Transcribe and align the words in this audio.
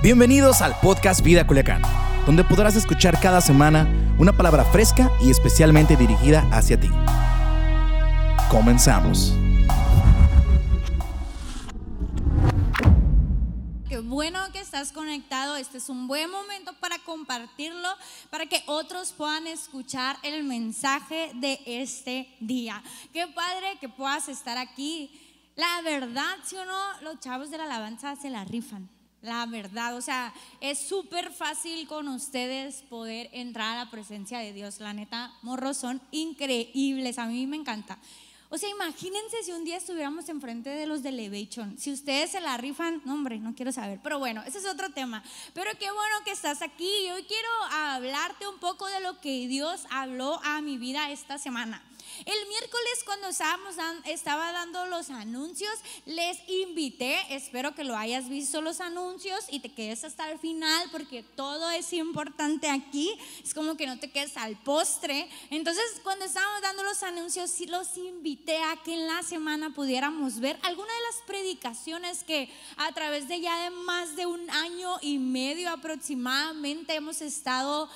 Bienvenidos 0.00 0.62
al 0.62 0.78
podcast 0.78 1.24
Vida 1.24 1.44
Culiacán, 1.44 1.82
donde 2.24 2.44
podrás 2.44 2.76
escuchar 2.76 3.18
cada 3.20 3.40
semana 3.40 4.14
una 4.16 4.32
palabra 4.32 4.64
fresca 4.64 5.10
y 5.20 5.28
especialmente 5.28 5.96
dirigida 5.96 6.48
hacia 6.52 6.78
ti. 6.78 6.88
Comenzamos. 8.48 9.32
Qué 13.88 13.98
bueno 13.98 14.38
que 14.52 14.60
estás 14.60 14.92
conectado. 14.92 15.56
Este 15.56 15.78
es 15.78 15.88
un 15.88 16.06
buen 16.06 16.30
momento 16.30 16.74
para 16.78 17.00
compartirlo, 17.00 17.88
para 18.30 18.46
que 18.46 18.62
otros 18.66 19.12
puedan 19.12 19.48
escuchar 19.48 20.16
el 20.22 20.44
mensaje 20.44 21.32
de 21.34 21.58
este 21.66 22.32
día. 22.38 22.84
Qué 23.12 23.26
padre 23.26 23.78
que 23.80 23.88
puedas 23.88 24.28
estar 24.28 24.58
aquí. 24.58 25.10
La 25.56 25.82
verdad, 25.82 26.36
si 26.44 26.54
o 26.54 26.64
no, 26.64 27.00
los 27.02 27.18
chavos 27.18 27.50
de 27.50 27.58
la 27.58 27.64
alabanza 27.64 28.14
se 28.14 28.30
la 28.30 28.44
rifan. 28.44 28.88
La 29.20 29.46
verdad, 29.46 29.96
o 29.96 30.00
sea, 30.00 30.32
es 30.60 30.78
súper 30.78 31.32
fácil 31.32 31.88
con 31.88 32.06
ustedes 32.08 32.82
poder 32.82 33.28
entrar 33.32 33.76
a 33.76 33.84
la 33.84 33.90
presencia 33.90 34.38
de 34.38 34.52
Dios. 34.52 34.78
La 34.78 34.92
neta, 34.92 35.32
morros 35.42 35.76
son 35.76 36.00
increíbles, 36.12 37.18
a 37.18 37.26
mí 37.26 37.46
me 37.46 37.56
encanta. 37.56 37.98
O 38.50 38.56
sea, 38.56 38.70
imagínense 38.70 39.42
si 39.42 39.52
un 39.52 39.64
día 39.64 39.76
estuviéramos 39.76 40.26
enfrente 40.30 40.70
de 40.70 40.86
los 40.86 41.02
de 41.02 41.10
Elevation. 41.10 41.76
Si 41.76 41.92
ustedes 41.92 42.30
se 42.30 42.40
la 42.40 42.56
rifan, 42.56 43.02
no 43.04 43.12
hombre, 43.12 43.38
no 43.38 43.54
quiero 43.54 43.72
saber. 43.72 44.00
Pero 44.02 44.18
bueno, 44.18 44.42
ese 44.46 44.58
es 44.58 44.66
otro 44.66 44.88
tema. 44.90 45.22
Pero 45.52 45.70
qué 45.78 45.90
bueno 45.90 46.16
que 46.24 46.30
estás 46.30 46.62
aquí. 46.62 46.90
Hoy 47.12 47.24
quiero 47.24 47.48
hablarte 47.70 48.48
un 48.48 48.58
poco 48.58 48.86
de 48.86 49.00
lo 49.00 49.20
que 49.20 49.46
Dios 49.48 49.82
habló 49.90 50.40
a 50.44 50.62
mi 50.62 50.78
vida 50.78 51.10
esta 51.10 51.36
semana. 51.36 51.82
El 52.24 52.48
miércoles 52.48 53.02
cuando 53.04 53.28
estábamos 53.28 53.76
estaba 54.06 54.52
dando 54.52 54.86
los 54.86 55.10
anuncios, 55.10 55.72
les 56.06 56.36
invité, 56.48 57.16
espero 57.30 57.74
que 57.74 57.84
lo 57.84 57.96
hayas 57.96 58.28
visto 58.28 58.60
los 58.60 58.80
anuncios 58.80 59.44
y 59.50 59.60
te 59.60 59.72
quedes 59.72 60.04
hasta 60.04 60.30
el 60.30 60.38
final 60.38 60.88
porque 60.90 61.22
todo 61.22 61.70
es 61.70 61.92
importante 61.92 62.68
aquí, 62.68 63.16
es 63.42 63.54
como 63.54 63.76
que 63.76 63.86
no 63.86 63.98
te 63.98 64.10
quedes 64.10 64.36
al 64.36 64.56
postre. 64.62 65.28
Entonces 65.50 65.84
cuando 66.02 66.24
estábamos 66.24 66.62
dando 66.62 66.82
los 66.82 67.02
anuncios, 67.02 67.50
sí 67.50 67.66
los 67.66 67.96
invité 67.96 68.58
a 68.58 68.76
que 68.82 68.94
en 68.94 69.06
la 69.06 69.22
semana 69.22 69.70
pudiéramos 69.70 70.40
ver 70.40 70.58
alguna 70.62 70.92
de 70.92 71.00
las 71.12 71.22
predicaciones 71.26 72.24
que 72.24 72.50
a 72.76 72.92
través 72.92 73.28
de 73.28 73.40
ya 73.40 73.64
de 73.64 73.70
más 73.70 74.16
de 74.16 74.26
un 74.26 74.50
año 74.50 74.96
y 75.00 75.18
medio 75.18 75.70
aproximadamente 75.70 76.94
hemos 76.94 77.20
estado 77.20 77.88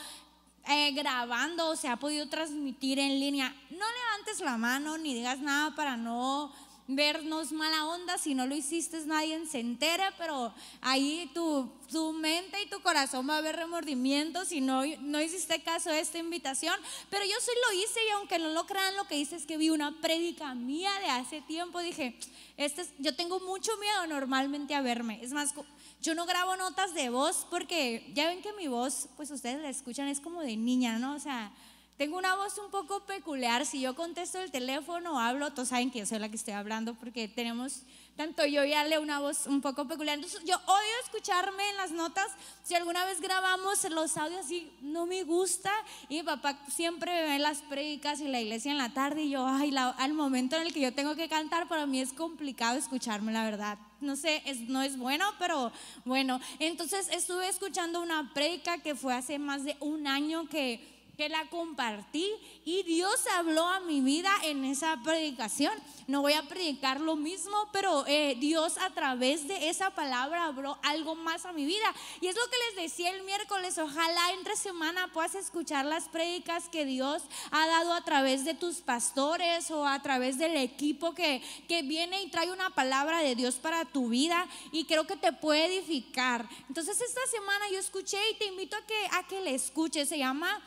eh, 0.68 0.92
grabando 0.92 1.70
o 1.70 1.76
se 1.76 1.88
ha 1.88 1.96
podido 1.96 2.28
transmitir 2.28 2.98
en 2.98 3.18
línea, 3.18 3.54
no 3.70 3.84
levantes 3.86 4.40
la 4.40 4.56
mano 4.56 4.96
ni 4.98 5.14
digas 5.14 5.40
nada 5.40 5.74
para 5.74 5.96
no 5.96 6.52
vernos 6.86 7.52
mala 7.52 7.86
onda. 7.86 8.18
Si 8.18 8.34
no 8.34 8.46
lo 8.46 8.54
hiciste, 8.54 9.04
nadie 9.06 9.44
se 9.46 9.60
entere, 9.60 10.04
pero 10.18 10.52
ahí 10.80 11.30
tu, 11.34 11.70
tu 11.90 12.12
mente 12.12 12.60
y 12.62 12.68
tu 12.68 12.80
corazón 12.80 13.28
va 13.28 13.34
a 13.34 13.38
haber 13.38 13.56
remordimiento 13.56 14.44
si 14.44 14.60
no, 14.60 14.82
no 15.00 15.20
hiciste 15.20 15.62
caso 15.62 15.90
a 15.90 15.98
esta 15.98 16.18
invitación. 16.18 16.78
Pero 17.10 17.24
yo 17.24 17.34
sí 17.40 17.50
lo 17.66 17.78
hice 17.80 18.00
y 18.06 18.10
aunque 18.10 18.38
no 18.38 18.50
lo 18.50 18.66
crean, 18.66 18.96
lo 18.96 19.06
que 19.06 19.18
hice 19.18 19.36
es 19.36 19.46
que 19.46 19.56
vi 19.56 19.70
una 19.70 20.00
prédica 20.00 20.54
mía 20.54 20.90
de 21.00 21.06
hace 21.06 21.40
tiempo. 21.42 21.80
Dije, 21.80 22.16
este 22.56 22.86
yo 22.98 23.14
tengo 23.14 23.40
mucho 23.40 23.76
miedo 23.78 24.06
normalmente 24.06 24.74
a 24.74 24.82
verme. 24.82 25.20
Es 25.22 25.32
más, 25.32 25.54
yo 26.02 26.16
no 26.16 26.26
grabo 26.26 26.56
notas 26.56 26.94
de 26.94 27.10
voz 27.10 27.46
porque 27.48 28.10
ya 28.12 28.26
ven 28.26 28.42
que 28.42 28.52
mi 28.54 28.66
voz, 28.66 29.08
pues 29.16 29.30
ustedes 29.30 29.62
la 29.62 29.68
escuchan, 29.68 30.08
es 30.08 30.20
como 30.20 30.40
de 30.40 30.56
niña, 30.56 30.98
¿no? 30.98 31.14
O 31.14 31.20
sea, 31.20 31.52
tengo 31.96 32.18
una 32.18 32.34
voz 32.36 32.58
un 32.58 32.70
poco 32.70 33.04
peculiar. 33.04 33.66
Si 33.66 33.80
yo 33.80 33.94
contesto 33.94 34.40
el 34.40 34.50
teléfono 34.50 35.14
o 35.14 35.18
hablo, 35.18 35.52
todos 35.52 35.68
saben 35.68 35.90
yo 35.90 36.06
soy 36.06 36.18
la 36.18 36.28
que 36.28 36.36
estoy 36.36 36.54
hablando 36.54 36.94
porque 36.94 37.28
tenemos, 37.28 37.82
tanto 38.16 38.44
yo 38.46 38.64
y 38.64 38.72
Ale, 38.72 38.98
una 38.98 39.20
voz 39.20 39.46
un 39.46 39.60
poco 39.60 39.86
peculiar. 39.86 40.16
Entonces, 40.16 40.40
yo 40.44 40.56
odio 40.56 40.92
escucharme 41.04 41.68
en 41.70 41.76
las 41.76 41.90
notas. 41.92 42.26
Si 42.64 42.74
alguna 42.74 43.04
vez 43.04 43.20
grabamos 43.20 43.84
los 43.90 44.16
audios 44.16 44.46
así, 44.46 44.72
no 44.80 45.06
me 45.06 45.22
gusta. 45.22 45.70
Y 46.08 46.16
mi 46.16 46.22
papá 46.22 46.58
siempre 46.68 47.24
ve 47.24 47.38
las 47.38 47.58
predicas 47.62 48.20
y 48.20 48.28
la 48.28 48.40
iglesia 48.40 48.72
en 48.72 48.78
la 48.78 48.92
tarde. 48.92 49.22
Y 49.22 49.30
yo, 49.30 49.46
ay, 49.46 49.74
al 49.76 50.14
momento 50.14 50.56
en 50.56 50.62
el 50.62 50.72
que 50.72 50.80
yo 50.80 50.92
tengo 50.92 51.14
que 51.14 51.28
cantar, 51.28 51.68
para 51.68 51.86
mí 51.86 52.00
es 52.00 52.12
complicado 52.12 52.78
escucharme, 52.78 53.32
la 53.32 53.44
verdad 53.44 53.78
no 54.02 54.16
sé, 54.16 54.42
es, 54.46 54.60
no 54.68 54.82
es 54.82 54.98
bueno, 54.98 55.24
pero 55.38 55.72
bueno. 56.04 56.40
Entonces 56.58 57.08
estuve 57.12 57.48
escuchando 57.48 58.02
una 58.02 58.32
predica 58.34 58.78
que 58.78 58.94
fue 58.94 59.14
hace 59.14 59.38
más 59.38 59.64
de 59.64 59.76
un 59.78 60.06
año 60.06 60.48
que 60.48 60.91
la 61.28 61.48
compartí 61.48 62.30
y 62.64 62.82
Dios 62.84 63.26
habló 63.32 63.66
a 63.66 63.80
mi 63.80 64.00
vida 64.00 64.30
en 64.44 64.64
esa 64.64 64.98
predicación. 65.02 65.72
No 66.06 66.22
voy 66.22 66.32
a 66.34 66.42
predicar 66.42 67.00
lo 67.00 67.16
mismo, 67.16 67.68
pero 67.72 68.04
eh, 68.06 68.36
Dios 68.38 68.78
a 68.78 68.90
través 68.90 69.48
de 69.48 69.68
esa 69.68 69.90
palabra 69.90 70.44
habló 70.46 70.78
algo 70.82 71.14
más 71.14 71.46
a 71.46 71.52
mi 71.52 71.64
vida. 71.64 71.94
Y 72.20 72.28
es 72.28 72.36
lo 72.36 72.42
que 72.44 72.56
les 72.68 72.90
decía 72.90 73.10
el 73.10 73.22
miércoles, 73.22 73.78
ojalá 73.78 74.32
entre 74.32 74.56
semana 74.56 75.12
puedas 75.12 75.34
escuchar 75.34 75.84
las 75.84 76.08
predicas 76.08 76.68
que 76.68 76.84
Dios 76.84 77.22
ha 77.50 77.66
dado 77.66 77.92
a 77.92 78.04
través 78.04 78.44
de 78.44 78.54
tus 78.54 78.76
pastores 78.76 79.70
o 79.70 79.86
a 79.86 80.00
través 80.02 80.38
del 80.38 80.56
equipo 80.56 81.14
que, 81.14 81.42
que 81.68 81.82
viene 81.82 82.22
y 82.22 82.30
trae 82.30 82.50
una 82.50 82.70
palabra 82.70 83.20
de 83.20 83.34
Dios 83.34 83.56
para 83.56 83.84
tu 83.84 84.08
vida 84.08 84.46
y 84.70 84.84
creo 84.84 85.06
que 85.06 85.16
te 85.16 85.32
puede 85.32 85.66
edificar. 85.66 86.48
Entonces 86.68 87.00
esta 87.00 87.20
semana 87.30 87.68
yo 87.70 87.78
escuché 87.78 88.18
y 88.30 88.34
te 88.38 88.46
invito 88.46 88.76
a 88.76 88.86
que, 88.86 89.06
a 89.12 89.26
que 89.26 89.40
le 89.40 89.54
escuches, 89.54 90.08
se 90.08 90.18
llama 90.18 90.60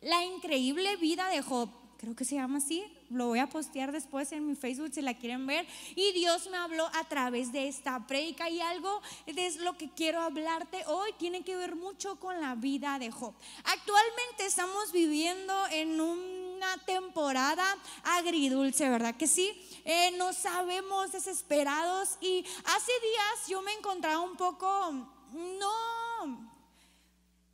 la 0.00 0.24
increíble 0.24 0.96
vida 0.96 1.28
de 1.28 1.42
Job. 1.42 1.68
Creo 1.98 2.14
que 2.14 2.24
se 2.24 2.36
llama 2.36 2.58
así. 2.58 2.84
Lo 3.10 3.26
voy 3.26 3.40
a 3.40 3.48
postear 3.48 3.90
después 3.90 4.30
en 4.30 4.46
mi 4.46 4.54
Facebook 4.54 4.90
si 4.92 5.02
la 5.02 5.14
quieren 5.14 5.46
ver. 5.48 5.66
Y 5.96 6.12
Dios 6.12 6.48
me 6.48 6.56
habló 6.56 6.86
a 6.94 7.04
través 7.08 7.50
de 7.50 7.66
esta 7.66 8.06
predica 8.06 8.48
y 8.48 8.60
algo 8.60 9.02
es 9.26 9.56
lo 9.56 9.76
que 9.76 9.90
quiero 9.90 10.20
hablarte 10.20 10.84
hoy. 10.86 11.10
Tiene 11.18 11.42
que 11.42 11.56
ver 11.56 11.74
mucho 11.74 12.20
con 12.20 12.40
la 12.40 12.54
vida 12.54 13.00
de 13.00 13.10
Job. 13.10 13.34
Actualmente 13.64 14.46
estamos 14.46 14.92
viviendo 14.92 15.52
en 15.72 16.00
una 16.00 16.76
temporada 16.86 17.64
agridulce, 18.04 18.88
¿verdad 18.88 19.16
que 19.16 19.26
sí? 19.26 19.50
Eh, 19.84 20.12
no 20.16 20.32
sabemos 20.32 21.10
desesperados 21.10 22.16
y 22.20 22.44
hace 22.64 22.92
días 22.92 23.48
yo 23.48 23.60
me 23.62 23.72
encontraba 23.72 24.20
un 24.20 24.36
poco, 24.36 24.92
no 25.32 26.47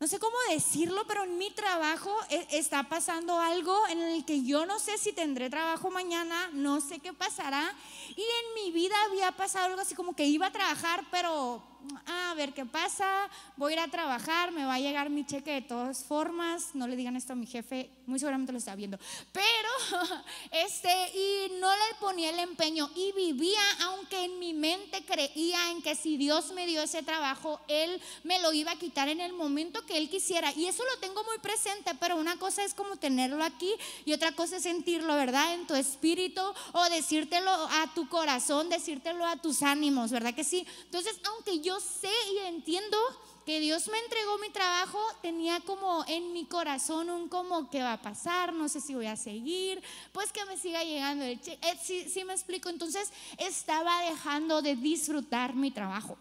no 0.04 0.08
sé 0.08 0.18
cómo 0.18 0.36
decirlo, 0.50 1.06
pero 1.06 1.24
en 1.24 1.38
mi 1.38 1.50
trabajo 1.50 2.14
e, 2.28 2.46
está 2.50 2.82
pasando 2.82 3.40
algo 3.40 3.74
en 3.88 4.02
el 4.02 4.26
que 4.26 4.44
yo 4.44 4.66
no 4.66 4.78
sé 4.78 4.98
si 4.98 5.14
tendré 5.14 5.48
trabajo 5.48 5.90
mañana, 5.90 6.50
no 6.52 6.82
sé 6.82 6.98
qué 6.98 7.14
pasará. 7.14 7.74
Y 8.14 8.20
en 8.20 8.54
mi 8.54 8.70
vida 8.70 8.94
había 9.06 9.32
pasado 9.32 9.64
algo 9.64 9.80
así 9.80 9.94
como 9.94 10.14
que 10.14 10.26
iba 10.26 10.48
a 10.48 10.52
trabajar, 10.52 11.06
pero 11.10 11.62
Ah, 12.06 12.30
a 12.30 12.34
ver 12.34 12.52
qué 12.52 12.64
pasa, 12.64 13.28
voy 13.56 13.72
a 13.72 13.76
ir 13.76 13.80
a 13.80 13.88
trabajar, 13.88 14.50
me 14.52 14.64
va 14.64 14.74
a 14.74 14.80
llegar 14.80 15.10
mi 15.10 15.24
cheque 15.24 15.52
de 15.52 15.62
todas 15.62 16.02
formas, 16.02 16.74
no 16.74 16.88
le 16.88 16.96
digan 16.96 17.14
esto 17.14 17.34
a 17.34 17.36
mi 17.36 17.46
jefe, 17.46 17.90
muy 18.06 18.18
seguramente 18.18 18.52
lo 18.52 18.58
está 18.58 18.74
viendo, 18.74 18.98
pero 19.32 20.00
este, 20.50 20.88
y 21.14 21.52
no 21.60 21.70
le 21.70 21.94
ponía 22.00 22.30
el 22.30 22.38
empeño 22.38 22.90
y 22.96 23.12
vivía, 23.12 23.60
aunque 23.82 24.24
en 24.24 24.38
mi 24.38 24.54
mente 24.54 25.04
creía 25.04 25.70
en 25.70 25.82
que 25.82 25.94
si 25.94 26.16
Dios 26.16 26.52
me 26.52 26.66
dio 26.66 26.82
ese 26.82 27.02
trabajo, 27.02 27.60
Él 27.68 28.00
me 28.24 28.40
lo 28.40 28.52
iba 28.52 28.72
a 28.72 28.78
quitar 28.78 29.08
en 29.08 29.20
el 29.20 29.32
momento 29.32 29.84
que 29.84 29.98
Él 29.98 30.08
quisiera, 30.08 30.52
y 30.54 30.66
eso 30.66 30.82
lo 30.84 30.98
tengo 31.00 31.22
muy 31.24 31.38
presente, 31.38 31.92
pero 32.00 32.16
una 32.16 32.36
cosa 32.38 32.64
es 32.64 32.74
como 32.74 32.96
tenerlo 32.96 33.44
aquí 33.44 33.72
y 34.04 34.12
otra 34.12 34.32
cosa 34.32 34.56
es 34.56 34.62
sentirlo, 34.62 35.14
¿verdad? 35.14 35.54
En 35.54 35.66
tu 35.66 35.74
espíritu 35.74 36.42
o 36.72 36.84
decírtelo 36.84 37.50
a 37.50 37.92
tu 37.94 38.08
corazón, 38.08 38.70
decírtelo 38.70 39.24
a 39.26 39.36
tus 39.36 39.62
ánimos, 39.62 40.10
¿verdad 40.10 40.34
que 40.34 40.44
sí? 40.44 40.66
Entonces, 40.86 41.20
aunque 41.24 41.60
yo 41.60 41.73
sé 41.80 42.10
y 42.32 42.38
entiendo 42.46 42.96
que 43.44 43.60
Dios 43.60 43.88
me 43.88 43.98
entregó 43.98 44.38
mi 44.38 44.50
trabajo, 44.50 44.98
tenía 45.20 45.60
como 45.60 46.04
en 46.08 46.32
mi 46.32 46.46
corazón 46.46 47.10
un 47.10 47.28
como 47.28 47.68
que 47.70 47.82
va 47.82 47.94
a 47.94 48.02
pasar, 48.02 48.52
no 48.52 48.68
sé 48.68 48.80
si 48.80 48.94
voy 48.94 49.06
a 49.06 49.16
seguir, 49.16 49.82
pues 50.12 50.32
que 50.32 50.44
me 50.46 50.56
siga 50.56 50.82
llegando 50.82 51.24
el 51.24 51.40
cheque. 51.40 51.58
Eh, 51.68 52.08
sí 52.08 52.24
me 52.24 52.32
explico, 52.32 52.68
entonces 52.68 53.12
estaba 53.36 54.02
dejando 54.02 54.62
de 54.62 54.76
disfrutar 54.76 55.54
mi 55.54 55.70
trabajo. 55.70 56.16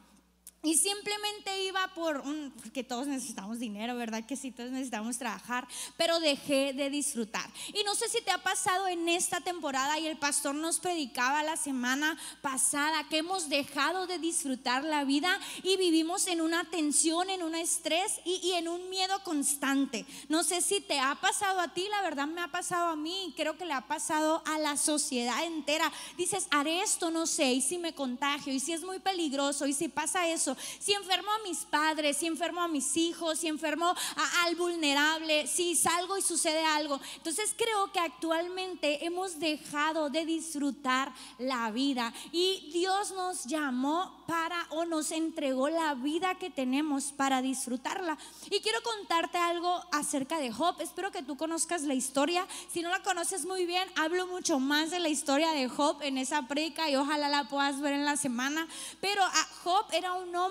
Y 0.65 0.77
simplemente 0.77 1.65
iba 1.65 1.93
por 1.93 2.23
porque 2.55 2.85
todos 2.85 3.05
necesitamos 3.05 3.59
dinero, 3.59 3.97
¿verdad? 3.97 4.25
Que 4.25 4.37
sí, 4.37 4.49
todos 4.49 4.71
necesitamos 4.71 5.17
trabajar, 5.17 5.67
pero 5.97 6.21
dejé 6.21 6.71
de 6.71 6.89
disfrutar. 6.89 7.49
Y 7.73 7.83
no 7.83 7.93
sé 7.95 8.07
si 8.07 8.21
te 8.21 8.31
ha 8.31 8.37
pasado 8.37 8.87
en 8.87 9.09
esta 9.09 9.41
temporada 9.41 9.99
y 9.99 10.07
el 10.07 10.17
pastor 10.17 10.55
nos 10.55 10.79
predicaba 10.79 11.43
la 11.43 11.57
semana 11.57 12.17
pasada 12.41 13.05
que 13.09 13.17
hemos 13.17 13.49
dejado 13.49 14.07
de 14.07 14.19
disfrutar 14.19 14.85
la 14.85 15.03
vida 15.03 15.37
y 15.63 15.75
vivimos 15.75 16.27
en 16.27 16.39
una 16.39 16.63
tensión, 16.63 17.29
en 17.29 17.43
un 17.43 17.55
estrés 17.55 18.21
y, 18.23 18.39
y 18.41 18.53
en 18.53 18.69
un 18.69 18.89
miedo 18.89 19.21
constante. 19.25 20.05
No 20.29 20.43
sé 20.43 20.61
si 20.61 20.79
te 20.79 20.97
ha 20.97 21.15
pasado 21.15 21.59
a 21.59 21.73
ti, 21.73 21.85
la 21.91 22.03
verdad 22.03 22.27
me 22.27 22.39
ha 22.39 22.47
pasado 22.47 22.87
a 22.87 22.95
mí 22.95 23.25
y 23.27 23.33
creo 23.33 23.57
que 23.57 23.65
le 23.65 23.73
ha 23.73 23.85
pasado 23.85 24.41
a 24.45 24.57
la 24.59 24.77
sociedad 24.77 25.43
entera. 25.43 25.91
Dices, 26.15 26.47
haré 26.51 26.83
esto, 26.83 27.11
no 27.11 27.27
sé, 27.27 27.51
y 27.51 27.61
si 27.61 27.77
me 27.77 27.93
contagio, 27.93 28.53
y 28.53 28.61
si 28.61 28.71
es 28.71 28.83
muy 28.83 28.99
peligroso, 28.99 29.67
y 29.67 29.73
si 29.73 29.89
pasa 29.89 30.29
eso 30.29 30.52
Si 30.79 30.93
enfermo 30.93 31.31
a 31.31 31.47
mis 31.47 31.59
padres, 31.59 32.17
si 32.17 32.27
enfermo 32.27 32.61
a 32.61 32.67
mis 32.67 32.95
hijos, 32.97 33.39
si 33.39 33.47
enfermo 33.47 33.87
a, 33.87 34.43
al 34.45 34.55
vulnerable, 34.55 35.47
si 35.47 35.75
salgo 35.75 36.17
y 36.17 36.21
sucede 36.21 36.63
algo. 36.65 36.99
Entonces 37.17 37.53
creo 37.57 37.91
que 37.91 37.99
actualmente 37.99 39.05
hemos 39.05 39.39
dejado 39.39 40.09
de 40.09 40.25
disfrutar 40.25 41.13
la 41.37 41.71
vida 41.71 42.13
y 42.31 42.69
Dios 42.71 43.11
nos 43.11 43.45
llamó 43.45 44.23
para 44.27 44.65
o 44.69 44.85
nos 44.85 45.11
entregó 45.11 45.69
la 45.69 45.93
vida 45.93 46.35
que 46.35 46.49
tenemos 46.49 47.11
para 47.11 47.41
disfrutarla. 47.41 48.17
Y 48.49 48.59
quiero 48.61 48.81
contarte 48.83 49.37
algo 49.37 49.83
acerca 49.91 50.39
de 50.39 50.51
Job. 50.51 50.75
Espero 50.79 51.11
que 51.11 51.23
tú 51.23 51.37
conozcas 51.37 51.83
la 51.83 51.93
historia. 51.93 52.47
Si 52.71 52.81
no 52.81 52.89
la 52.89 53.03
conoces 53.03 53.45
muy 53.45 53.65
bien, 53.65 53.87
hablo 53.95 54.27
mucho 54.27 54.59
más 54.59 54.91
de 54.91 54.99
la 54.99 55.09
historia 55.09 55.51
de 55.51 55.67
Job 55.67 56.01
en 56.01 56.17
esa 56.17 56.47
predica 56.47 56.89
y 56.89 56.95
ojalá 56.95 57.29
la 57.29 57.49
puedas 57.49 57.81
ver 57.81 57.93
en 57.93 58.05
la 58.05 58.17
semana. 58.17 58.67
Pero 59.01 59.21
Job 59.63 59.85
era 59.91 60.13
un 60.13 60.35
hombre 60.35 60.42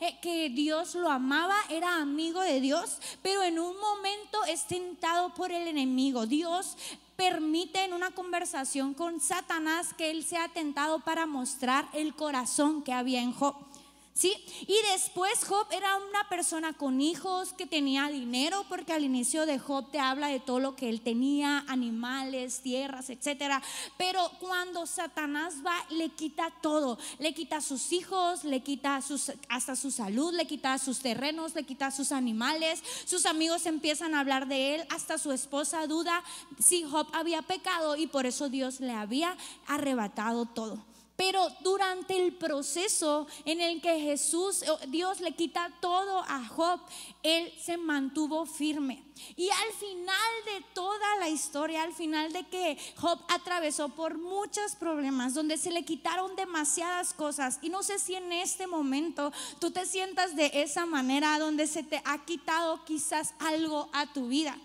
eh, 0.00 0.18
que 0.20 0.50
Dios 0.50 0.94
lo 0.94 1.10
amaba, 1.10 1.56
era 1.68 1.96
amigo 1.96 2.40
de 2.40 2.60
Dios, 2.60 2.98
pero 3.22 3.42
en 3.42 3.58
un 3.58 3.78
momento 3.78 4.44
es 4.44 4.66
tentado 4.66 5.34
por 5.34 5.52
el 5.52 5.68
enemigo. 5.68 6.26
Dios 6.26 6.76
permite 7.16 7.84
en 7.84 7.92
una 7.92 8.10
conversación 8.10 8.94
con 8.94 9.20
Satanás 9.20 9.92
que 9.92 10.10
él 10.10 10.24
sea 10.24 10.48
tentado 10.48 11.00
para 11.00 11.26
mostrar 11.26 11.88
el 11.92 12.14
corazón 12.14 12.82
que 12.82 12.92
había 12.92 13.20
en 13.20 13.32
Job. 13.32 13.54
¿Sí? 14.12 14.34
Y 14.66 14.74
después 14.92 15.44
Job 15.44 15.66
era 15.70 15.96
una 15.96 16.28
persona 16.28 16.72
con 16.72 17.00
hijos 17.00 17.52
que 17.54 17.66
tenía 17.66 18.08
dinero, 18.08 18.66
porque 18.68 18.92
al 18.92 19.04
inicio 19.04 19.46
de 19.46 19.58
Job 19.58 19.90
te 19.90 19.98
habla 19.98 20.28
de 20.28 20.40
todo 20.40 20.58
lo 20.58 20.76
que 20.76 20.90
él 20.90 21.00
tenía, 21.00 21.64
animales, 21.68 22.60
tierras, 22.60 23.08
etcétera. 23.08 23.62
Pero 23.96 24.30
cuando 24.40 24.84
Satanás 24.86 25.54
va, 25.64 25.74
le 25.90 26.10
quita 26.10 26.52
todo, 26.60 26.98
le 27.18 27.32
quita 27.32 27.60
sus 27.60 27.92
hijos, 27.92 28.44
le 28.44 28.60
quita 28.62 29.00
hasta 29.48 29.76
su 29.76 29.90
salud, 29.90 30.34
le 30.34 30.46
quita 30.46 30.76
sus 30.78 30.98
terrenos, 30.98 31.54
le 31.54 31.64
quita 31.64 31.90
sus 31.90 32.12
animales. 32.12 32.82
Sus 33.06 33.26
amigos 33.26 33.64
empiezan 33.64 34.14
a 34.14 34.20
hablar 34.20 34.48
de 34.48 34.74
él, 34.74 34.86
hasta 34.90 35.18
su 35.18 35.32
esposa 35.32 35.86
duda 35.86 36.22
si 36.58 36.82
Job 36.82 37.06
había 37.12 37.42
pecado 37.42 37.96
y 37.96 38.06
por 38.06 38.26
eso 38.26 38.48
Dios 38.48 38.80
le 38.80 38.92
había 38.92 39.36
arrebatado 39.66 40.44
todo. 40.46 40.89
Pero 41.20 41.46
durante 41.60 42.16
el 42.16 42.32
proceso 42.32 43.26
en 43.44 43.60
el 43.60 43.82
que 43.82 44.00
Jesús, 44.00 44.64
Dios 44.88 45.20
le 45.20 45.32
quita 45.32 45.70
todo 45.82 46.20
a 46.20 46.42
Job, 46.46 46.80
él 47.22 47.52
se 47.62 47.76
mantuvo 47.76 48.46
firme. 48.46 49.04
Y 49.36 49.50
al 49.50 49.72
final 49.78 50.32
de 50.46 50.64
toda 50.72 51.16
la 51.18 51.28
historia, 51.28 51.82
al 51.82 51.92
final 51.92 52.32
de 52.32 52.44
que 52.44 52.78
Job 52.96 53.18
atravesó 53.28 53.90
por 53.90 54.16
muchos 54.16 54.76
problemas, 54.76 55.34
donde 55.34 55.58
se 55.58 55.70
le 55.70 55.84
quitaron 55.84 56.36
demasiadas 56.36 57.12
cosas, 57.12 57.58
y 57.60 57.68
no 57.68 57.82
sé 57.82 57.98
si 57.98 58.14
en 58.14 58.32
este 58.32 58.66
momento 58.66 59.30
tú 59.58 59.70
te 59.70 59.84
sientas 59.84 60.34
de 60.36 60.50
esa 60.54 60.86
manera, 60.86 61.38
donde 61.38 61.66
se 61.66 61.82
te 61.82 62.00
ha 62.06 62.24
quitado 62.24 62.82
quizás 62.86 63.34
algo 63.40 63.90
a 63.92 64.10
tu 64.14 64.28
vida. 64.28 64.56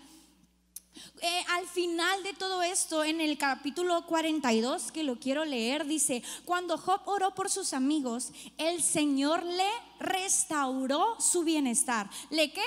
Eh, 1.20 1.44
al 1.48 1.66
final 1.66 2.22
de 2.22 2.34
todo 2.34 2.62
esto, 2.62 3.04
en 3.04 3.20
el 3.20 3.38
capítulo 3.38 4.06
42, 4.06 4.92
que 4.92 5.02
lo 5.02 5.18
quiero 5.18 5.44
leer, 5.44 5.86
dice, 5.86 6.22
cuando 6.44 6.78
Job 6.78 7.00
oró 7.06 7.34
por 7.34 7.50
sus 7.50 7.72
amigos, 7.72 8.32
el 8.58 8.82
Señor 8.82 9.44
le 9.44 9.70
restauró 9.98 11.20
su 11.20 11.42
bienestar. 11.44 12.08
¿Le 12.30 12.52
qué? 12.52 12.64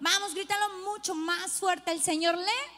Vamos, 0.00 0.34
grítalo 0.34 0.78
mucho 0.90 1.14
más 1.14 1.52
fuerte. 1.52 1.92
El 1.92 2.02
Señor 2.02 2.36
le 2.36 2.75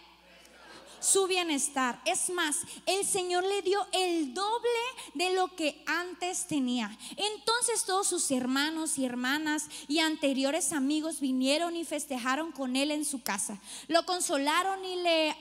su 1.00 1.26
bienestar. 1.26 2.00
Es 2.04 2.30
más, 2.30 2.58
el 2.86 3.04
Señor 3.04 3.44
le 3.44 3.62
dio 3.62 3.86
el 3.92 4.34
doble 4.34 4.68
de 5.14 5.30
lo 5.34 5.54
que 5.54 5.82
antes 5.86 6.46
tenía. 6.46 6.96
Entonces 7.16 7.84
todos 7.84 8.06
sus 8.06 8.30
hermanos 8.30 8.98
y 8.98 9.04
hermanas 9.04 9.66
y 9.86 10.00
anteriores 10.00 10.72
amigos 10.72 11.20
vinieron 11.20 11.76
y 11.76 11.84
festejaron 11.84 12.52
con 12.52 12.76
él 12.76 12.90
en 12.90 13.04
su 13.04 13.22
casa. 13.22 13.58
Lo 13.88 14.04
consolaron 14.04 14.84
y 14.84 14.96
le 14.96 15.36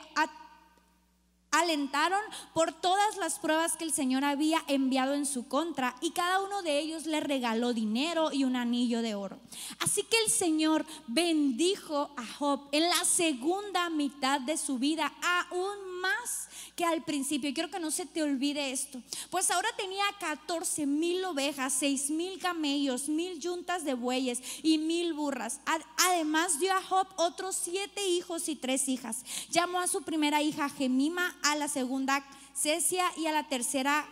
alentaron 1.52 2.22
por 2.54 2.74
todas 2.74 3.18
las 3.18 3.40
pruebas 3.40 3.78
que 3.78 3.84
el 3.84 3.94
Señor 3.94 4.24
había 4.24 4.64
enviado 4.68 5.14
en 5.14 5.26
su 5.26 5.48
contra 5.48 5.96
y 6.02 6.12
cada 6.12 6.42
uno 6.42 6.62
de 6.62 6.80
ellos 6.80 7.06
le 7.06 7.20
regaló 7.20 7.74
dinero 7.74 8.32
y 8.32 8.44
un 8.44 8.56
anillo 8.56 9.02
de 9.02 9.16
oro. 9.16 9.40
Así 9.80 10.04
que 10.04 10.18
el 10.26 10.32
Señor 10.32 10.86
bendijo 11.08 12.12
a 12.18 12.26
Job 12.26 12.62
en 12.72 12.90
la 12.90 13.06
segunda 13.06 13.90
mitad 13.90 14.42
de 14.42 14.58
su 14.58 14.78
vida 14.78 15.14
aún 15.22 15.97
más 16.02 16.48
que 16.76 16.86
al 16.86 17.04
principio. 17.04 17.50
Y 17.50 17.54
quiero 17.54 17.70
que 17.70 17.80
no 17.80 17.92
se 17.92 18.06
te 18.06 18.24
olvide 18.24 18.72
esto. 18.72 19.02
Pues 19.30 19.52
ahora 19.52 19.70
tenía 19.78 20.04
14 20.20 20.86
mil 20.86 21.24
ovejas, 21.26 21.74
6 21.80 22.10
mil 22.12 22.40
camellos, 22.40 23.10
mil 23.10 23.40
yuntas 23.40 23.84
de 23.84 23.94
bueyes 23.94 24.42
y 24.64 24.78
mil 24.78 25.14
burras. 25.14 25.60
Además 25.98 26.60
dio 26.60 26.74
a 26.74 26.82
Job 26.82 27.08
otros 27.18 27.56
siete 27.56 28.06
hijos 28.08 28.48
y 28.50 28.56
tres 28.56 28.88
hijas. 28.88 29.24
Llamó 29.50 29.80
a 29.80 29.88
su 29.88 30.04
primera 30.04 30.42
hija 30.42 30.70
Gemima, 30.70 31.36
a 31.44 31.56
la 31.56 31.68
segunda 31.68 32.26
Cecia 32.56 33.06
y 33.18 33.28
a 33.28 33.32
la 33.32 33.48
tercera 33.48 34.08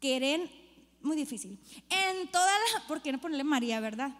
Queren. 0.00 0.50
Muy 1.02 1.16
difícil. 1.16 1.58
En 1.90 2.28
toda 2.28 2.46
la, 2.46 2.86
¿por 2.86 3.02
qué 3.02 3.12
no 3.12 3.20
ponerle 3.20 3.44
María, 3.44 3.78
verdad? 3.80 4.10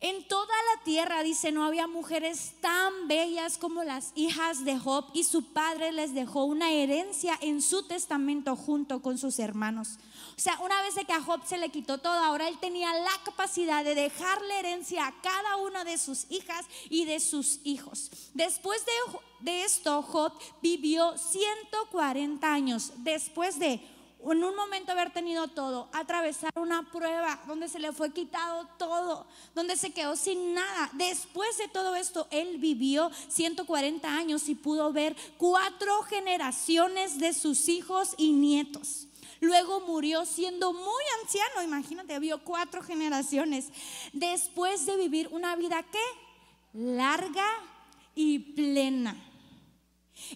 En 0.00 0.28
toda 0.28 0.54
la 0.74 0.84
tierra, 0.84 1.22
dice, 1.22 1.50
no 1.50 1.64
había 1.64 1.86
mujeres 1.86 2.52
tan 2.60 3.08
bellas 3.08 3.56
como 3.56 3.84
las 3.84 4.12
hijas 4.14 4.64
de 4.64 4.78
Job 4.78 5.06
y 5.14 5.24
su 5.24 5.52
padre 5.52 5.92
les 5.92 6.14
dejó 6.14 6.44
una 6.44 6.72
herencia 6.72 7.38
en 7.40 7.62
su 7.62 7.84
testamento 7.84 8.54
junto 8.54 9.00
con 9.00 9.16
sus 9.16 9.38
hermanos. 9.38 9.98
O 10.36 10.40
sea, 10.40 10.58
una 10.60 10.82
vez 10.82 10.94
que 11.06 11.12
a 11.12 11.22
Job 11.22 11.40
se 11.46 11.56
le 11.56 11.70
quitó 11.70 11.98
todo, 11.98 12.12
ahora 12.12 12.48
él 12.48 12.58
tenía 12.60 12.92
la 12.92 13.12
capacidad 13.24 13.82
de 13.82 13.94
dejarle 13.94 14.58
herencia 14.58 15.06
a 15.06 15.20
cada 15.22 15.56
una 15.56 15.84
de 15.84 15.96
sus 15.96 16.26
hijas 16.28 16.66
y 16.90 17.06
de 17.06 17.18
sus 17.20 17.60
hijos. 17.64 18.10
Después 18.34 18.84
de, 18.84 18.92
de 19.40 19.64
esto, 19.64 20.02
Job 20.02 20.32
vivió 20.60 21.16
140 21.16 22.52
años. 22.52 22.92
Después 22.96 23.58
de 23.58 23.80
en 24.32 24.44
un 24.44 24.56
momento 24.56 24.92
haber 24.92 25.12
tenido 25.12 25.48
todo, 25.48 25.88
atravesar 25.92 26.52
una 26.56 26.90
prueba 26.90 27.42
donde 27.46 27.68
se 27.68 27.78
le 27.78 27.92
fue 27.92 28.12
quitado 28.12 28.66
todo, 28.78 29.26
donde 29.54 29.76
se 29.76 29.92
quedó 29.92 30.16
sin 30.16 30.54
nada. 30.54 30.90
Después 30.94 31.58
de 31.58 31.68
todo 31.68 31.94
esto, 31.94 32.26
él 32.30 32.58
vivió 32.58 33.10
140 33.28 34.08
años 34.08 34.48
y 34.48 34.54
pudo 34.54 34.92
ver 34.92 35.16
cuatro 35.36 36.02
generaciones 36.02 37.18
de 37.18 37.32
sus 37.32 37.68
hijos 37.68 38.14
y 38.16 38.32
nietos. 38.32 39.08
Luego 39.40 39.80
murió 39.80 40.24
siendo 40.24 40.72
muy 40.72 41.04
anciano, 41.22 41.62
imagínate, 41.62 42.18
vio 42.18 42.42
cuatro 42.44 42.82
generaciones. 42.82 43.68
Después 44.12 44.86
de 44.86 44.96
vivir 44.96 45.28
una 45.32 45.54
vida 45.56 45.82
que 45.82 45.98
larga 46.72 47.46
y 48.14 48.38
plena. 48.38 49.16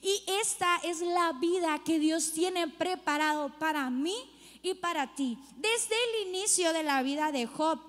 Y 0.03 0.23
esta 0.41 0.77
es 0.83 1.01
la 1.01 1.33
vida 1.33 1.79
que 1.85 1.99
Dios 1.99 2.33
tiene 2.33 2.69
preparado 2.69 3.51
para 3.59 3.91
mí 3.91 4.17
y 4.63 4.75
para 4.75 5.15
ti. 5.15 5.39
Desde 5.57 5.95
el 5.95 6.29
inicio 6.29 6.73
de 6.73 6.83
la 6.83 7.03
vida 7.03 7.33
de 7.33 7.47
Job, 7.47 7.81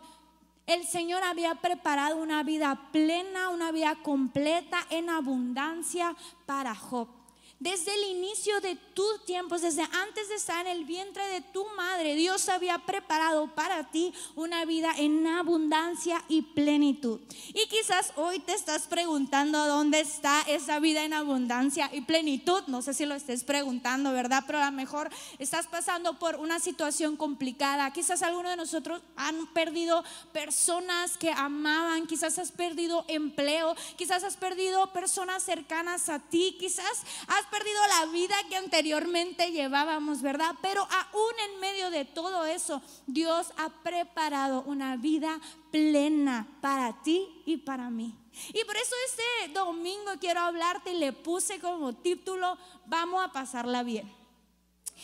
el 0.67 0.85
Señor 0.85 1.23
había 1.23 1.55
preparado 1.55 2.17
una 2.17 2.43
vida 2.43 2.89
plena, 2.91 3.49
una 3.49 3.71
vida 3.71 3.97
completa 4.03 4.85
en 4.89 5.09
abundancia 5.09 6.15
para 6.45 6.75
Job. 6.75 7.18
Desde 7.59 7.93
el 7.93 8.15
inicio 8.15 8.61
de 8.61 8.77
tus 8.93 9.25
tiempos, 9.25 9.61
desde 9.61 9.81
antes 9.81 10.29
de 10.29 10.35
estar 10.35 10.65
en 10.65 10.71
el 10.71 10.85
vientre 10.85 11.27
de 11.27 11.41
tu 11.41 11.65
madre, 11.75 12.15
Dios 12.15 12.47
había 12.47 12.77
preparado 12.77 13.53
para 13.53 13.91
ti 13.91 14.13
una 14.35 14.63
vida 14.63 14.93
en 14.95 15.27
abundancia 15.27 16.23
y 16.29 16.41
plenitud. 16.41 17.19
Y 17.49 17.67
quizás 17.67 18.13
hoy 18.15 18.39
te 18.39 18.53
estás 18.53 18.87
preguntando 18.87 19.67
dónde 19.67 19.99
está 19.99 20.41
esa 20.43 20.79
vida 20.79 21.03
en 21.03 21.11
abundancia 21.11 21.89
y 21.91 21.99
plenitud. 21.99 22.63
No 22.67 22.81
sé 22.81 22.93
si 22.93 23.05
lo 23.05 23.13
estés 23.13 23.43
preguntando, 23.43 24.13
¿verdad? 24.13 24.45
Pero 24.47 24.59
a 24.59 24.67
lo 24.67 24.71
mejor 24.71 25.09
estás 25.37 25.67
pasando 25.67 26.17
por 26.17 26.37
una 26.37 26.61
situación 26.61 27.17
complicada. 27.17 27.91
Quizás 27.91 28.21
algunos 28.21 28.51
de 28.51 28.55
nosotros 28.55 29.01
han 29.17 29.47
perdido 29.47 30.05
personas 30.31 31.17
que 31.17 31.31
amaban, 31.31 32.07
quizás 32.07 32.39
has 32.39 32.53
perdido 32.53 33.03
empleo, 33.09 33.75
quizás 33.97 34.23
has 34.23 34.37
perdido 34.37 34.93
personas 34.93 35.43
cercanas 35.43 36.07
a 36.07 36.19
ti, 36.19 36.55
quizás 36.57 37.03
has 37.27 37.48
perdido 37.49 37.79
la 37.87 38.05
vida 38.07 38.35
que 38.49 38.57
anteriormente 38.57 39.51
llevábamos, 39.51 40.21
¿verdad? 40.21 40.55
Pero 40.61 40.81
aún 40.81 41.33
en 41.47 41.59
medio 41.59 41.89
de 41.89 42.05
todo 42.05 42.45
eso, 42.45 42.81
Dios 43.07 43.51
ha 43.57 43.69
preparado 43.69 44.63
una 44.63 44.97
vida 44.97 45.39
plena 45.71 46.47
para 46.61 47.01
ti 47.01 47.41
y 47.45 47.57
para 47.57 47.89
mí. 47.89 48.15
Y 48.53 48.63
por 48.63 48.75
eso 48.77 48.95
este 49.07 49.53
domingo 49.53 50.11
quiero 50.19 50.41
hablarte 50.41 50.93
y 50.93 50.97
le 50.97 51.13
puse 51.13 51.59
como 51.59 51.93
título, 51.93 52.57
vamos 52.85 53.23
a 53.23 53.31
pasarla 53.31 53.83
bien. 53.83 54.18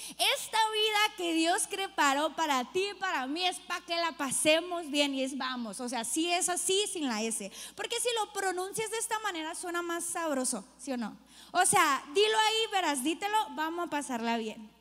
Esta 0.09 0.57
vida 0.71 1.15
que 1.17 1.33
Dios 1.33 1.67
preparó 1.67 2.35
para 2.35 2.63
ti 2.71 2.85
y 2.91 2.95
para 2.95 3.27
mí 3.27 3.45
es 3.45 3.59
para 3.59 3.85
que 3.85 3.95
la 3.95 4.11
pasemos 4.13 4.89
bien 4.89 5.13
y 5.13 5.23
es 5.23 5.37
vamos. 5.37 5.79
O 5.79 5.89
sea, 5.89 6.03
si 6.03 6.31
es 6.31 6.49
así 6.49 6.85
sin 6.91 7.07
la 7.07 7.21
S. 7.21 7.51
Porque 7.75 7.99
si 7.99 8.09
lo 8.19 8.33
pronuncias 8.33 8.91
de 8.91 8.97
esta 8.97 9.19
manera 9.19 9.55
suena 9.55 9.81
más 9.81 10.03
sabroso, 10.03 10.65
¿sí 10.77 10.91
o 10.91 10.97
no? 10.97 11.17
O 11.51 11.65
sea, 11.65 12.03
dilo 12.13 12.37
ahí, 12.37 12.71
verás, 12.71 13.03
dítelo, 13.03 13.37
vamos 13.51 13.87
a 13.87 13.89
pasarla 13.89 14.37
bien. 14.37 14.74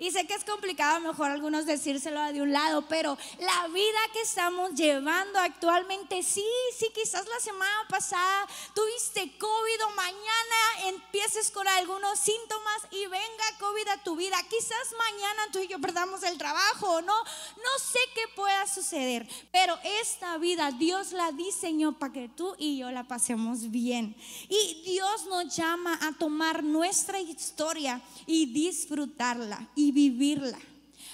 Y 0.00 0.10
sé 0.10 0.26
que 0.26 0.32
es 0.32 0.44
complicado 0.44 0.98
mejor 1.00 1.30
algunos 1.30 1.66
decírselo 1.66 2.22
de 2.32 2.40
un 2.40 2.54
lado, 2.54 2.86
pero 2.88 3.18
la 3.38 3.68
vida 3.68 3.98
que 4.14 4.22
estamos 4.22 4.72
llevando 4.72 5.38
actualmente, 5.38 6.22
sí, 6.22 6.42
sí, 6.78 6.86
quizás 6.94 7.28
la 7.28 7.38
semana 7.38 7.86
pasada 7.86 8.46
tuviste 8.74 9.36
COVID 9.36 9.84
o 9.84 9.90
mañana 9.90 10.88
empieces 10.88 11.50
con 11.50 11.68
algunos 11.68 12.18
síntomas 12.18 12.78
y 12.90 13.02
venga 13.08 13.58
COVID 13.58 13.88
a 13.88 14.02
tu 14.02 14.16
vida. 14.16 14.36
Quizás 14.48 14.94
mañana 14.98 15.42
tú 15.52 15.58
y 15.58 15.68
yo 15.68 15.78
perdamos 15.78 16.22
el 16.22 16.38
trabajo, 16.38 17.02
¿no? 17.02 17.14
No 17.22 17.78
sé 17.92 17.98
qué 18.14 18.22
pueda 18.34 18.66
suceder, 18.68 19.28
pero 19.52 19.78
esta 20.00 20.38
vida 20.38 20.70
Dios 20.70 21.12
la 21.12 21.30
diseñó 21.32 21.98
para 21.98 22.14
que 22.14 22.30
tú 22.30 22.54
y 22.56 22.78
yo 22.78 22.90
la 22.90 23.04
pasemos 23.04 23.70
bien. 23.70 24.16
Y 24.48 24.82
Dios 24.86 25.26
nos 25.26 25.54
llama 25.54 25.98
a 26.00 26.12
tomar 26.12 26.64
nuestra 26.64 27.20
historia 27.20 28.00
y 28.24 28.46
disfrutarla 28.46 29.68
y 29.74 29.89
vivirla. 29.92 30.58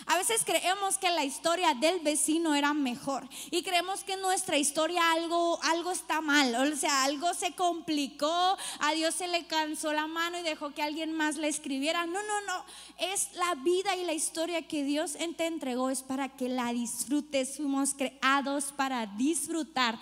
A 0.08 0.18
veces 0.18 0.44
creemos 0.44 0.98
que 0.98 1.10
la 1.10 1.24
historia 1.24 1.74
del 1.74 1.98
vecino 1.98 2.54
era 2.54 2.72
mejor 2.74 3.28
y 3.50 3.64
creemos 3.64 4.04
que 4.04 4.16
nuestra 4.16 4.56
historia 4.56 5.12
algo, 5.12 5.58
algo 5.64 5.90
está 5.90 6.20
mal, 6.20 6.54
o 6.54 6.76
sea, 6.76 7.02
algo 7.02 7.34
se 7.34 7.54
complicó, 7.54 8.56
a 8.78 8.92
Dios 8.94 9.16
se 9.16 9.26
le 9.26 9.46
cansó 9.46 9.92
la 9.92 10.06
mano 10.06 10.38
y 10.38 10.42
dejó 10.42 10.72
que 10.72 10.82
alguien 10.82 11.12
más 11.12 11.38
la 11.38 11.48
escribiera. 11.48 12.06
No, 12.06 12.22
no, 12.22 12.40
no, 12.42 12.64
es 12.98 13.34
la 13.34 13.56
vida 13.56 13.96
y 13.96 14.04
la 14.04 14.12
historia 14.12 14.62
que 14.62 14.84
Dios 14.84 15.14
te 15.36 15.46
entregó, 15.46 15.90
es 15.90 16.04
para 16.04 16.28
que 16.28 16.48
la 16.48 16.72
disfrutes, 16.72 17.56
fuimos 17.56 17.94
creados 17.94 18.72
para 18.76 19.06
disfrutar 19.06 19.98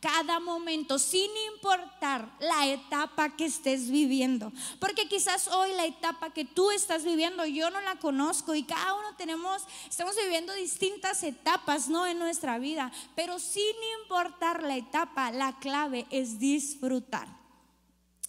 cada 0.00 0.40
momento, 0.40 0.98
sin 0.98 1.30
importar 1.54 2.30
la 2.38 2.66
etapa 2.66 3.36
que 3.36 3.46
estés 3.46 3.90
viviendo. 3.90 4.52
Porque 4.78 5.08
quizás 5.08 5.48
hoy 5.48 5.72
la 5.72 5.86
etapa 5.86 6.30
que 6.30 6.44
tú 6.44 6.70
estás 6.70 7.04
viviendo, 7.04 7.44
yo 7.46 7.70
no 7.70 7.80
la 7.80 7.96
conozco 7.96 8.54
y 8.54 8.62
cada 8.62 8.94
uno 8.94 9.16
tenemos, 9.16 9.62
estamos 9.88 10.14
viviendo 10.16 10.52
distintas 10.54 11.22
etapas, 11.22 11.88
¿no? 11.88 12.06
En 12.06 12.18
nuestra 12.18 12.58
vida. 12.58 12.92
Pero 13.14 13.38
sin 13.38 13.74
importar 14.00 14.62
la 14.62 14.76
etapa, 14.76 15.30
la 15.30 15.58
clave 15.58 16.06
es 16.10 16.38
disfrutar. 16.38 17.45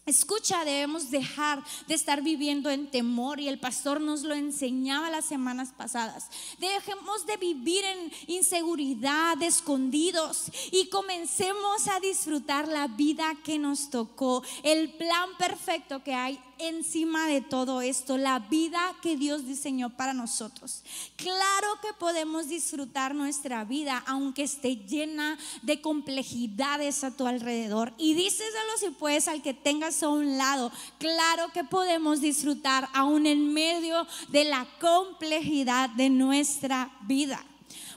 Escucha, 0.08 0.64
debemos 0.64 1.12
dejar 1.12 1.62
de 1.86 1.94
estar 1.94 2.22
viviendo 2.22 2.70
en 2.70 2.90
temor 2.90 3.42
y 3.42 3.50
el 3.50 3.60
pastor 3.60 4.00
nos 4.00 4.22
lo 4.24 4.34
enseñaba 4.36 5.10
las 5.10 5.26
semanas 5.26 5.74
pasadas. 5.76 6.30
Dejemos 6.60 7.26
de 7.26 7.36
vivir 7.36 7.84
en 7.84 8.14
inseguridad, 8.28 9.42
escondidos 9.42 10.46
y 10.72 10.88
comencemos 10.88 11.90
a 11.90 12.00
disfrutar 12.00 12.70
la 12.70 12.88
vida 12.88 13.36
que 13.44 13.60
nos 13.60 13.90
tocó, 13.90 14.44
el 14.64 14.94
plan 14.94 15.30
perfecto 15.38 16.02
que 16.02 16.14
hay 16.14 16.40
encima 16.60 17.28
de 17.28 17.42
todo 17.42 17.82
esto, 17.82 18.18
la 18.18 18.40
vida 18.40 18.96
que 19.02 19.18
Dios 19.18 19.46
diseñó 19.46 19.90
para 19.90 20.14
nosotros. 20.14 20.84
Claro 21.16 21.68
que 21.82 21.94
podemos 21.94 22.48
disfrutar 22.48 23.16
nuestra 23.16 23.64
vida 23.64 24.04
aunque 24.08 24.44
esté 24.44 24.76
llena 24.76 25.38
de 25.62 25.82
complejidades 25.82 27.04
a 27.04 27.16
tu 27.16 27.28
alrededor. 27.28 27.94
Y 27.98 28.14
díselo 28.14 28.78
si 28.80 28.90
puedes 28.92 29.28
al 29.28 29.42
que 29.42 29.54
tengas 29.54 30.04
a 30.04 30.10
un 30.10 30.38
lado. 30.38 30.72
Claro 31.00 31.52
que 31.54 31.64
podemos 31.64 32.22
disfrutar 32.22 32.88
aún 32.94 33.26
en 33.26 33.54
medio 33.54 34.06
de 34.30 34.46
la 34.46 34.68
complejidad 34.80 35.90
de 35.92 36.10
nuestra 36.10 36.92
vida. 37.08 37.44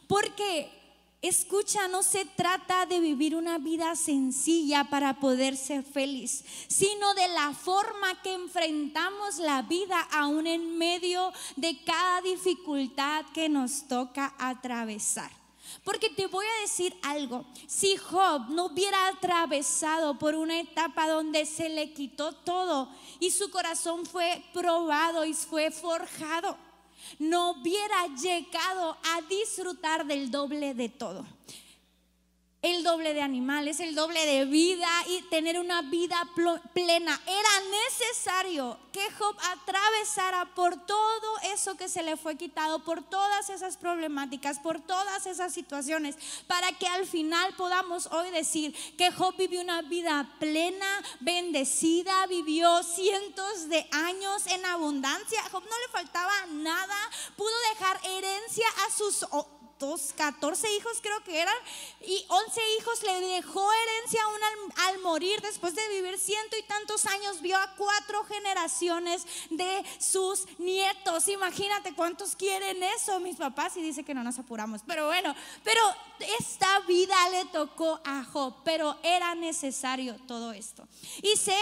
Porque 0.07 0.80
Escucha, 1.23 1.87
no 1.89 2.03
se 2.03 2.25
trata 2.25 2.87
de 2.87 2.99
vivir 2.99 3.37
una 3.37 3.59
vida 3.59 3.95
sencilla 3.95 4.85
para 4.85 5.21
poder 5.21 5.55
ser 5.55 5.83
feliz, 5.83 6.43
sino 6.67 7.13
de 7.13 7.29
la 7.29 7.53
forma 7.53 8.23
que 8.23 8.33
enfrentamos 8.33 9.37
la 9.37 9.61
vida 9.61 10.01
aún 10.13 10.47
en 10.47 10.79
medio 10.79 11.31
de 11.57 11.79
cada 11.85 12.23
dificultad 12.23 13.27
que 13.35 13.51
nos 13.51 13.87
toca 13.87 14.35
atravesar. 14.39 15.31
Porque 15.85 16.09
te 16.09 16.27
voy 16.27 16.47
a 16.47 16.63
decir 16.63 16.97
algo, 17.03 17.45
si 17.67 17.99
Job 17.99 18.49
no 18.49 18.67
hubiera 18.67 19.09
atravesado 19.09 20.19
por 20.19 20.35
una 20.35 20.59
etapa 20.59 21.07
donde 21.07 21.45
se 21.45 21.69
le 21.69 21.93
quitó 21.93 22.33
todo 22.33 22.89
y 23.19 23.31
su 23.31 23.51
corazón 23.51 24.07
fue 24.07 24.43
probado 24.55 25.27
y 25.27 25.35
fue 25.35 25.71
forjado, 25.71 26.57
no 27.19 27.53
hubiera 27.53 28.07
llegado 28.17 28.97
a 29.03 29.23
disfrutar 29.29 30.07
del 30.07 30.31
doble 30.31 30.75
de 30.75 30.89
todo 30.89 31.27
el 32.63 32.83
doble 32.83 33.15
de 33.15 33.23
animales, 33.23 33.81
el 33.81 33.95
doble 33.95 34.25
de 34.27 34.45
vida 34.45 34.89
y 35.09 35.23
tener 35.23 35.59
una 35.59 35.81
vida 35.83 36.29
plena. 36.75 37.19
Era 37.27 37.49
necesario 37.71 38.79
que 38.93 39.11
Job 39.13 39.35
atravesara 39.53 40.55
por 40.55 40.85
todo 40.85 41.39
eso 41.55 41.77
que 41.77 41.89
se 41.89 42.03
le 42.03 42.19
fue 42.19 42.37
quitado, 42.37 42.85
por 42.85 43.03
todas 43.03 43.49
esas 43.49 43.79
problemáticas, 43.79 44.59
por 44.59 44.81
todas 44.81 45.25
esas 45.27 45.55
situaciones, 45.55 46.17
para 46.47 46.71
que 46.73 46.87
al 46.87 47.07
final 47.07 47.55
podamos 47.57 48.09
hoy 48.09 48.31
decir 48.31 48.75
que 48.97 49.11
Job 49.11 49.35
vivió 49.39 49.63
una 49.63 49.81
vida 49.83 50.37
plena, 50.39 51.03
bendecida, 51.21 52.27
vivió 52.27 52.83
cientos 52.83 53.71
de 53.71 53.89
años 53.93 54.47
en 54.49 54.67
abundancia. 54.67 55.43
Job 55.51 55.63
no 55.63 55.79
le 55.79 55.93
faltaba 55.93 56.33
nada, 56.53 56.97
pudo 57.37 57.55
dejar 57.73 58.01
herencia 58.05 58.67
a 58.87 58.93
sus 58.93 59.25
14 59.81 60.77
hijos 60.77 60.99
creo 61.01 61.25
que 61.25 61.41
eran, 61.41 61.55
y 62.03 62.25
11 62.29 62.61
hijos 62.79 63.03
le 63.03 63.21
dejó 63.21 63.67
herencia 63.73 64.23
aún 64.23 64.73
al, 64.77 64.99
morir, 65.01 65.41
después 65.41 65.75
de 65.75 65.89
vivir 65.89 66.19
ciento 66.19 66.57
y 66.59 66.63
tantos 66.65 67.07
años, 67.07 67.41
vio 67.41 67.57
a 67.57 67.75
cuatro 67.77 68.23
generaciones 68.25 69.25
de 69.49 69.83
sus 69.99 70.47
nietos. 70.59 71.29
Imagínate 71.29 71.95
cuántos 71.95 72.37
quieren 72.37 72.83
eso, 72.83 73.19
mis 73.21 73.37
papás, 73.37 73.77
y 73.77 73.83
dice 73.83 74.05
que 74.05 74.15
no 74.15 74.23
nos 74.23 74.39
apuramos. 74.39 74.83
Pero 74.87 75.07
bueno, 75.07 75.35
pero 75.65 75.81
esta 76.39 76.81
vida 76.81 77.17
le 77.31 77.47
tocó 77.47 78.01
a 78.05 78.23
Job, 78.25 78.57
pero 78.65 78.99
era 79.03 79.35
necesario 79.35 80.17
todo 80.27 80.53
esto. 80.53 80.87
Y 81.23 81.37
sé, 81.37 81.57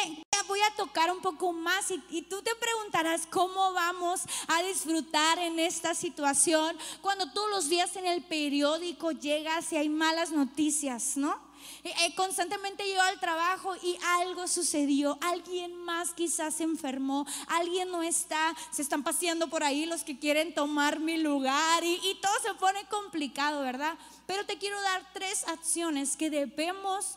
voy 0.48 0.60
a 0.60 0.74
tocar 0.76 1.12
un 1.12 1.20
poco 1.20 1.52
más 1.52 1.90
y, 1.90 2.22
tú 2.22 2.42
te 2.42 2.54
preguntarás 2.56 3.26
cómo 3.26 3.72
vamos 3.72 4.22
a 4.48 4.62
disfrutar 4.62 5.38
en 5.38 5.58
esta 5.58 5.94
situación 5.94 6.76
cuando 7.02 7.30
todos 7.32 7.50
los 7.50 7.68
días 7.68 7.94
en 7.96 8.06
el 8.08 8.22
periódico 8.22 9.12
llegas 9.12 9.72
y 9.72 9.76
hay 9.76 9.88
malas 9.88 10.30
noticias, 10.30 11.16
¿no? 11.16 11.48
Eh, 11.84 11.92
eh, 12.06 12.14
constantemente 12.14 12.84
llego 12.84 13.00
al 13.02 13.20
trabajo 13.20 13.74
y 13.82 13.96
algo 14.20 14.46
sucedió, 14.48 15.18
alguien 15.20 15.76
más 15.84 16.12
quizás 16.12 16.54
se 16.54 16.64
enfermó, 16.64 17.26
alguien 17.48 17.90
no 17.90 18.02
está, 18.02 18.54
se 18.70 18.82
están 18.82 19.02
paseando 19.02 19.48
por 19.48 19.62
ahí 19.62 19.86
los 19.86 20.02
que 20.02 20.18
quieren 20.18 20.54
tomar 20.54 20.98
mi 21.00 21.18
lugar 21.18 21.84
y, 21.84 21.94
y 21.94 22.18
todo 22.20 22.32
se 22.42 22.54
pone 22.54 22.84
complicado, 22.86 23.62
¿verdad? 23.62 23.98
Pero 24.26 24.46
te 24.46 24.58
quiero 24.58 24.80
dar 24.82 25.02
tres 25.12 25.46
acciones 25.46 26.16
que 26.16 26.30
debemos 26.30 27.16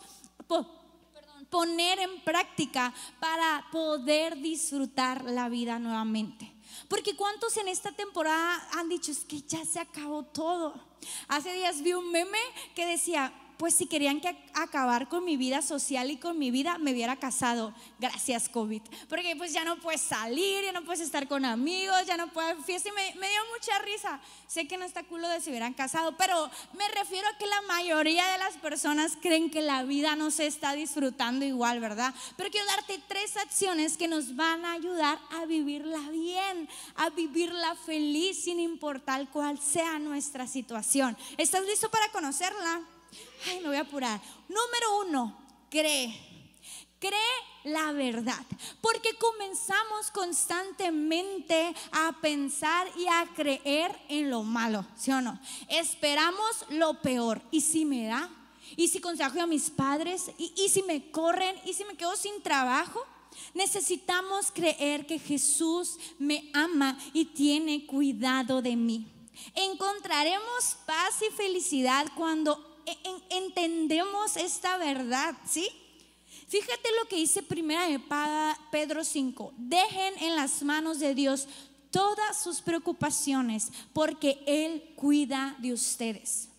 poner 1.50 2.00
en 2.00 2.22
práctica 2.22 2.94
para 3.20 3.66
poder 3.72 4.38
disfrutar 4.38 5.26
la 5.26 5.50
vida 5.50 5.80
nuevamente. 5.80 6.51
Porque 6.92 7.16
cuántos 7.16 7.56
en 7.56 7.70
esta 7.70 7.94
temporada 7.94 8.68
han 8.74 8.90
dicho, 8.90 9.14
es 9.14 9.24
que 9.24 9.42
ya 9.44 9.64
se 9.64 9.80
acabó 9.80 10.24
todo. 10.24 10.74
Hace 11.30 11.54
días 11.54 11.82
vi 11.82 11.94
un 11.94 12.12
meme 12.12 12.38
que 12.76 12.86
decía, 12.86 13.34
pues 13.62 13.76
si 13.76 13.86
querían 13.86 14.20
que 14.20 14.36
acabar 14.56 15.08
con 15.08 15.24
mi 15.24 15.38
vida 15.38 15.62
social 15.62 16.10
y 16.10 16.18
con 16.18 16.40
mi 16.40 16.50
vida, 16.50 16.80
me 16.80 16.94
hubiera 16.94 17.18
casado. 17.18 17.76
Gracias, 18.00 18.50
COVID. 18.50 18.82
Porque 19.08 19.36
pues 19.36 19.54
ya 19.54 19.64
no 19.64 19.80
puedes 19.80 20.02
salir, 20.02 20.64
ya 20.64 20.72
no 20.72 20.84
puedes 20.84 21.00
estar 21.00 21.28
con 21.28 21.46
amigos, 21.46 22.08
ya 22.08 22.18
no 22.18 22.34
puedes 22.34 22.58
fiesta. 22.66 22.90
Y 22.90 22.92
me, 22.94 23.20
me, 23.20 23.30
dio 23.30 23.40
mucha 23.54 23.78
risa. 23.84 24.20
Sé 24.48 24.68
que 24.68 24.78
no 24.78 24.86
está 24.86 25.04
culo 25.04 25.30
de 25.30 25.42
si 25.42 25.52
hubieran 25.52 25.76
casado, 25.76 26.18
pero 26.18 26.50
me 26.74 26.88
refiero 26.88 27.28
a 27.28 27.38
que 27.38 27.46
la 27.46 27.62
mayoría 27.68 28.26
de 28.30 28.40
las 28.40 28.58
personas 28.58 29.16
creen 29.22 29.52
que 29.52 29.62
la 29.62 29.84
vida 29.84 30.16
no 30.16 30.32
se 30.32 30.48
está 30.48 30.74
disfrutando 30.74 31.46
igual, 31.46 31.80
¿verdad? 31.80 32.16
Pero 32.38 32.50
quiero 32.50 32.66
darte 32.66 33.00
tres 33.08 33.38
acciones 33.38 33.96
que 33.96 34.08
nos 34.08 34.36
van 34.36 34.66
a 34.66 34.72
ayudar 34.72 35.20
a 35.34 35.46
vivirla 35.46 36.00
bien, 36.10 36.68
a 36.96 37.12
vivirla 37.12 37.76
feliz, 37.76 38.44
sin 38.44 38.60
importar 38.60 39.30
cuál 39.30 39.60
sea 39.60 40.00
nuestra 40.00 40.48
situación. 40.48 41.16
¿Estás 41.38 41.64
listo 41.68 41.92
para 41.92 42.12
conocerla? 42.12 42.82
Ay, 43.48 43.60
me 43.60 43.68
voy 43.68 43.78
a 43.78 43.82
apurar. 43.82 44.22
Número 44.48 45.00
uno, 45.08 45.38
cree. 45.70 46.30
Cree 47.00 47.18
la 47.64 47.92
verdad, 47.94 48.46
porque 48.80 49.16
comenzamos 49.16 50.12
constantemente 50.12 51.74
a 51.92 52.16
pensar 52.22 52.88
y 52.96 53.08
a 53.08 53.28
creer 53.36 53.92
en 54.08 54.30
lo 54.30 54.44
malo, 54.44 54.86
¿sí 54.96 55.12
o 55.12 55.20
no? 55.20 55.40
Esperamos 55.68 56.66
lo 56.70 57.02
peor. 57.02 57.42
¿Y 57.50 57.62
si 57.62 57.86
me 57.86 58.06
da? 58.06 58.30
¿Y 58.76 58.88
si 58.88 59.00
consejo 59.00 59.42
a 59.42 59.48
mis 59.48 59.72
padres? 59.72 60.32
¿Y, 60.38 60.54
¿Y 60.56 60.70
si 60.70 60.84
me 60.84 61.10
corren? 61.10 61.56
¿Y 61.66 61.74
si 61.74 61.86
me 61.86 61.98
quedo 61.98 62.16
sin 62.16 62.42
trabajo? 62.44 63.04
Necesitamos 63.54 64.52
creer 64.52 65.08
que 65.08 65.18
Jesús 65.18 65.98
me 66.20 66.52
ama 66.54 66.98
y 67.14 67.26
tiene 67.26 67.86
cuidado 67.86 68.62
de 68.62 68.76
mí. 68.76 69.08
Encontraremos 69.56 70.78
paz 70.86 71.16
y 71.28 71.34
felicidad 71.34 72.06
cuando 72.16 72.71
entendemos 73.30 74.38
esta 74.38 74.78
verdad, 74.78 75.36
¿sí? 75.50 75.68
Fíjate 76.48 76.90
lo 77.02 77.08
que 77.08 77.16
dice 77.16 77.42
primera 77.42 77.88
de 77.88 78.00
Pedro 78.72 79.04
5. 79.04 79.54
Dejen 79.58 80.18
en 80.20 80.36
las 80.36 80.62
manos 80.64 81.00
de 81.00 81.16
Dios 81.16 81.48
todas 81.92 82.42
sus 82.42 82.62
preocupaciones 82.62 83.72
porque 83.94 84.44
Él 84.46 84.94
cuida 84.96 85.56
de 85.60 85.74
ustedes. 85.74 86.51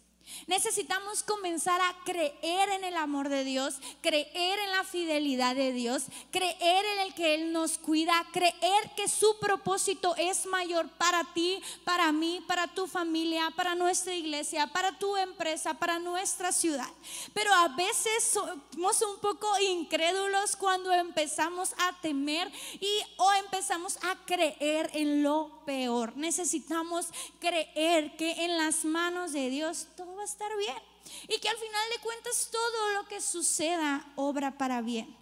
Necesitamos 0.46 1.22
comenzar 1.22 1.80
a 1.80 1.96
creer 2.04 2.68
en 2.70 2.84
el 2.84 2.96
amor 2.96 3.28
de 3.28 3.44
Dios, 3.44 3.76
creer 4.00 4.58
en 4.58 4.70
la 4.70 4.84
fidelidad 4.84 5.54
de 5.54 5.72
Dios, 5.72 6.04
creer 6.30 6.84
en 6.84 6.98
el 7.00 7.14
que 7.14 7.34
Él 7.34 7.52
nos 7.52 7.78
cuida, 7.78 8.26
creer 8.32 8.90
que 8.96 9.08
su 9.08 9.38
propósito 9.38 10.14
es 10.16 10.46
mayor 10.46 10.88
para 10.90 11.24
ti, 11.32 11.60
para 11.84 12.12
mí, 12.12 12.42
para 12.46 12.68
tu 12.68 12.86
familia, 12.86 13.52
para 13.56 13.74
nuestra 13.74 14.14
iglesia, 14.14 14.66
para 14.68 14.98
tu 14.98 15.16
empresa, 15.16 15.74
para 15.74 15.98
nuestra 15.98 16.52
ciudad. 16.52 16.88
Pero 17.32 17.52
a 17.52 17.68
veces 17.68 18.24
somos 18.24 19.02
un 19.02 19.18
poco 19.20 19.48
incrédulos 19.60 20.56
cuando 20.56 20.92
empezamos 20.92 21.74
a 21.78 22.00
temer 22.00 22.50
y 22.80 23.00
o 23.16 23.32
empezamos 23.32 23.98
a 24.02 24.16
creer 24.24 24.90
en 24.94 25.22
lo 25.22 25.62
peor. 25.64 26.16
Necesitamos 26.16 27.06
creer 27.40 28.16
que 28.16 28.44
en 28.44 28.56
las 28.56 28.84
manos 28.84 29.32
de 29.32 29.50
Dios 29.50 29.88
todo 29.96 30.21
va 30.22 30.24
a 30.24 30.32
estar 30.32 30.56
bien 30.56 30.78
y 31.26 31.38
que 31.40 31.48
al 31.48 31.56
final 31.56 31.90
de 31.90 32.00
cuentas 32.00 32.48
todo 32.52 32.92
lo 32.92 33.08
que 33.08 33.20
suceda 33.20 34.06
obra 34.14 34.56
para 34.56 34.80
bien. 34.80 35.16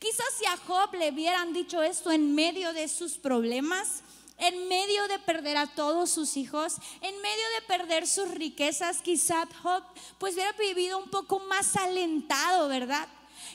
Quizás 0.00 0.26
si 0.36 0.46
a 0.46 0.56
Job 0.56 0.94
le 0.94 1.10
hubieran 1.10 1.52
dicho 1.52 1.80
esto 1.82 2.10
en 2.10 2.34
medio 2.34 2.72
de 2.72 2.88
sus 2.88 3.18
problemas, 3.18 4.02
en 4.38 4.66
medio 4.66 5.06
de 5.06 5.18
perder 5.20 5.58
a 5.58 5.66
todos 5.68 6.10
sus 6.10 6.36
hijos, 6.36 6.76
en 7.02 7.14
medio 7.22 7.44
de 7.56 7.66
perder 7.68 8.08
sus 8.08 8.28
riquezas, 8.30 9.00
quizás 9.02 9.46
Job 9.62 9.84
pues 10.18 10.34
hubiera 10.34 10.52
vivido 10.52 10.98
un 10.98 11.10
poco 11.10 11.38
más 11.38 11.76
alentado, 11.76 12.66
¿verdad? 12.68 13.08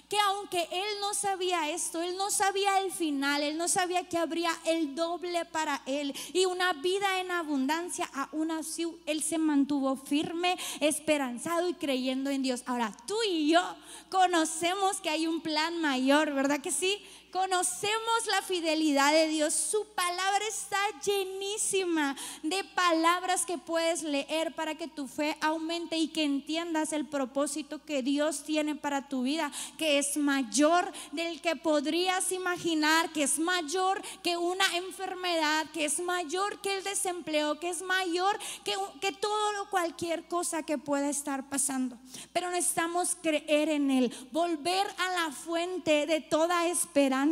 Que 0.10 0.18
aunque 0.20 0.68
él 0.72 1.00
no 1.02 1.14
sabía 1.14 1.70
esto, 1.70 2.02
él 2.02 2.16
no 2.18 2.32
sabía 2.32 2.80
el 2.80 2.92
final, 2.92 3.42
él 3.42 3.58
no 3.58 3.68
sabía 3.68 4.08
que 4.08 4.18
habría 4.18 4.52
el 4.66 4.96
doble 4.96 5.46
para 5.46 5.82
él 5.86 6.14
y 6.34 6.46
una 6.46 6.74
vida 6.74 7.20
en 7.20 7.32
abundancia, 7.32 8.10
aún 8.14 8.52
así 8.52 8.88
él 9.06 9.24
se 9.24 9.38
mantuvo 9.38 9.96
firme, 9.96 10.58
esperanzado 10.80 11.70
y 11.70 11.74
creyendo 11.74 12.30
en 12.30 12.44
Dios. 12.44 12.64
Ahora, 12.66 12.96
tú 13.08 13.16
y 13.28 13.52
yo 13.52 13.62
conocemos 14.10 15.02
que 15.02 15.10
hay 15.10 15.28
un 15.28 15.42
plan 15.42 15.80
mayor, 15.82 16.34
¿verdad 16.34 16.62
que 16.62 16.72
sí? 16.72 17.02
Conocemos 17.36 18.28
la 18.32 18.42
fidelidad 18.42 19.12
de 19.12 19.28
Dios. 19.28 19.54
Su 19.54 19.86
palabra 19.88 20.40
está 20.48 20.80
llenísima 21.04 22.16
de 22.44 22.64
palabras 22.64 23.46
que 23.46 23.58
puedes 23.58 24.04
leer 24.04 24.56
para 24.56 24.76
que 24.76 24.88
tu 24.88 25.06
fe 25.06 25.36
aumente 25.42 25.98
y 25.98 26.08
que 26.08 26.24
entiendas 26.24 26.94
el 26.94 27.06
propósito 27.06 27.84
que 27.84 28.02
Dios 28.04 28.46
tiene 28.46 28.76
para 28.76 29.10
tu 29.10 29.24
vida, 29.24 29.52
que 29.78 29.98
es 29.98 30.16
mayor 30.16 30.90
del 31.12 31.42
que 31.42 31.58
podrías 31.58 32.32
imaginar, 32.32 33.12
que 33.12 33.24
es 33.24 33.38
mayor 33.38 34.02
que 34.24 34.38
una 34.38 34.78
enfermedad, 34.78 35.66
que 35.74 35.84
es 35.84 36.00
mayor 36.00 36.62
que 36.62 36.78
el 36.78 36.86
desempleo, 36.86 37.60
que 37.60 37.68
es 37.68 37.82
mayor 37.82 38.40
que, 38.64 38.76
que 39.02 39.12
todo 39.12 39.70
cualquier 39.70 40.26
cosa 40.30 40.64
que 40.64 40.78
pueda 40.78 41.10
estar 41.10 41.50
pasando. 41.50 41.98
Pero 42.32 42.50
necesitamos 42.50 43.18
creer 43.22 43.68
en 43.68 43.92
Él, 43.92 44.16
volver 44.32 44.88
a 45.00 45.12
la 45.12 45.32
fuente 45.34 46.06
de 46.06 46.22
toda 46.22 46.68
esperanza 46.68 47.25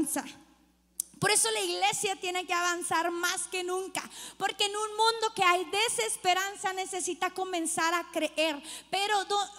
por 1.23 1.31
eso 1.31 1.49
la 1.51 1.61
iglesia 1.61 2.17
tiene 2.17 2.45
que 2.45 2.53
avanzar 2.53 3.09
más 3.09 3.47
que 3.47 3.63
nunca, 3.63 4.03
porque 4.37 4.65
en 4.65 4.75
un 4.75 4.89
mundo 4.89 5.33
que 5.33 5.41
hay 5.41 5.63
desesperanza 5.65 6.73
necesita 6.73 7.29
comenzar 7.29 7.93
a 7.93 8.11
creer, 8.11 8.61
pero 8.91 9.15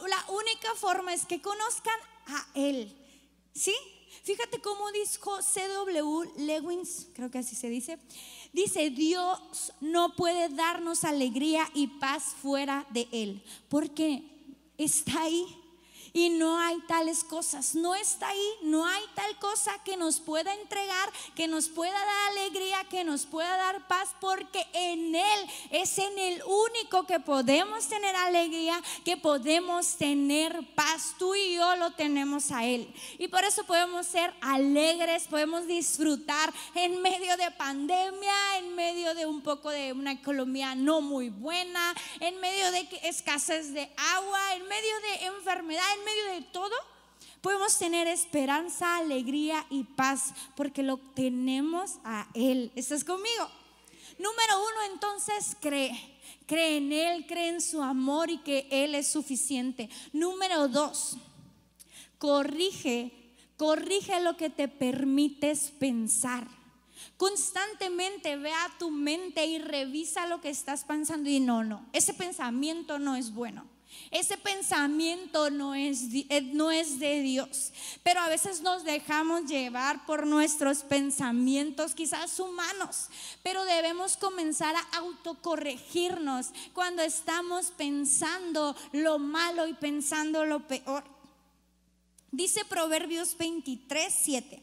la 0.07 0.25
única 0.29 0.75
forma 0.75 1.15
es 1.15 1.25
que 1.25 1.41
conozcan 1.41 1.99
a 2.27 2.47
Él. 2.55 2.95
¿Sí? 3.55 3.75
Fíjate 4.25 4.61
cómo 4.61 4.93
dijo 4.93 5.41
C.W. 5.41 6.33
Lewins, 6.37 7.07
creo 7.15 7.31
que 7.31 7.39
así 7.39 7.57
se 7.57 7.71
dice. 7.71 7.99
Dice, 8.53 8.91
Dios 8.91 9.73
no 9.81 10.15
puede 10.17 10.51
darnos 10.51 11.05
alegría 11.05 11.71
y 11.73 11.87
paz 11.87 12.35
fuera 12.43 12.87
de 12.91 13.09
Él, 13.11 13.43
porque 13.71 14.23
está 14.77 15.23
ahí 15.23 15.64
y 16.17 16.31
no 16.31 16.61
hay 16.61 16.79
tales 16.87 17.25
cosas. 17.25 17.75
No 17.75 17.95
está 17.95 18.29
ahí, 18.29 18.51
no 18.63 18.87
hay 18.87 19.03
tal 19.17 19.37
cosa 19.41 19.73
que 19.85 19.97
nos 19.97 20.21
pueda 20.21 20.55
entregar, 20.55 21.13
que 21.35 21.49
nos 21.49 21.69
pueda 21.69 21.93
dar 21.93 22.31
alegría, 22.31 22.85
que 22.85 23.03
nos 23.03 23.27
pueda 23.27 23.57
dar 23.57 23.87
paz, 23.89 24.11
porque 24.21 24.65
en 24.73 25.17
Él 25.17 25.51
es 25.73 25.99
en 25.99 26.17
el 26.17 26.41
único 26.45 27.05
que 27.05 27.19
podemos 27.19 27.89
tener 27.89 28.15
alegría, 28.15 28.81
que 29.05 29.17
podemos 29.17 29.97
tener 29.97 30.65
paz. 30.77 31.17
Tú 31.19 31.35
y 31.35 31.57
yo 31.57 31.75
lo 31.77 31.91
tenemos 31.91 32.53
a 32.53 32.65
Él. 32.65 32.95
Y 33.19 33.27
por 33.27 33.45
eso 33.45 33.65
podemos 33.65 34.07
ser 34.07 34.33
alegres, 34.41 35.27
podemos 35.27 35.67
disfrutar 35.67 36.55
en 36.77 37.03
medio 37.03 37.37
de 37.37 37.51
pandemia, 37.51 38.59
en 38.59 38.77
medio 38.77 39.17
de 39.17 39.27
un 39.27 39.43
poco 39.43 39.69
de 39.69 39.93
una 39.93 40.13
economía 40.13 40.77
no 40.77 41.01
muy 41.01 41.29
buena, 41.29 41.93
en 42.21 42.39
medio 42.39 42.71
de 42.71 42.89
escasez 43.03 43.75
de 43.75 43.91
agua, 44.15 44.55
en 44.55 44.69
medio 44.69 45.01
de 45.01 45.27
enfermedad, 45.27 45.83
medio 46.05 46.35
de 46.35 46.43
todo, 46.53 46.75
podemos 47.41 47.79
tener 47.79 48.07
esperanza, 48.07 48.97
alegría 48.97 49.67
y 49.71 49.85
paz 49.85 50.33
porque 50.57 50.83
lo 50.83 50.97
tenemos 50.97 51.99
a 52.05 52.27
Él. 52.35 52.73
¿Estás 52.75 53.05
conmigo? 53.05 53.51
Número 54.19 54.59
uno, 54.59 54.93
entonces 54.93 55.57
cree. 55.61 56.13
Cree 56.47 56.77
en 56.77 56.93
Él, 56.93 57.27
cree 57.27 57.49
en 57.49 57.61
su 57.61 57.83
amor 57.83 58.31
y 58.31 58.39
que 58.39 58.69
Él 58.71 58.95
es 58.95 59.09
suficiente. 59.09 59.89
Número 60.13 60.69
dos, 60.69 61.17
corrige, 62.19 63.13
corrige 63.57 64.21
lo 64.21 64.37
que 64.37 64.51
te 64.51 64.69
permites 64.69 65.73
pensar. 65.79 66.47
Constantemente 67.17 68.37
ve 68.37 68.53
a 68.53 68.79
tu 68.79 68.91
mente 68.91 69.47
y 69.47 69.59
revisa 69.59 70.27
lo 70.27 70.41
que 70.41 70.51
estás 70.51 70.85
pensando 70.85 71.29
y 71.29 71.41
no, 71.41 71.65
no, 71.65 71.87
ese 71.93 72.15
pensamiento 72.15 72.99
no 72.99 73.17
es 73.17 73.33
bueno. 73.33 73.74
Ese 74.11 74.37
pensamiento 74.37 75.51
no 75.51 75.75
es, 75.75 76.03
eh, 76.29 76.41
no 76.53 76.71
es 76.71 77.01
de 77.01 77.21
Dios, 77.21 77.73
pero 78.03 78.21
a 78.21 78.29
veces 78.29 78.61
nos 78.61 78.85
dejamos 78.85 79.47
llevar 79.47 80.07
por 80.07 80.27
nuestros 80.27 80.79
pensamientos, 80.85 81.95
quizás 81.95 82.39
humanos, 82.39 83.09
pero 83.43 83.65
debemos 83.65 84.17
comenzar 84.17 84.77
a 84.77 84.99
autocorregirnos 84.99 86.51
cuando 86.73 87.03
estamos 87.03 87.73
pensando 87.73 88.77
lo 88.93 89.19
malo 89.19 89.67
y 89.67 89.75
pensando 89.75 90.45
lo 90.45 90.67
peor. 90.69 91.05
Dice 92.31 92.65
Proverbios 92.65 93.37
23, 93.37 94.15
7, 94.23 94.63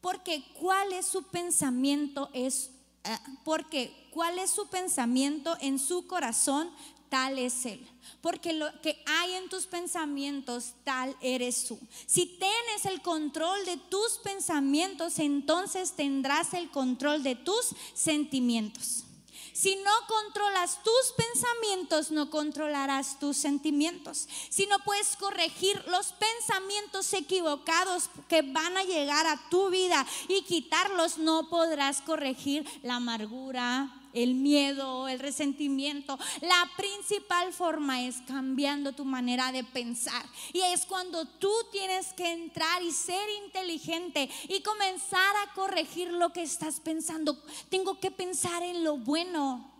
porque 0.00 0.44
cuál 0.54 0.92
es 0.92 1.06
su 1.06 1.22
pensamiento 1.24 2.30
es, 2.32 2.70
eh, 3.04 3.18
porque 3.44 4.08
cuál 4.10 4.38
es 4.38 4.50
su 4.50 4.68
pensamiento 4.68 5.56
en 5.60 5.78
su 5.78 6.06
corazón, 6.06 6.70
tal 7.10 7.38
es 7.38 7.66
Él. 7.66 7.86
Porque 8.22 8.54
lo 8.54 8.66
que 8.80 9.02
hay 9.06 9.34
en 9.34 9.48
tus 9.48 9.66
pensamientos, 9.66 10.74
tal 10.84 11.14
eres 11.20 11.66
tú. 11.66 11.78
Si 12.06 12.26
tienes 12.26 12.86
el 12.86 13.02
control 13.02 13.64
de 13.66 13.76
tus 13.76 14.18
pensamientos, 14.18 15.18
entonces 15.18 15.92
tendrás 15.92 16.54
el 16.54 16.70
control 16.70 17.22
de 17.22 17.34
tus 17.34 17.74
sentimientos. 17.94 19.04
Si 19.52 19.76
no 19.76 19.90
controlas 20.06 20.82
tus 20.82 21.12
pensamientos, 21.16 22.10
no 22.10 22.30
controlarás 22.30 23.18
tus 23.18 23.36
sentimientos. 23.36 24.28
Si 24.48 24.66
no 24.66 24.78
puedes 24.84 25.16
corregir 25.16 25.82
los 25.88 26.12
pensamientos 26.12 27.12
equivocados 27.12 28.08
que 28.28 28.42
van 28.42 28.76
a 28.76 28.84
llegar 28.84 29.26
a 29.26 29.50
tu 29.50 29.68
vida 29.68 30.06
y 30.28 30.42
quitarlos, 30.42 31.18
no 31.18 31.50
podrás 31.50 32.00
corregir 32.00 32.66
la 32.82 32.96
amargura, 32.96 33.99
el 34.12 34.34
miedo, 34.34 35.08
el 35.08 35.18
resentimiento. 35.18 36.18
La 36.40 36.70
principal 36.76 37.52
forma 37.52 38.02
es 38.02 38.16
cambiando 38.26 38.92
tu 38.92 39.04
manera 39.04 39.52
de 39.52 39.64
pensar. 39.64 40.24
Y 40.52 40.60
es 40.60 40.86
cuando 40.86 41.24
tú 41.26 41.52
tienes 41.72 42.12
que 42.12 42.32
entrar 42.32 42.82
y 42.82 42.92
ser 42.92 43.28
inteligente 43.44 44.28
y 44.48 44.60
comenzar 44.62 45.34
a 45.36 45.52
corregir 45.54 46.10
lo 46.12 46.32
que 46.32 46.42
estás 46.42 46.80
pensando. 46.80 47.42
Tengo 47.68 47.98
que 48.00 48.10
pensar 48.10 48.62
en 48.62 48.84
lo 48.84 48.96
bueno. 48.96 49.70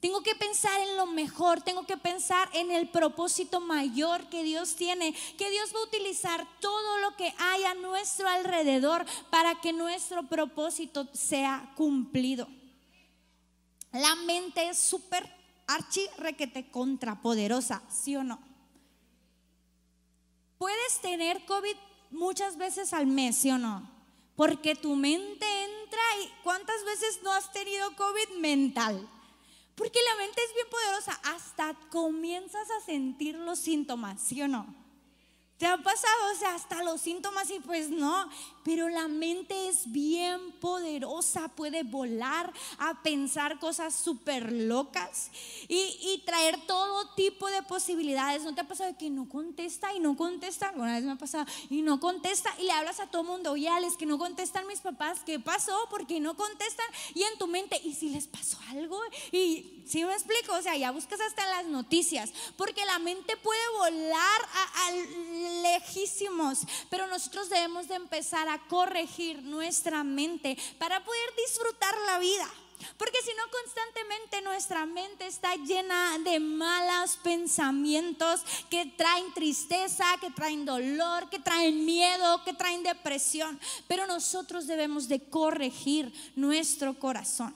Tengo 0.00 0.22
que 0.22 0.34
pensar 0.34 0.80
en 0.80 0.96
lo 0.96 1.04
mejor, 1.04 1.60
tengo 1.60 1.84
que 1.84 1.98
pensar 1.98 2.48
en 2.54 2.70
el 2.70 2.88
propósito 2.88 3.60
mayor 3.60 4.30
que 4.30 4.42
Dios 4.42 4.74
tiene, 4.74 5.12
que 5.36 5.50
Dios 5.50 5.74
va 5.74 5.80
a 5.80 5.84
utilizar 5.84 6.46
todo 6.58 6.98
lo 7.00 7.16
que 7.16 7.34
hay 7.38 7.64
a 7.64 7.74
nuestro 7.74 8.26
alrededor 8.26 9.04
para 9.28 9.60
que 9.60 9.74
nuestro 9.74 10.26
propósito 10.26 11.06
sea 11.12 11.70
cumplido. 11.76 12.48
La 13.92 14.14
mente 14.14 14.68
es 14.68 14.78
súper 14.78 15.28
archi 15.66 16.06
requete 16.18 16.70
contrapoderosa, 16.70 17.82
¿sí 17.90 18.16
o 18.16 18.24
no? 18.24 18.38
Puedes 20.58 21.00
tener 21.00 21.44
COVID 21.46 21.76
muchas 22.10 22.56
veces 22.56 22.92
al 22.92 23.06
mes, 23.06 23.36
¿sí 23.36 23.50
o 23.50 23.58
no? 23.58 23.88
Porque 24.36 24.74
tu 24.74 24.94
mente 24.94 25.46
entra 25.64 26.02
y 26.22 26.42
¿cuántas 26.42 26.84
veces 26.84 27.20
no 27.22 27.32
has 27.32 27.52
tenido 27.52 27.94
COVID 27.96 28.38
mental? 28.38 29.08
Porque 29.74 29.98
la 30.08 30.24
mente 30.24 30.40
es 30.44 30.54
bien 30.54 30.66
poderosa, 30.70 31.20
hasta 31.24 31.74
comienzas 31.90 32.70
a 32.70 32.84
sentir 32.84 33.34
los 33.36 33.58
síntomas, 33.58 34.20
¿sí 34.20 34.42
o 34.42 34.48
no? 34.48 34.79
¿Te 35.60 35.66
ha 35.66 35.76
pasado? 35.76 36.32
O 36.32 36.38
sea, 36.38 36.54
hasta 36.54 36.82
los 36.82 37.02
síntomas 37.02 37.50
y 37.50 37.60
pues 37.60 37.90
no. 37.90 38.30
Pero 38.64 38.88
la 38.88 39.08
mente 39.08 39.68
es 39.68 39.92
bien 39.92 40.52
poderosa, 40.52 41.48
puede 41.48 41.82
volar 41.82 42.50
a 42.78 43.02
pensar 43.02 43.58
cosas 43.58 43.94
súper 43.94 44.52
locas 44.52 45.30
y, 45.68 46.22
traer 46.24 46.58
todo 46.66 47.14
tipo 47.14 47.46
de 47.48 47.62
posibilidades. 47.62 48.42
¿No 48.42 48.54
te 48.54 48.62
ha 48.62 48.68
pasado 48.68 48.96
que 48.98 49.10
no 49.10 49.28
contesta 49.28 49.92
y 49.92 50.00
no 50.00 50.16
contesta? 50.16 50.68
Alguna 50.68 50.94
vez 50.94 51.04
me 51.04 51.12
ha 51.12 51.16
pasado 51.16 51.44
y 51.68 51.82
no 51.82 52.00
contesta 52.00 52.54
y 52.58 52.64
le 52.64 52.72
hablas 52.72 53.00
a 53.00 53.06
todo 53.08 53.24
mundo, 53.24 53.52
oye, 53.52 53.68
Alex, 53.68 53.96
que 53.96 54.06
no 54.06 54.18
contestan 54.18 54.66
mis 54.66 54.80
papás, 54.80 55.20
¿qué 55.26 55.40
pasó? 55.40 55.76
Porque 55.90 56.20
no 56.20 56.36
contestan 56.36 56.86
y 57.14 57.22
en 57.22 57.38
tu 57.38 57.46
mente, 57.46 57.80
¿y 57.84 57.94
si 57.94 58.10
les 58.10 58.26
pasó 58.26 58.58
algo? 58.70 58.98
Y 59.32 59.82
si 59.86 60.04
me 60.04 60.12
explico, 60.12 60.54
o 60.54 60.62
sea, 60.62 60.76
ya 60.76 60.90
buscas 60.90 61.20
hasta 61.20 61.46
las 61.48 61.66
noticias, 61.66 62.32
porque 62.56 62.84
la 62.84 62.98
mente 62.98 63.36
puede 63.38 63.60
volar 63.78 64.40
a, 64.54 64.86
a 64.86 64.92
lejísimos, 65.62 66.60
pero 66.88 67.06
nosotros 67.06 67.48
debemos 67.48 67.88
de 67.88 67.94
empezar 67.94 68.48
a 68.48 68.58
corregir 68.68 69.42
nuestra 69.42 70.04
mente 70.04 70.56
para 70.78 71.02
poder 71.04 71.30
disfrutar 71.46 71.94
la 72.06 72.18
vida. 72.18 72.48
Porque 72.96 73.18
si 73.22 73.30
no 73.34 73.42
constantemente 73.50 74.42
nuestra 74.42 74.86
mente 74.86 75.26
está 75.26 75.54
llena 75.56 76.18
de 76.20 76.40
malos 76.40 77.18
pensamientos 77.22 78.40
que 78.70 78.86
traen 78.86 79.32
tristeza, 79.34 80.04
que 80.20 80.30
traen 80.30 80.64
dolor, 80.64 81.28
que 81.28 81.38
traen 81.38 81.84
miedo, 81.84 82.42
que 82.44 82.54
traen 82.54 82.82
depresión. 82.82 83.60
Pero 83.86 84.06
nosotros 84.06 84.66
debemos 84.66 85.08
de 85.08 85.20
corregir 85.20 86.12
nuestro 86.36 86.98
corazón. 86.98 87.54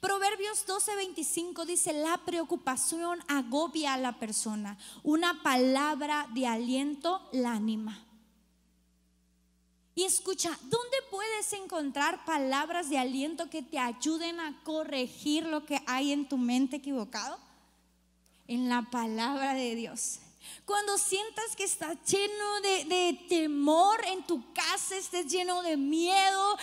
Proverbios 0.00 0.64
12:25 0.66 1.66
dice, 1.66 1.92
la 1.92 2.18
preocupación 2.18 3.18
agobia 3.26 3.94
a 3.94 3.98
la 3.98 4.18
persona, 4.18 4.78
una 5.02 5.42
palabra 5.42 6.28
de 6.34 6.46
aliento 6.46 7.28
la 7.32 7.52
anima. 7.52 8.04
Y 9.96 10.04
escucha, 10.04 10.56
¿dónde 10.62 10.96
puedes 11.10 11.52
encontrar 11.54 12.24
palabras 12.24 12.88
de 12.88 12.98
aliento 12.98 13.50
que 13.50 13.62
te 13.62 13.80
ayuden 13.80 14.38
a 14.38 14.62
corregir 14.62 15.44
lo 15.44 15.66
que 15.66 15.82
hay 15.88 16.12
en 16.12 16.28
tu 16.28 16.38
mente 16.38 16.76
equivocado? 16.76 17.36
En 18.46 18.68
la 18.68 18.82
palabra 18.92 19.54
de 19.54 19.74
Dios. 19.74 20.20
Cuando 20.64 20.96
sientas 20.98 21.56
que 21.56 21.64
estás 21.64 21.96
lleno 22.06 22.60
de, 22.60 22.84
de, 22.84 23.26
temor 23.28 24.04
en 24.06 24.22
tu 24.24 24.52
casa, 24.52 24.96
estés 24.96 25.26
lleno 25.26 25.62
de 25.62 25.76
miedo, 25.76 26.56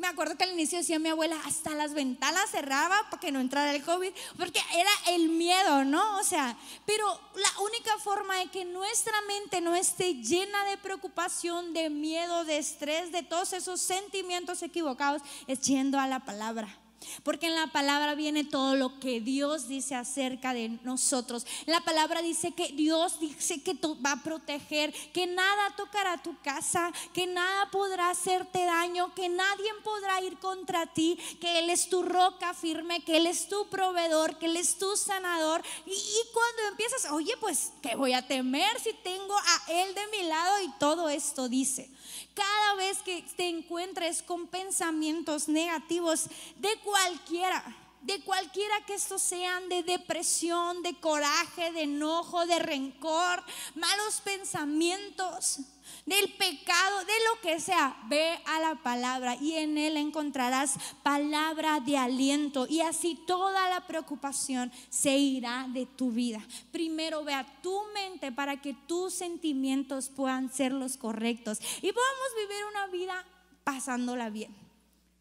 me 0.00 0.06
acuerdo 0.06 0.36
que 0.36 0.44
al 0.44 0.52
inicio 0.52 0.78
decía 0.78 0.98
mi 0.98 1.10
abuela, 1.10 1.38
hasta 1.44 1.74
las 1.74 1.92
ventanas 1.92 2.50
cerraba 2.50 2.96
para 3.10 3.20
que 3.20 3.30
no 3.30 3.38
entrara 3.38 3.72
el 3.74 3.84
COVID, 3.84 4.10
porque 4.38 4.60
era 4.72 4.90
el 5.14 5.28
miedo, 5.28 5.84
¿no? 5.84 6.18
O 6.18 6.24
sea, 6.24 6.56
pero 6.86 7.06
la 7.34 7.60
única 7.60 7.98
forma 7.98 8.36
de 8.36 8.46
que 8.46 8.64
nuestra 8.64 9.12
mente 9.28 9.60
no 9.60 9.74
esté 9.74 10.14
llena 10.14 10.64
de 10.64 10.78
preocupación, 10.78 11.74
de 11.74 11.90
miedo, 11.90 12.44
de 12.44 12.56
estrés, 12.56 13.12
de 13.12 13.22
todos 13.22 13.52
esos 13.52 13.80
sentimientos 13.80 14.62
equivocados, 14.62 15.20
es 15.46 15.60
yendo 15.60 15.98
a 15.98 16.06
la 16.06 16.20
palabra. 16.20 16.79
Porque 17.22 17.46
en 17.46 17.54
la 17.54 17.68
palabra 17.68 18.14
viene 18.14 18.44
todo 18.44 18.76
lo 18.76 19.00
que 19.00 19.20
Dios 19.20 19.68
dice 19.68 19.94
acerca 19.94 20.52
de 20.52 20.68
nosotros. 20.82 21.46
La 21.66 21.80
palabra 21.80 22.20
dice 22.20 22.52
que 22.52 22.68
Dios 22.68 23.18
dice 23.20 23.62
que 23.62 23.74
va 24.04 24.12
a 24.12 24.22
proteger, 24.22 24.92
que 25.12 25.26
nada 25.26 25.74
tocará 25.76 26.22
tu 26.22 26.38
casa, 26.40 26.92
que 27.14 27.26
nada 27.26 27.70
podrá 27.70 28.10
hacerte 28.10 28.64
daño, 28.64 29.14
que 29.14 29.28
nadie 29.28 29.70
podrá 29.82 30.20
ir 30.22 30.38
contra 30.38 30.86
ti, 30.86 31.18
que 31.40 31.58
Él 31.60 31.70
es 31.70 31.88
tu 31.88 32.02
roca 32.02 32.52
firme, 32.52 33.02
que 33.02 33.16
Él 33.16 33.26
es 33.26 33.48
tu 33.48 33.68
proveedor, 33.68 34.38
que 34.38 34.46
Él 34.46 34.56
es 34.56 34.76
tu 34.76 34.96
sanador. 34.96 35.62
Y, 35.86 35.92
y 35.92 36.32
cuando 36.32 36.68
empiezas, 36.68 37.10
oye, 37.10 37.32
pues, 37.40 37.72
¿qué 37.82 37.96
voy 37.96 38.12
a 38.12 38.26
temer 38.26 38.78
si 38.78 38.92
tengo 39.02 39.34
a 39.36 39.72
Él 39.72 39.94
de 39.94 40.06
mi 40.08 40.28
lado? 40.28 40.62
Y 40.62 40.70
todo 40.78 41.08
esto 41.08 41.48
dice. 41.48 41.90
Cada 42.34 42.74
vez 42.76 42.98
que 43.02 43.22
te 43.36 43.48
encuentres 43.48 44.22
con 44.22 44.46
pensamientos 44.46 45.48
negativos 45.48 46.26
de 46.56 46.68
cualquiera, 46.90 47.62
de 48.02 48.20
cualquiera 48.22 48.74
que 48.86 48.94
estos 48.94 49.22
sean 49.22 49.68
de 49.68 49.82
depresión, 49.82 50.82
de 50.82 50.98
coraje, 50.98 51.70
de 51.70 51.82
enojo, 51.82 52.46
de 52.46 52.58
rencor, 52.58 53.44
malos 53.74 54.20
pensamientos, 54.22 55.60
del 56.06 56.32
pecado, 56.34 57.04
de 57.04 57.12
lo 57.28 57.40
que 57.42 57.60
sea, 57.60 57.96
ve 58.08 58.40
a 58.46 58.58
la 58.58 58.74
palabra 58.76 59.36
y 59.36 59.54
en 59.54 59.78
él 59.78 59.96
encontrarás 59.96 60.74
palabra 61.02 61.80
de 61.80 61.96
aliento 61.96 62.66
y 62.68 62.80
así 62.80 63.18
toda 63.26 63.68
la 63.68 63.86
preocupación 63.86 64.72
se 64.88 65.16
irá 65.16 65.66
de 65.68 65.86
tu 65.86 66.10
vida. 66.10 66.40
Primero 66.72 67.22
ve 67.22 67.34
a 67.34 67.46
tu 67.62 67.78
mente 67.94 68.32
para 68.32 68.60
que 68.60 68.74
tus 68.74 69.14
sentimientos 69.14 70.08
puedan 70.08 70.52
ser 70.52 70.72
los 70.72 70.96
correctos 70.96 71.60
y 71.82 71.92
podamos 71.92 72.28
vivir 72.36 72.64
una 72.70 72.86
vida 72.88 73.24
pasándola 73.62 74.30
bien. 74.30 74.69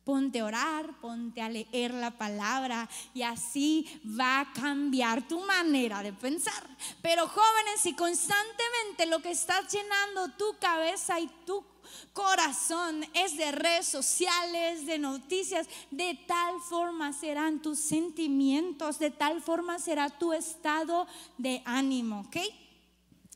Ponte 0.10 0.39
a 0.39 0.45
orar, 0.45 1.00
ponte 1.02 1.39
a 1.39 1.50
leer 1.50 1.93
la 1.93 2.10
palabra 2.10 2.89
y 3.13 3.22
así 3.22 3.86
va 4.19 4.39
a 4.39 4.54
cambiar 4.54 5.28
tu 5.28 5.39
manera 5.41 6.02
de 6.02 6.12
pensar. 6.12 6.67
Pero 7.00 7.28
jóvenes, 7.28 7.80
si 7.80 7.93
constantemente 7.93 9.06
lo 9.06 9.22
que 9.22 9.30
está 9.30 9.62
llenando 9.67 10.32
tu 10.36 10.58
cabeza 10.58 11.19
y 11.19 11.28
tu 11.45 11.63
corazón 12.12 13.06
es 13.13 13.38
de 13.38 13.52
redes 13.52 13.86
sociales, 13.86 14.88
de 14.88 14.98
noticias, 14.98 15.67
de 15.91 16.19
tal 16.26 16.60
forma 16.60 17.13
serán 17.13 17.62
tus 17.62 17.78
sentimientos, 17.78 18.98
de 18.98 19.12
tal 19.12 19.43
forma 19.43 19.78
será 19.78 20.10
tu 20.10 20.34
estado 20.34 21.06
de 21.38 21.62
ánimo, 21.65 22.22
¿ok? 22.22 22.38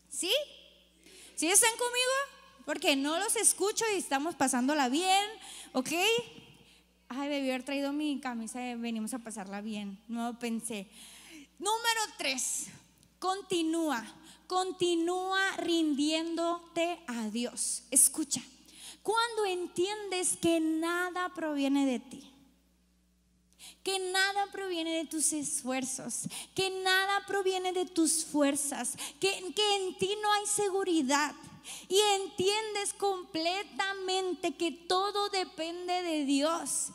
¿Sí? 0.10 0.34
¿Sí 1.36 1.48
están 1.52 1.78
conmigo? 1.78 2.64
Porque 2.66 2.96
no 2.96 3.20
los 3.20 3.36
escucho 3.36 3.86
y 3.94 3.98
estamos 4.00 4.34
pasándola 4.34 4.90
bien, 4.90 5.30
¿ok? 5.74 5.92
Ay, 7.16 7.30
debí 7.30 7.50
haber 7.50 7.64
traído 7.64 7.94
mi 7.94 8.20
camisa, 8.20 8.60
venimos 8.76 9.14
a 9.14 9.20
pasarla 9.20 9.62
bien. 9.62 9.98
No 10.08 10.38
pensé. 10.40 10.88
Número 11.60 12.02
tres, 12.18 12.68
continúa, 13.20 14.04
continúa 14.48 15.56
rindiéndote 15.58 17.00
a 17.08 17.30
Dios. 17.30 17.84
Escucha, 17.92 18.42
cuando 19.02 19.46
entiendes 19.46 20.38
que 20.42 20.60
nada 20.60 21.34
proviene 21.34 21.86
de 21.86 22.00
ti, 22.00 22.30
que 23.84 24.00
nada 24.12 24.48
proviene 24.52 24.98
de 24.98 25.06
tus 25.06 25.34
esfuerzos, 25.34 26.24
que 26.56 26.70
nada 26.70 27.26
proviene 27.28 27.74
de 27.74 27.86
tus 27.86 28.26
fuerzas, 28.26 28.96
que, 29.20 29.30
que 29.54 29.76
en 29.76 29.98
ti 29.98 30.16
no 30.22 30.32
hay 30.34 30.46
seguridad 30.46 31.36
y 31.88 31.98
entiendes 32.22 32.94
completamente 32.94 34.56
que 34.56 34.72
todo 34.72 35.30
depende 35.30 36.02
de 36.02 36.26
Dios 36.26 36.92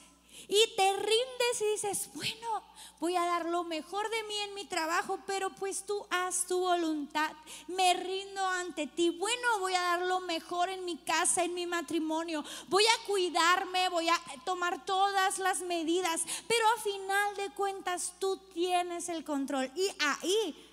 y 0.48 0.76
te 0.76 0.92
rindes 0.96 1.60
y 1.60 1.70
dices, 1.72 2.10
bueno, 2.14 2.62
voy 3.00 3.16
a 3.16 3.24
dar 3.24 3.46
lo 3.46 3.64
mejor 3.64 4.08
de 4.10 4.22
mí 4.24 4.34
en 4.38 4.54
mi 4.54 4.64
trabajo, 4.64 5.18
pero 5.26 5.50
pues 5.50 5.84
tú 5.84 6.06
haz 6.10 6.46
tu 6.46 6.58
voluntad, 6.58 7.32
me 7.68 7.94
rindo 7.94 8.44
ante 8.46 8.86
ti. 8.86 9.10
Bueno, 9.10 9.58
voy 9.60 9.74
a 9.74 9.80
dar 9.80 10.02
lo 10.02 10.20
mejor 10.20 10.70
en 10.70 10.84
mi 10.84 10.96
casa, 10.96 11.44
en 11.44 11.54
mi 11.54 11.66
matrimonio, 11.66 12.44
voy 12.68 12.84
a 12.84 13.06
cuidarme, 13.06 13.88
voy 13.90 14.08
a 14.08 14.20
tomar 14.44 14.84
todas 14.84 15.38
las 15.38 15.60
medidas, 15.60 16.22
pero 16.46 16.64
a 16.76 16.80
final 16.80 17.36
de 17.36 17.50
cuentas 17.50 18.14
tú 18.18 18.38
tienes 18.54 19.08
el 19.08 19.24
control. 19.24 19.70
Y 19.76 19.90
ahí 20.00 20.67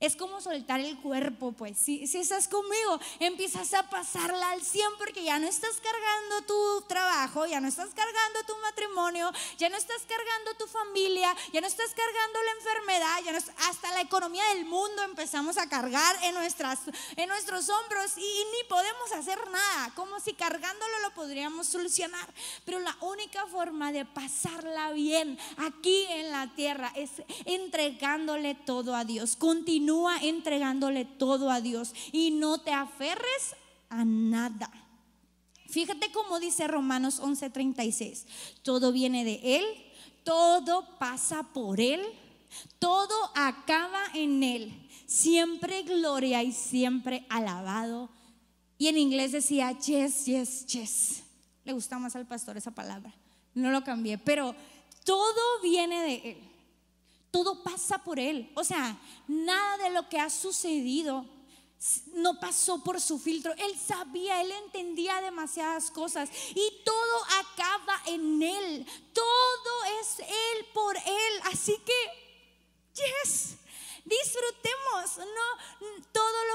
es 0.00 0.16
como 0.16 0.40
soltar 0.40 0.80
el 0.80 0.98
cuerpo, 0.98 1.52
pues. 1.52 1.78
Si, 1.78 2.06
si 2.06 2.18
estás 2.18 2.48
conmigo, 2.48 3.00
empiezas 3.20 3.72
a 3.74 3.88
pasarla 3.88 4.50
al 4.50 4.62
100 4.62 4.86
porque 4.98 5.24
ya 5.24 5.38
no 5.38 5.46
estás 5.46 5.76
cargando 5.80 6.46
tu 6.46 6.86
trabajo, 6.86 7.46
ya 7.46 7.60
no 7.60 7.68
estás 7.68 7.90
cargando 7.94 8.42
tu 8.46 8.54
matrimonio, 8.62 9.30
ya 9.56 9.68
no 9.68 9.76
estás 9.76 10.02
cargando 10.06 10.54
tu 10.58 10.66
familia, 10.66 11.34
ya 11.52 11.60
no 11.60 11.66
estás 11.66 11.92
cargando 11.94 12.42
la 12.42 12.50
enfermedad, 12.52 13.20
ya 13.24 13.32
no 13.32 13.38
hasta 13.38 13.92
la 13.92 14.00
economía 14.00 14.44
del 14.54 14.64
mundo 14.66 15.02
empezamos 15.02 15.56
a 15.56 15.68
cargar 15.68 16.16
en, 16.22 16.34
nuestras, 16.34 16.80
en 17.16 17.28
nuestros 17.28 17.68
hombros 17.68 18.18
y, 18.18 18.20
y 18.20 18.44
ni 18.44 18.68
podemos 18.68 19.12
hacer 19.12 19.38
nada, 19.50 19.92
como 19.94 20.20
si 20.20 20.34
cargándolo 20.34 21.00
lo 21.02 21.14
podríamos 21.14 21.66
solucionar. 21.66 22.28
Pero 22.64 22.78
la 22.80 22.96
única 23.00 23.46
forma 23.46 23.92
de 23.92 24.04
pasarla 24.04 24.92
bien 24.92 25.38
aquí 25.56 26.04
en 26.10 26.30
la 26.30 26.52
tierra 26.54 26.92
es 26.94 27.10
entregándole 27.44 28.54
todo 28.54 28.94
a 28.94 29.04
Dios. 29.04 29.36
Continúa 29.36 29.83
entregándole 30.22 31.04
todo 31.04 31.50
a 31.50 31.60
Dios 31.60 31.94
y 32.12 32.30
no 32.30 32.58
te 32.58 32.72
aferres 32.72 33.56
a 33.88 34.04
nada. 34.04 34.70
Fíjate 35.68 36.12
cómo 36.12 36.40
dice 36.40 36.68
Romanos 36.68 37.20
11:36. 37.20 38.26
Todo 38.62 38.92
viene 38.92 39.24
de 39.24 39.40
Él, 39.58 39.64
todo 40.22 40.98
pasa 40.98 41.42
por 41.52 41.80
Él, 41.80 42.00
todo 42.78 43.14
acaba 43.34 44.02
en 44.14 44.42
Él. 44.42 44.88
Siempre 45.06 45.82
gloria 45.82 46.42
y 46.42 46.52
siempre 46.52 47.26
alabado. 47.28 48.10
Y 48.78 48.88
en 48.88 48.98
inglés 48.98 49.32
decía, 49.32 49.72
yes, 49.72 50.26
yes, 50.26 50.66
yes. 50.66 51.22
Le 51.64 51.72
gusta 51.72 51.98
más 51.98 52.16
al 52.16 52.26
pastor 52.26 52.56
esa 52.56 52.70
palabra. 52.70 53.14
No 53.54 53.70
lo 53.70 53.84
cambié, 53.84 54.18
pero 54.18 54.54
todo 55.04 55.60
viene 55.62 56.02
de 56.02 56.14
Él 56.30 56.53
todo 57.34 57.64
pasa 57.64 57.98
por 57.98 58.20
Él. 58.20 58.48
O 58.54 58.62
sea, 58.62 58.96
nada 59.26 59.76
de 59.78 59.90
lo 59.90 60.08
que 60.08 60.20
ha 60.20 60.30
sucedido 60.30 61.26
no 62.14 62.38
pasó 62.38 62.80
por 62.84 63.00
su 63.00 63.18
filtro. 63.18 63.52
Él 63.54 63.76
sabía, 63.76 64.40
él 64.40 64.52
entendía 64.64 65.20
demasiadas 65.20 65.90
cosas. 65.90 66.30
Y 66.54 66.84
todo 66.84 67.24
acaba 67.40 68.00
en 68.06 68.40
él. 68.40 68.86
Todo 69.12 69.53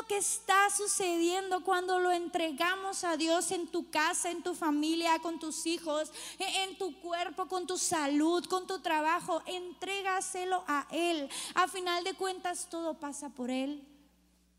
que 0.09 0.17
está 0.17 0.71
sucediendo 0.71 1.63
cuando 1.63 1.99
lo 1.99 2.11
entregamos 2.11 3.03
a 3.03 3.15
Dios 3.15 3.51
en 3.51 3.67
tu 3.67 3.91
casa, 3.91 4.31
en 4.31 4.41
tu 4.41 4.55
familia, 4.55 5.19
con 5.19 5.37
tus 5.37 5.67
hijos, 5.67 6.11
e, 6.39 6.63
en 6.63 6.79
tu 6.79 6.99
cuerpo, 6.99 7.47
con 7.47 7.67
tu 7.67 7.77
salud, 7.77 8.43
con 8.45 8.65
tu 8.65 8.79
trabajo, 8.79 9.43
entrégaselo 9.45 10.63
a 10.67 10.87
Él. 10.89 11.29
A 11.53 11.67
final 11.67 12.03
de 12.03 12.15
cuentas 12.15 12.67
todo 12.71 12.95
pasa 12.95 13.29
por 13.29 13.51
Él. 13.51 13.87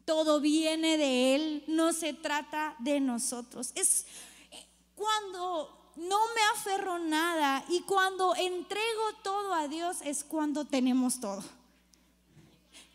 Todo 0.04 0.40
viene 0.40 0.96
de 0.96 1.34
Él, 1.34 1.64
no 1.66 1.92
se 1.92 2.12
trata 2.12 2.76
de 2.78 3.00
nosotros. 3.00 3.72
Es 3.74 4.06
cuando 4.94 5.92
no 5.96 6.18
me 6.32 6.42
aferro 6.54 7.00
nada 7.00 7.64
y 7.68 7.80
cuando 7.80 8.36
entrego 8.36 9.02
todo 9.24 9.52
a 9.52 9.66
Dios 9.66 9.96
es 10.04 10.22
cuando 10.22 10.64
tenemos 10.64 11.18
todo 11.18 11.42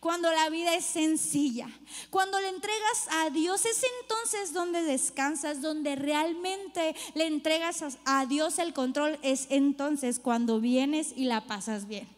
cuando 0.00 0.30
la 0.30 0.48
vida 0.50 0.74
es 0.74 0.84
sencilla. 0.84 1.68
Cuando 2.10 2.40
le 2.40 2.48
entregas 2.48 3.08
a 3.10 3.30
Dios 3.30 3.64
es 3.64 3.82
entonces 4.02 4.52
donde 4.52 4.82
descansas, 4.82 5.62
donde 5.62 5.96
realmente 5.96 6.94
le 7.14 7.26
entregas 7.26 7.98
a 8.04 8.26
Dios 8.26 8.58
el 8.58 8.72
control, 8.72 9.18
es 9.22 9.46
entonces 9.50 10.18
cuando 10.20 10.60
vienes 10.60 11.12
y 11.16 11.24
la 11.24 11.46
pasas 11.46 11.88
bien. 11.88 12.08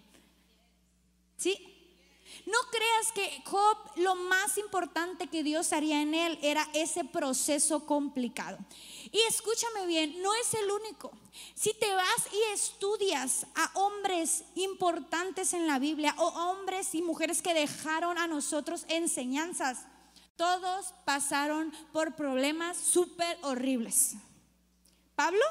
¿Sí? 1.37 1.57
No 2.47 2.59
creas 2.71 3.13
que 3.15 3.43
Job 3.45 3.77
lo 3.97 4.15
más 4.15 4.57
importante 4.57 5.27
que 5.27 5.43
Dios 5.43 5.73
haría 5.73 6.01
en 6.01 6.15
él 6.15 6.39
era 6.41 6.67
ese 6.73 7.05
proceso 7.05 7.85
complicado. 7.85 8.59
Y 9.11 9.21
escúchame 9.29 9.87
bien, 9.87 10.21
no 10.23 10.35
es 10.35 10.55
el 10.55 10.71
único. 10.71 11.13
Si 11.55 11.73
te 11.75 11.93
vas 11.95 12.29
y 12.33 12.53
estudias 12.53 13.47
a 13.55 13.71
hombres 13.75 14.45
importantes 14.55 15.53
en 15.53 15.67
la 15.67 15.79
Biblia 15.79 16.15
o 16.19 16.27
hombres 16.27 16.95
y 16.95 17.03
mujeres 17.03 17.41
que 17.41 17.55
dejaron 17.55 18.19
a 18.19 18.27
nosotros 18.27 18.85
enseñanzas, 18.89 19.87
todos 20.37 20.95
pasaron 21.05 21.73
por 21.93 22.15
problemas 22.15 22.77
súper 22.77 23.39
horribles. 23.43 24.15
Pablo, 25.15 25.43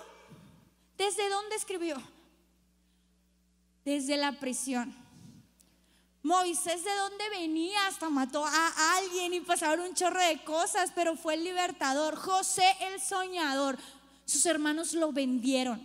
¿desde 0.98 1.30
dónde 1.30 1.56
escribió? 1.56 2.02
Desde 3.84 4.17
la 4.17 4.39
prisión. 4.39 5.07
Moisés 6.23 6.84
de 6.84 6.93
dónde 6.93 7.30
venía, 7.30 7.88
hasta 7.88 8.10
mató 8.10 8.45
a 8.45 8.97
alguien 8.97 9.34
y 9.34 9.39
pasaron 9.39 9.88
un 9.88 9.95
chorro 9.95 10.19
de 10.19 10.43
cosas, 10.43 10.91
pero 10.93 11.15
fue 11.15 11.36
el 11.36 11.43
libertador. 11.43 12.15
José 12.15 12.65
el 12.82 12.99
soñador, 12.99 13.77
sus 14.25 14.45
hermanos 14.45 14.93
lo 14.93 15.12
vendieron. 15.12 15.82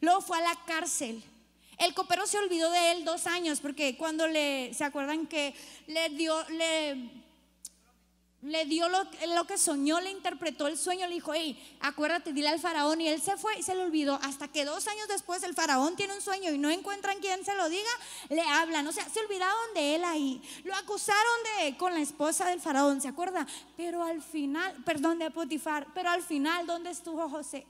Luego 0.00 0.20
fue 0.20 0.38
a 0.38 0.42
la 0.42 0.56
cárcel. 0.66 1.22
El 1.78 1.94
copero 1.94 2.26
se 2.26 2.38
olvidó 2.38 2.70
de 2.70 2.92
él 2.92 3.04
dos 3.04 3.26
años 3.26 3.60
porque 3.60 3.96
cuando 3.96 4.26
le, 4.26 4.74
¿se 4.74 4.84
acuerdan 4.84 5.26
que 5.26 5.54
le 5.86 6.08
dio, 6.10 6.36
le 6.50 7.10
le 8.42 8.66
dio 8.66 8.88
lo, 8.88 9.44
que 9.46 9.58
soñó, 9.58 10.00
le 10.00 10.10
interpretó 10.10 10.68
el 10.68 10.78
sueño, 10.78 11.08
le 11.08 11.14
dijo, 11.14 11.34
hey, 11.34 11.60
acuérdate, 11.80 12.32
dile 12.32 12.48
al 12.48 12.60
faraón. 12.60 13.00
Y 13.00 13.08
él 13.08 13.20
se 13.20 13.36
fue 13.36 13.58
y 13.58 13.62
se 13.62 13.74
le 13.74 13.82
olvidó. 13.82 14.18
Hasta 14.22 14.46
que 14.46 14.64
dos 14.64 14.86
años 14.86 15.08
después 15.08 15.42
el 15.42 15.54
faraón 15.54 15.96
tiene 15.96 16.14
un 16.14 16.20
sueño 16.20 16.52
y 16.52 16.58
no 16.58 16.70
encuentran 16.70 17.18
quien 17.18 17.44
se 17.44 17.54
lo 17.56 17.68
diga, 17.68 17.90
le 18.28 18.42
hablan. 18.42 18.86
O 18.86 18.92
sea, 18.92 19.08
se 19.08 19.20
olvidaron 19.20 19.74
de 19.74 19.96
él 19.96 20.04
ahí. 20.04 20.40
Lo 20.64 20.74
acusaron 20.76 21.18
de 21.58 21.76
con 21.76 21.94
la 21.94 22.00
esposa 22.00 22.48
del 22.48 22.60
faraón, 22.60 23.00
¿se 23.00 23.08
acuerda? 23.08 23.46
Pero 23.76 24.04
al 24.04 24.22
final, 24.22 24.72
perdón, 24.84 25.18
de 25.18 25.30
Potifar, 25.30 25.88
pero 25.92 26.10
al 26.10 26.22
final, 26.22 26.66
¿dónde 26.66 26.90
estuvo 26.90 27.28
José? 27.28 27.66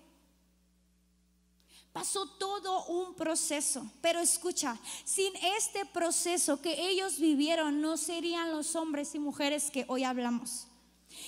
Pasó 1.98 2.28
todo 2.28 2.84
un 2.84 3.12
proceso, 3.14 3.84
pero 4.00 4.20
escucha, 4.20 4.78
sin 5.04 5.34
este 5.58 5.84
proceso 5.84 6.62
que 6.62 6.88
ellos 6.90 7.18
vivieron 7.18 7.80
no 7.80 7.96
serían 7.96 8.52
los 8.52 8.76
hombres 8.76 9.16
y 9.16 9.18
mujeres 9.18 9.68
que 9.72 9.84
hoy 9.88 10.04
hablamos. 10.04 10.67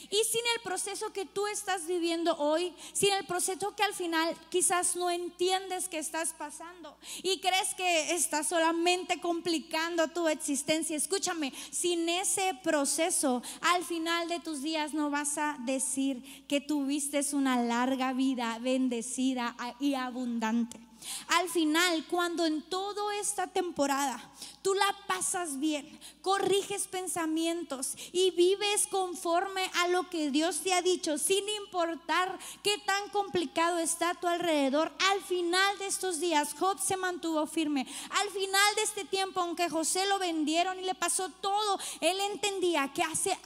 Y 0.09 0.25
sin 0.25 0.43
el 0.57 0.63
proceso 0.63 1.13
que 1.13 1.27
tú 1.27 1.47
estás 1.47 1.87
viviendo 1.87 2.37
hoy, 2.39 2.75
sin 2.93 3.13
el 3.13 3.27
proceso 3.27 3.75
que 3.77 3.83
al 3.83 3.95
final 3.95 4.37
quizás 4.49 4.97
no 4.97 5.11
entiendes 5.11 5.89
que 5.89 5.99
estás 5.99 6.33
pasando 6.33 6.97
y 7.23 7.39
crees 7.41 7.75
que 7.75 8.13
estás 8.15 8.49
solamente 8.49 9.21
complicando 9.21 10.09
tu 10.09 10.27
existencia, 10.27 10.97
escúchame, 10.97 11.53
sin 11.71 12.09
ese 12.09 12.59
proceso, 12.63 13.43
al 13.61 13.85
final 13.85 14.29
de 14.29 14.41
tus 14.41 14.63
días 14.63 14.95
no 14.95 15.11
vas 15.11 15.39
a 15.39 15.57
decir 15.61 16.47
que 16.49 16.61
tuviste 16.61 17.21
una 17.33 17.63
larga 17.63 18.13
vida 18.13 18.59
bendecida 18.61 19.55
y 19.79 19.95
abundante. 19.95 20.81
Al 21.29 21.49
final, 21.49 22.05
cuando 22.09 22.45
en 22.45 22.63
toda 22.63 23.17
esta 23.17 23.47
temporada 23.47 24.23
tú 24.63 24.75
la 24.75 24.95
pasas 25.07 25.59
bien, 25.59 25.87
corriges 26.23 26.87
pensamientos 26.87 27.95
y 28.13 28.31
vives 28.33 28.87
conforme 28.87 29.71
a 29.83 29.89
lo 29.89 30.09
que 30.09 30.31
Dios 30.31 30.61
te 30.61 30.73
ha 30.73 30.83
dicho, 30.83 31.19
sin 31.19 31.49
importar 31.49 32.39
qué 32.63 32.79
tan 32.79 33.09
complicado 33.11 33.79
está 33.79 34.15
tu 34.15 34.27
alrededor, 34.27 34.93
al 35.11 35.23
final 35.23 35.79
de 35.79 35.87
estos 35.87 36.21
días 36.21 36.55
Job 36.59 36.79
se 36.81 36.97
mantuvo 36.97 37.47
firme. 37.47 37.87
Al 38.11 38.29
final 38.31 38.75
de 38.77 38.83
este 38.83 39.05
tiempo, 39.05 39.41
aunque 39.41 39.69
José 39.69 40.07
lo 40.07 40.19
vendieron 40.19 40.79
y 40.79 40.85
le 40.85 40.95
pasó 40.95 41.29
todo, 41.29 41.79
él 42.01 42.19
entendía 42.33 42.93
que 42.93 43.03
hace 43.03 43.39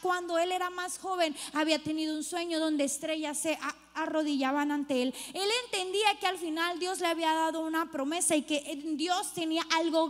cuando 0.00 0.38
él 0.38 0.52
era 0.52 0.70
más 0.70 0.98
joven 0.98 1.36
había 1.52 1.82
tenido 1.82 2.16
un 2.16 2.24
sueño 2.24 2.58
donde 2.58 2.84
estrellas 2.84 3.38
se 3.38 3.58
arrodillaban 3.94 4.72
ante 4.72 5.02
él. 5.02 5.14
Él 5.32 5.48
entendía 5.64 6.18
que 6.18 6.26
al 6.26 6.38
final 6.38 6.78
Dios 6.78 7.00
le 7.00 7.06
había 7.06 7.32
dado 7.32 7.60
una 7.60 7.90
promesa 7.90 8.36
y 8.36 8.42
que 8.42 8.82
Dios 8.94 9.32
tenía 9.32 9.62
algo 9.76 10.08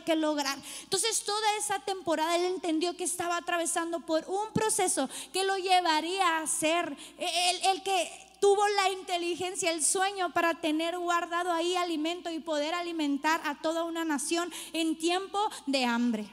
que 0.00 0.16
lograr. 0.16 0.58
Entonces 0.82 1.22
toda 1.22 1.56
esa 1.56 1.78
temporada 1.80 2.36
él 2.36 2.44
entendió 2.44 2.96
que 2.96 3.04
estaba 3.04 3.36
atravesando 3.36 4.00
por 4.00 4.24
un 4.28 4.52
proceso 4.52 5.08
que 5.32 5.44
lo 5.44 5.56
llevaría 5.56 6.38
a 6.38 6.46
ser 6.46 6.96
el, 7.18 7.66
el 7.66 7.82
que 7.82 8.26
tuvo 8.40 8.66
la 8.68 8.90
inteligencia, 8.90 9.70
el 9.70 9.82
sueño 9.82 10.32
para 10.32 10.54
tener 10.60 10.98
guardado 10.98 11.52
ahí 11.52 11.76
alimento 11.76 12.30
y 12.30 12.38
poder 12.38 12.74
alimentar 12.74 13.40
a 13.44 13.60
toda 13.60 13.84
una 13.84 14.04
nación 14.04 14.52
en 14.72 14.98
tiempo 14.98 15.38
de 15.66 15.84
hambre. 15.84 16.28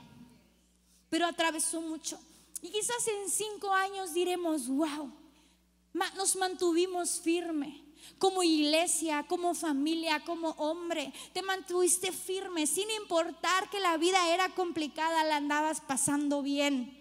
Pero 1.09 1.25
atravesó 1.25 1.81
mucho. 1.81 2.19
Y 2.61 2.69
quizás 2.69 3.07
en 3.07 3.29
cinco 3.29 3.73
años 3.73 4.13
diremos, 4.13 4.67
wow, 4.67 5.11
nos 6.15 6.35
mantuvimos 6.35 7.19
firme. 7.19 7.82
Como 8.17 8.43
iglesia, 8.43 9.25
como 9.27 9.53
familia, 9.53 10.23
como 10.23 10.49
hombre, 10.51 11.13
te 11.33 11.41
mantuviste 11.41 12.11
firme 12.11 12.67
sin 12.67 12.89
importar 12.91 13.69
que 13.69 13.79
la 13.79 13.97
vida 13.97 14.33
era 14.33 14.49
complicada, 14.49 15.23
la 15.23 15.37
andabas 15.37 15.81
pasando 15.81 16.41
bien. 16.41 16.99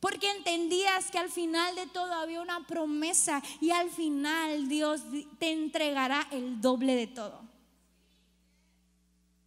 Porque 0.00 0.30
entendías 0.30 1.10
que 1.10 1.18
al 1.18 1.30
final 1.30 1.74
de 1.76 1.86
todo 1.86 2.12
había 2.12 2.42
una 2.42 2.66
promesa 2.66 3.42
y 3.60 3.70
al 3.70 3.90
final 3.90 4.68
Dios 4.68 5.02
te 5.38 5.50
entregará 5.50 6.28
el 6.30 6.60
doble 6.60 6.94
de 6.94 7.06
todo. 7.06 7.40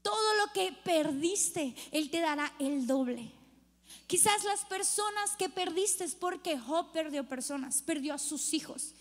Todo 0.02 0.34
lo 0.38 0.54
que 0.54 0.72
perdiste, 0.72 1.76
Él 1.92 2.10
te 2.10 2.22
dará 2.22 2.54
el 2.60 2.88
doble. 2.88 3.32
Quizás 4.08 4.44
las 4.46 4.64
personas 4.66 5.36
que 5.38 5.50
perdiste 5.50 6.06
es 6.06 6.16
porque 6.16 6.58
Job 6.58 6.92
perdió 6.92 7.28
personas, 7.28 7.82
perdió 7.82 8.14
a 8.14 8.18
sus 8.18 8.54
hijos 8.54 8.94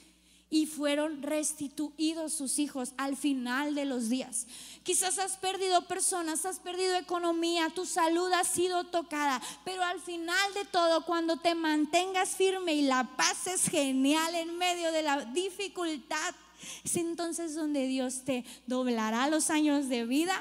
y 0.48 0.66
fueron 0.66 1.22
restituidos 1.22 2.32
sus 2.32 2.58
hijos 2.58 2.92
al 2.96 3.16
final 3.16 3.74
de 3.74 3.84
los 3.84 4.08
días. 4.08 4.46
Quizás 4.84 5.18
has 5.18 5.36
perdido 5.36 5.86
personas, 5.86 6.46
has 6.46 6.60
perdido 6.60 6.96
economía, 6.96 7.70
tu 7.70 7.84
salud 7.84 8.30
ha 8.32 8.44
sido 8.44 8.84
tocada, 8.84 9.42
pero 9.64 9.82
al 9.82 10.00
final 10.00 10.54
de 10.54 10.64
todo, 10.66 11.04
cuando 11.04 11.36
te 11.36 11.54
mantengas 11.54 12.30
firme 12.30 12.74
y 12.74 12.82
la 12.82 13.16
paz 13.16 13.48
es 13.48 13.68
genial 13.68 14.34
en 14.36 14.56
medio 14.56 14.92
de 14.92 15.02
la 15.02 15.24
dificultad, 15.24 16.34
es 16.84 16.96
entonces 16.96 17.54
donde 17.54 17.86
Dios 17.86 18.22
te 18.24 18.44
doblará 18.66 19.28
los 19.28 19.50
años 19.50 19.88
de 19.88 20.04
vida 20.04 20.40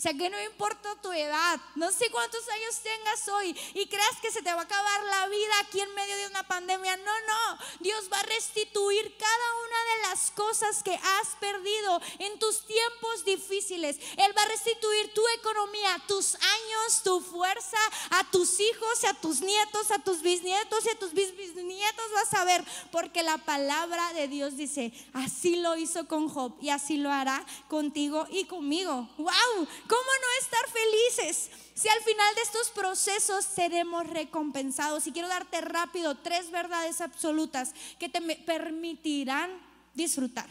o 0.00 0.02
sea, 0.02 0.14
que 0.14 0.30
no 0.30 0.42
importa 0.44 0.96
tu 1.02 1.12
edad, 1.12 1.60
no 1.74 1.92
sé 1.92 2.08
cuántos 2.10 2.48
años 2.48 2.80
tengas 2.82 3.28
hoy 3.28 3.54
y 3.74 3.86
creas 3.86 4.16
que 4.22 4.30
se 4.30 4.40
te 4.40 4.50
va 4.50 4.62
a 4.62 4.64
acabar 4.64 5.04
la 5.04 5.28
vida 5.28 5.52
aquí 5.60 5.78
en 5.78 5.94
medio 5.94 6.16
de 6.16 6.28
una 6.28 6.42
pandemia. 6.42 6.96
No, 6.96 7.04
no. 7.04 7.58
Dios 7.80 8.08
va 8.10 8.18
a 8.18 8.22
restituir 8.22 9.14
cada 9.18 9.54
una 9.66 9.84
de 9.92 10.08
las 10.08 10.30
cosas 10.30 10.82
que 10.82 10.94
has 10.94 11.36
perdido 11.38 12.00
en 12.18 12.38
tus 12.38 12.64
tiempos 12.64 13.26
difíciles. 13.26 13.98
Él 14.16 14.34
va 14.34 14.40
a 14.44 14.48
restituir 14.48 15.12
tu 15.12 15.20
economía, 15.38 16.02
tus 16.08 16.34
años, 16.34 17.02
tu 17.04 17.20
fuerza, 17.20 17.76
a 18.08 18.24
tus 18.30 18.58
hijos, 18.58 19.04
a 19.04 19.12
tus 19.12 19.42
nietos, 19.42 19.90
a 19.90 19.98
tus 19.98 20.22
bisnietos 20.22 20.86
y 20.86 20.88
a 20.88 20.98
tus 20.98 21.12
bisnietos 21.12 22.04
vas 22.14 22.32
a 22.40 22.44
ver, 22.44 22.64
porque 22.90 23.22
la 23.22 23.36
palabra 23.36 24.14
de 24.14 24.28
Dios 24.28 24.56
dice, 24.56 24.94
así 25.12 25.56
lo 25.56 25.76
hizo 25.76 26.08
con 26.08 26.30
Job 26.30 26.56
y 26.62 26.70
así 26.70 26.96
lo 26.96 27.12
hará 27.12 27.44
contigo 27.68 28.26
y 28.30 28.46
conmigo. 28.46 29.06
¡Wow! 29.18 29.68
¿Cómo 29.90 30.02
no 30.02 30.40
estar 30.40 30.70
felices? 30.70 31.50
Si 31.74 31.88
al 31.88 32.00
final 32.02 32.32
de 32.36 32.42
estos 32.42 32.70
procesos 32.70 33.44
seremos 33.44 34.06
recompensados. 34.06 35.04
Y 35.08 35.10
quiero 35.10 35.26
darte 35.26 35.60
rápido 35.60 36.16
tres 36.16 36.52
verdades 36.52 37.00
absolutas 37.00 37.74
que 37.98 38.08
te 38.08 38.20
permitirán 38.20 39.50
disfrutar. 39.92 40.48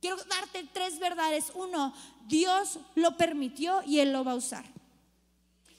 Quiero 0.00 0.16
darte 0.24 0.68
tres 0.72 0.98
verdades. 0.98 1.52
Uno, 1.54 1.94
Dios 2.26 2.80
lo 2.96 3.16
permitió 3.16 3.84
y 3.86 4.00
Él 4.00 4.12
lo 4.12 4.24
va 4.24 4.32
a 4.32 4.36
usar. 4.36 4.64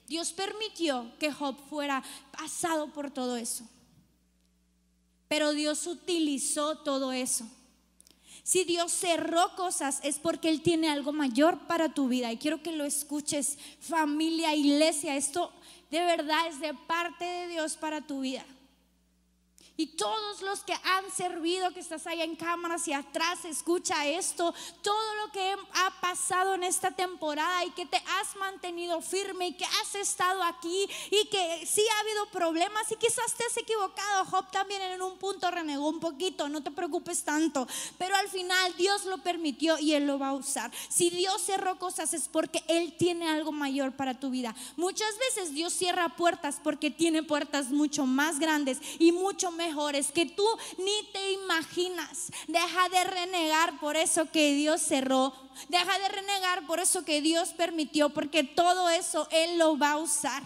Dios 0.08 0.32
permitió 0.32 1.12
que 1.20 1.34
Job 1.34 1.58
fuera 1.70 2.02
pasado 2.32 2.94
por 2.94 3.12
todo 3.12 3.36
eso. 3.36 3.68
Pero 5.28 5.52
Dios 5.52 5.86
utilizó 5.88 6.78
todo 6.78 7.12
eso. 7.12 7.46
Si 8.50 8.64
Dios 8.64 8.92
cerró 8.92 9.56
cosas 9.56 10.00
es 10.02 10.18
porque 10.18 10.50
Él 10.50 10.64
tiene 10.64 10.90
algo 10.90 11.14
mayor 11.14 11.68
para 11.68 11.90
tu 11.90 12.08
vida. 12.08 12.32
Y 12.32 12.38
quiero 12.38 12.64
que 12.64 12.72
lo 12.72 12.84
escuches, 12.84 13.60
familia, 13.80 14.56
iglesia. 14.56 15.16
Esto 15.16 15.54
de 15.92 16.00
verdad 16.00 16.48
es 16.48 16.60
de 16.60 16.74
parte 16.74 17.26
de 17.26 17.48
Dios 17.50 17.78
para 17.78 18.02
tu 18.02 18.22
vida. 18.22 18.44
Y 19.80 19.88
todos 19.88 20.42
los 20.42 20.60
que 20.66 20.74
han 20.74 21.10
servido, 21.10 21.72
que 21.74 21.80
estás 21.80 22.06
allá 22.06 22.26
en 22.26 22.36
cámaras 22.36 22.86
y 22.90 22.92
atrás, 22.92 23.46
escucha 23.46 24.06
esto, 24.06 24.54
todo 24.82 25.16
lo 25.24 25.32
que 25.32 25.56
ha 25.74 26.02
pasado 26.02 26.54
en 26.56 26.66
esta 26.66 26.92
temporada 26.92 27.64
y 27.64 27.72
que 27.72 27.86
te 27.86 27.96
has 27.96 28.36
mantenido 28.36 29.00
firme 29.00 29.48
y 29.48 29.54
que 29.54 29.64
has 29.64 29.96
estado 29.96 30.44
aquí 30.44 30.86
y 31.10 31.26
que 31.30 31.66
sí 31.66 31.82
ha 31.96 32.00
habido 32.02 32.26
problemas 32.26 32.92
y 32.92 32.98
quizás 32.98 33.34
te 33.38 33.46
has 33.46 33.56
equivocado. 33.56 34.26
Job 34.26 34.52
también 34.52 34.82
en 34.82 35.02
un 35.02 35.18
punto 35.18 35.50
renegó 35.50 35.88
un 35.88 36.02
poquito, 36.02 36.50
no 36.50 36.62
te 36.62 36.72
preocupes 36.72 37.24
tanto, 37.24 37.66
pero 37.98 38.18
al 38.18 38.28
final 38.28 38.76
Dios 38.76 39.06
lo 39.06 39.20
permitió 39.20 39.80
y 39.80 39.94
Él 39.94 40.08
lo 40.08 40.20
va 40.20 40.28
a 40.28 40.34
usar. 40.34 40.74
Si 40.90 41.10
Dios 41.10 41.42
cerró 41.42 41.80
cosas 41.80 42.14
es 42.14 42.28
porque 42.28 42.66
Él 42.68 42.98
tiene 42.98 43.30
algo 43.30 43.54
mayor 43.54 43.94
para 43.94 44.20
tu 44.20 44.30
vida. 44.30 44.54
Muchas 44.76 45.18
veces 45.20 45.54
Dios 45.54 45.72
cierra 45.72 46.18
puertas 46.18 46.60
porque 46.62 46.92
tiene 46.92 47.24
puertas 47.24 47.70
mucho 47.70 48.06
más 48.06 48.40
grandes 48.40 48.80
y 49.00 49.14
mucho 49.14 49.52
mejor 49.52 49.69
que 50.14 50.26
tú 50.26 50.46
ni 50.78 51.12
te 51.12 51.32
imaginas. 51.32 52.32
Deja 52.48 52.90
de 52.90 53.04
renegar 53.04 53.80
por 53.80 53.96
eso 53.96 54.30
que 54.32 54.54
Dios 54.54 54.82
cerró. 54.82 55.34
Deja 55.68 56.00
de 56.00 56.10
renegar 56.10 56.66
por 56.66 56.80
eso 56.80 57.04
que 57.04 57.22
Dios 57.22 57.50
permitió, 57.50 58.10
porque 58.10 58.44
todo 58.44 58.90
eso 58.90 59.28
Él 59.32 59.58
lo 59.58 59.78
va 59.78 59.92
a 59.92 59.98
usar. 59.98 60.44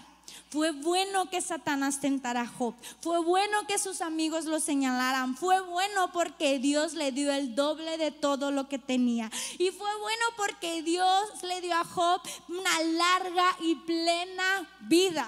Fue 0.50 0.70
bueno 0.70 1.32
que 1.32 1.42
Satanás 1.42 2.00
tentara 2.00 2.42
a 2.42 2.48
Job. 2.48 2.76
Fue 3.02 3.20
bueno 3.24 3.66
que 3.66 3.80
sus 3.80 4.02
amigos 4.02 4.46
lo 4.46 4.60
señalaran. 4.60 5.36
Fue 5.36 5.60
bueno 5.62 6.12
porque 6.12 6.60
Dios 6.60 6.94
le 6.94 7.12
dio 7.12 7.32
el 7.32 7.56
doble 7.56 7.98
de 7.98 8.12
todo 8.12 8.52
lo 8.52 8.70
que 8.70 8.78
tenía. 8.78 9.32
Y 9.58 9.72
fue 9.72 9.90
bueno 10.00 10.26
porque 10.38 10.84
Dios 10.84 11.42
le 11.42 11.60
dio 11.62 11.74
a 11.74 11.84
Job 11.84 12.22
una 12.50 12.82
larga 12.84 13.58
y 13.62 13.74
plena 13.74 14.70
vida. 14.82 15.28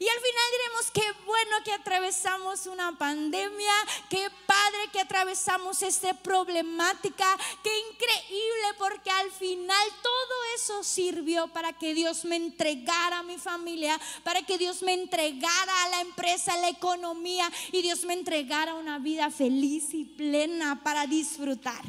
Y 0.00 0.06
al 0.06 0.14
final 0.14 0.44
diremos, 0.52 0.90
qué 0.92 1.24
bueno 1.26 1.56
que 1.64 1.72
atravesamos 1.72 2.66
una 2.66 2.96
pandemia, 2.96 3.72
qué 4.08 4.30
padre 4.46 4.90
que 4.92 5.00
atravesamos 5.00 5.82
esta 5.82 6.14
problemática, 6.14 7.36
qué 7.64 7.70
increíble 7.90 8.68
porque 8.78 9.10
al 9.10 9.28
final 9.32 9.88
todo 10.00 10.34
eso 10.54 10.84
sirvió 10.84 11.48
para 11.48 11.72
que 11.72 11.94
Dios 11.94 12.24
me 12.24 12.36
entregara 12.36 13.18
a 13.18 13.22
mi 13.24 13.38
familia, 13.38 13.98
para 14.22 14.42
que 14.42 14.56
Dios 14.56 14.82
me 14.82 14.92
entregara 14.92 15.82
a 15.82 15.88
la 15.88 16.00
empresa, 16.02 16.54
a 16.54 16.58
la 16.58 16.68
economía 16.68 17.50
y 17.72 17.82
Dios 17.82 18.04
me 18.04 18.12
entregara 18.12 18.74
una 18.74 19.00
vida 19.00 19.32
feliz 19.32 19.92
y 19.94 20.04
plena 20.04 20.80
para 20.84 21.08
disfrutar. 21.08 21.82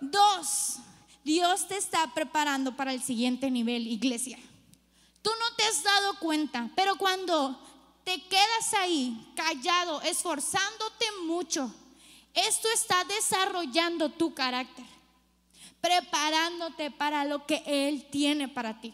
Dos, 0.00 0.76
Dios 1.24 1.66
te 1.66 1.76
está 1.76 2.06
preparando 2.14 2.76
para 2.76 2.92
el 2.92 3.02
siguiente 3.02 3.50
nivel, 3.50 3.88
iglesia. 3.88 4.38
Tú 5.22 5.30
no 5.38 5.56
te 5.56 5.64
has 5.64 5.82
dado 5.82 6.18
cuenta, 6.18 6.68
pero 6.74 6.96
cuando 6.96 7.58
te 8.04 8.20
quedas 8.24 8.74
ahí 8.78 9.32
callado, 9.36 10.02
esforzándote 10.02 11.06
mucho, 11.24 11.72
esto 12.34 12.68
está 12.74 13.04
desarrollando 13.04 14.10
tu 14.10 14.34
carácter, 14.34 14.84
preparándote 15.80 16.90
para 16.90 17.24
lo 17.24 17.46
que 17.46 17.62
Él 17.66 18.08
tiene 18.10 18.48
para 18.48 18.80
ti. 18.80 18.92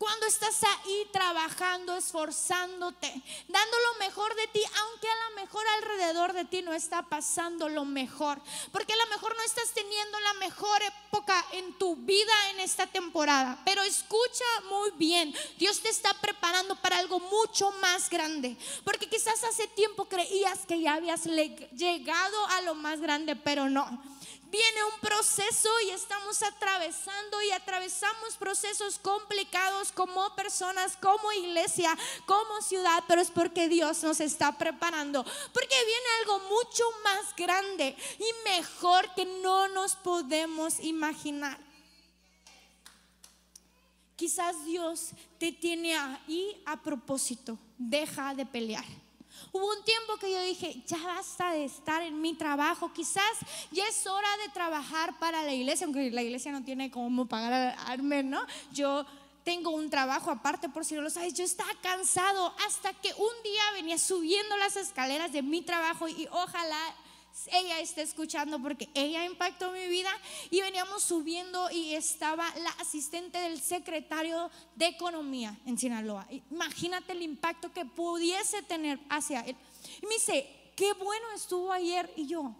Cuando 0.00 0.24
estás 0.24 0.64
ahí 0.64 1.06
trabajando, 1.12 1.94
esforzándote, 1.94 3.06
dando 3.48 3.76
lo 3.92 3.98
mejor 3.98 4.34
de 4.34 4.46
ti, 4.46 4.62
aunque 4.64 5.06
a 5.06 5.28
lo 5.28 5.36
mejor 5.42 5.62
alrededor 5.76 6.32
de 6.32 6.46
ti 6.46 6.62
no 6.62 6.72
está 6.72 7.02
pasando 7.02 7.68
lo 7.68 7.84
mejor, 7.84 8.40
porque 8.72 8.94
a 8.94 8.96
lo 8.96 9.06
mejor 9.08 9.36
no 9.36 9.42
estás 9.42 9.72
teniendo 9.74 10.18
la 10.20 10.32
mejor 10.32 10.80
época 10.82 11.44
en 11.52 11.74
tu 11.74 11.96
vida 11.96 12.32
en 12.52 12.60
esta 12.60 12.86
temporada. 12.86 13.60
Pero 13.66 13.82
escucha 13.82 14.46
muy 14.70 14.90
bien, 14.92 15.34
Dios 15.58 15.80
te 15.80 15.90
está 15.90 16.14
preparando 16.14 16.76
para 16.76 16.96
algo 16.96 17.20
mucho 17.20 17.70
más 17.82 18.08
grande, 18.08 18.56
porque 18.84 19.06
quizás 19.06 19.44
hace 19.44 19.68
tiempo 19.68 20.06
creías 20.06 20.60
que 20.60 20.80
ya 20.80 20.94
habías 20.94 21.24
llegado 21.24 22.46
a 22.46 22.62
lo 22.62 22.74
más 22.74 23.02
grande, 23.02 23.36
pero 23.36 23.68
no 23.68 24.00
viene 24.50 24.84
un 24.84 25.00
proceso 25.00 25.68
y 25.86 25.90
estamos 25.90 26.42
atravesando 26.42 27.42
y 27.42 27.52
atravesamos 27.52 28.36
procesos 28.36 28.98
complicados 28.98 29.92
como 29.92 30.34
personas, 30.34 30.96
como 30.96 31.32
iglesia, 31.32 31.96
como 32.26 32.60
ciudad, 32.62 33.04
pero 33.06 33.20
es 33.20 33.30
porque 33.30 33.68
Dios 33.68 34.02
nos 34.02 34.20
está 34.20 34.58
preparando, 34.58 35.24
porque 35.52 35.76
viene 35.84 36.06
algo 36.20 36.40
mucho 36.40 36.84
más 37.04 37.34
grande 37.36 37.96
y 38.18 38.48
mejor 38.48 39.14
que 39.14 39.24
no 39.24 39.68
nos 39.68 39.94
podemos 39.96 40.80
imaginar. 40.80 41.58
Quizás 44.16 44.64
Dios 44.66 45.10
te 45.38 45.52
tiene 45.52 45.96
ahí 45.96 46.62
a 46.66 46.82
propósito, 46.82 47.56
deja 47.78 48.34
de 48.34 48.44
pelear. 48.44 48.84
Hubo 49.52 49.68
un 49.68 49.84
tiempo 49.84 50.16
que 50.18 50.32
yo 50.32 50.42
dije, 50.42 50.82
ya 50.86 50.98
basta 50.98 51.52
de 51.52 51.64
estar 51.64 52.02
en 52.02 52.20
mi 52.20 52.34
trabajo, 52.34 52.92
quizás 52.92 53.32
ya 53.70 53.86
es 53.86 54.06
hora 54.06 54.28
de 54.44 54.52
trabajar 54.52 55.18
para 55.18 55.42
la 55.42 55.52
iglesia, 55.52 55.86
aunque 55.86 56.10
la 56.10 56.22
iglesia 56.22 56.52
no 56.52 56.62
tiene 56.62 56.90
cómo 56.90 57.26
pagar 57.26 57.52
al 57.52 57.78
Armen, 57.86 58.30
¿no? 58.30 58.40
Yo 58.72 59.04
tengo 59.44 59.70
un 59.70 59.90
trabajo 59.90 60.30
aparte, 60.30 60.68
por 60.68 60.84
si 60.84 60.94
no 60.94 61.02
lo 61.02 61.10
sabes, 61.10 61.34
yo 61.34 61.44
estaba 61.44 61.72
cansado 61.82 62.54
hasta 62.66 62.92
que 62.92 63.12
un 63.14 63.42
día 63.42 63.62
venía 63.74 63.98
subiendo 63.98 64.56
las 64.58 64.76
escaleras 64.76 65.32
de 65.32 65.42
mi 65.42 65.62
trabajo 65.62 66.08
y 66.08 66.28
ojalá 66.30 66.94
ella 67.52 67.80
está 67.80 68.02
escuchando 68.02 68.60
porque 68.60 68.88
ella 68.94 69.24
impactó 69.24 69.72
mi 69.72 69.86
vida 69.86 70.10
y 70.50 70.60
veníamos 70.60 71.02
subiendo 71.02 71.70
y 71.70 71.94
estaba 71.94 72.52
la 72.56 72.70
asistente 72.70 73.38
del 73.38 73.60
secretario 73.60 74.50
de 74.76 74.86
Economía 74.86 75.58
en 75.66 75.78
Sinaloa. 75.78 76.26
Imagínate 76.50 77.12
el 77.12 77.22
impacto 77.22 77.72
que 77.72 77.84
pudiese 77.84 78.62
tener 78.62 79.00
hacia 79.08 79.40
él. 79.40 79.56
Y 80.02 80.06
me 80.06 80.14
dice, 80.14 80.72
qué 80.76 80.92
bueno 80.94 81.26
estuvo 81.34 81.72
ayer 81.72 82.12
y 82.16 82.26
yo. 82.26 82.54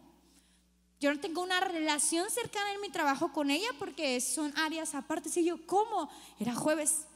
Yo 1.01 1.15
no 1.15 1.21
tengo 1.21 1.43
una 1.43 1.61
relación 1.61 2.31
cercana 2.31 2.75
en 2.75 2.81
mi 2.83 2.91
trabajo 2.91 3.33
con 3.33 3.51
ella 3.51 3.69
porque 3.79 4.21
son 4.21 4.57
áreas 4.59 4.95
aparte. 4.95 5.31
Y 5.41 5.45
yo, 5.45 5.67
¿cómo? 5.67 6.11
Era 6.39 6.55
jueves. 6.55 7.07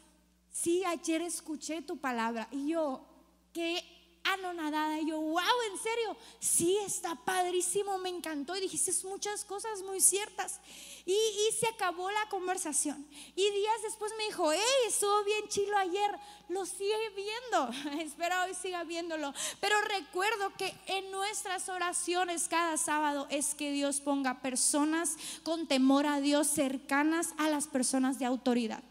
Sí, 0.51 0.83
ayer 0.87 1.21
escuché 1.21 1.83
tu 1.83 1.99
palabra. 1.99 2.49
Y 2.51 2.69
yo, 2.69 3.05
qué 3.53 3.85
anonadada. 4.25 5.01
Y 5.01 5.09
yo, 5.09 5.21
wow, 5.21 5.41
en 5.73 5.79
serio, 5.79 6.17
sí, 6.41 6.77
está 6.85 7.15
padrísimo, 7.15 7.99
me 7.99 8.09
encantó. 8.09 8.57
Y 8.57 8.63
dijiste 8.63 8.93
muchas 9.07 9.45
cosas 9.45 9.83
muy 9.83 10.01
ciertas. 10.01 10.61
Y, 11.07 11.13
y, 11.13 11.53
se 11.59 11.67
acabó 11.69 12.11
la 12.11 12.29
conversación. 12.31 13.07
Y 13.37 13.51
días 13.51 13.83
después 13.83 14.13
me 14.17 14.25
dijo, 14.25 14.53
hey, 14.53 14.61
estuvo 14.89 15.23
bien 15.25 15.47
chilo 15.49 15.77
ayer, 15.77 16.19
lo 16.49 16.65
sigue 16.65 17.11
viendo. 17.15 18.01
Espero 18.03 18.35
hoy 18.45 18.55
siga 18.55 18.85
viéndolo. 18.85 19.35
Pero 19.61 19.81
recuerdo 19.83 20.53
que 20.57 20.75
en 20.87 21.11
nuestras 21.11 21.69
oraciones 21.69 22.49
cada 22.49 22.77
sábado 22.79 23.27
es 23.31 23.55
que 23.55 23.71
Dios 23.73 24.01
ponga 24.01 24.41
personas 24.41 25.17
con 25.43 25.67
temor 25.67 26.07
a 26.07 26.21
Dios 26.21 26.47
cercanas 26.47 27.35
a 27.37 27.49
las 27.49 27.67
personas 27.67 28.19
de 28.19 28.25
autoridad. 28.25 28.83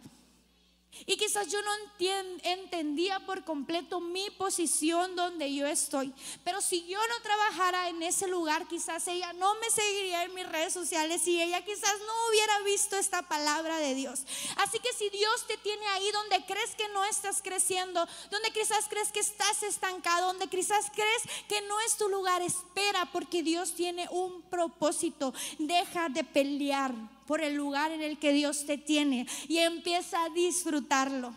Y 1.05 1.17
quizás 1.17 1.47
yo 1.51 1.61
no 1.61 1.71
entendía 2.43 3.19
por 3.25 3.43
completo 3.43 3.99
mi 3.99 4.29
posición 4.31 5.15
donde 5.15 5.53
yo 5.53 5.67
estoy. 5.67 6.13
Pero 6.43 6.61
si 6.61 6.85
yo 6.85 6.99
no 7.07 7.21
trabajara 7.21 7.89
en 7.89 8.01
ese 8.03 8.27
lugar, 8.27 8.67
quizás 8.67 9.07
ella 9.07 9.33
no 9.33 9.55
me 9.55 9.69
seguiría 9.69 10.23
en 10.23 10.33
mis 10.33 10.47
redes 10.47 10.73
sociales 10.73 11.27
y 11.27 11.41
ella 11.41 11.63
quizás 11.65 11.93
no 11.99 12.29
hubiera 12.29 12.59
visto 12.61 12.95
esta 12.95 13.21
palabra 13.23 13.77
de 13.77 13.95
Dios. 13.95 14.21
Así 14.57 14.79
que 14.79 14.93
si 14.93 15.09
Dios 15.09 15.47
te 15.47 15.57
tiene 15.57 15.85
ahí 15.87 16.09
donde 16.11 16.45
crees 16.45 16.75
que 16.75 16.87
no 16.89 17.03
estás 17.05 17.41
creciendo, 17.41 18.07
donde 18.29 18.51
quizás 18.51 18.85
crees 18.87 19.11
que 19.11 19.19
estás 19.19 19.63
estancado, 19.63 20.27
donde 20.27 20.47
quizás 20.47 20.91
crees 20.93 21.23
que 21.47 21.61
no 21.63 21.79
es 21.81 21.97
tu 21.97 22.07
lugar, 22.07 22.41
espera 22.41 23.09
porque 23.11 23.43
Dios 23.43 23.73
tiene 23.73 24.07
un 24.11 24.41
propósito. 24.43 25.33
Deja 25.57 26.09
de 26.09 26.23
pelear 26.23 26.93
por 27.25 27.41
el 27.41 27.55
lugar 27.55 27.91
en 27.91 28.01
el 28.01 28.17
que 28.17 28.33
Dios 28.33 28.65
te 28.65 28.77
tiene 28.77 29.27
y 29.47 29.57
empieza 29.57 30.23
a 30.23 30.29
disfrutarlo. 30.29 31.33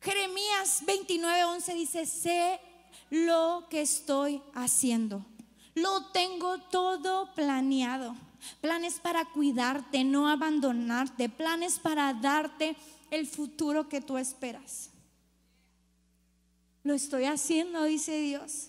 Jeremías 0.00 0.82
29:11 0.86 1.74
dice, 1.74 2.06
sé 2.06 2.60
lo 3.10 3.66
que 3.70 3.82
estoy 3.82 4.40
haciendo. 4.54 5.24
Lo 5.74 6.06
tengo 6.06 6.58
todo 6.58 7.34
planeado. 7.34 8.14
planes 8.60 9.00
para 9.00 9.24
cuidarte, 9.24 10.04
no 10.04 10.28
abandonarte, 10.28 11.28
planes 11.28 11.80
para 11.80 12.14
darte 12.14 12.76
el 13.10 13.26
futuro 13.26 13.88
que 13.88 14.00
tú 14.00 14.18
esperas. 14.18 14.90
Lo 16.84 16.94
estoy 16.94 17.24
haciendo, 17.24 17.82
dice 17.82 18.20
Dios. 18.20 18.68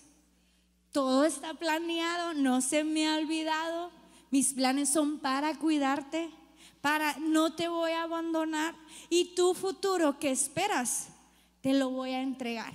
Todo 0.90 1.24
está 1.24 1.54
planeado, 1.54 2.34
no 2.34 2.60
se 2.60 2.82
me 2.82 3.06
ha 3.06 3.16
olvidado. 3.16 3.92
Mis 4.30 4.52
planes 4.52 4.90
son 4.90 5.18
para 5.20 5.54
cuidarte, 5.54 6.30
para 6.80 7.16
no 7.18 7.54
te 7.54 7.68
voy 7.68 7.92
a 7.92 8.02
abandonar 8.02 8.74
y 9.08 9.34
tu 9.34 9.54
futuro 9.54 10.18
que 10.18 10.30
esperas 10.30 11.08
te 11.60 11.72
lo 11.72 11.90
voy 11.90 12.10
a 12.10 12.22
entregar. 12.22 12.72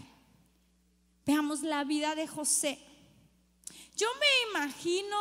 Veamos 1.26 1.62
la 1.62 1.84
vida 1.84 2.16
de 2.16 2.28
José. 2.28 2.80
Yo 3.96 4.08
me 4.20 4.60
imagino, 4.60 5.18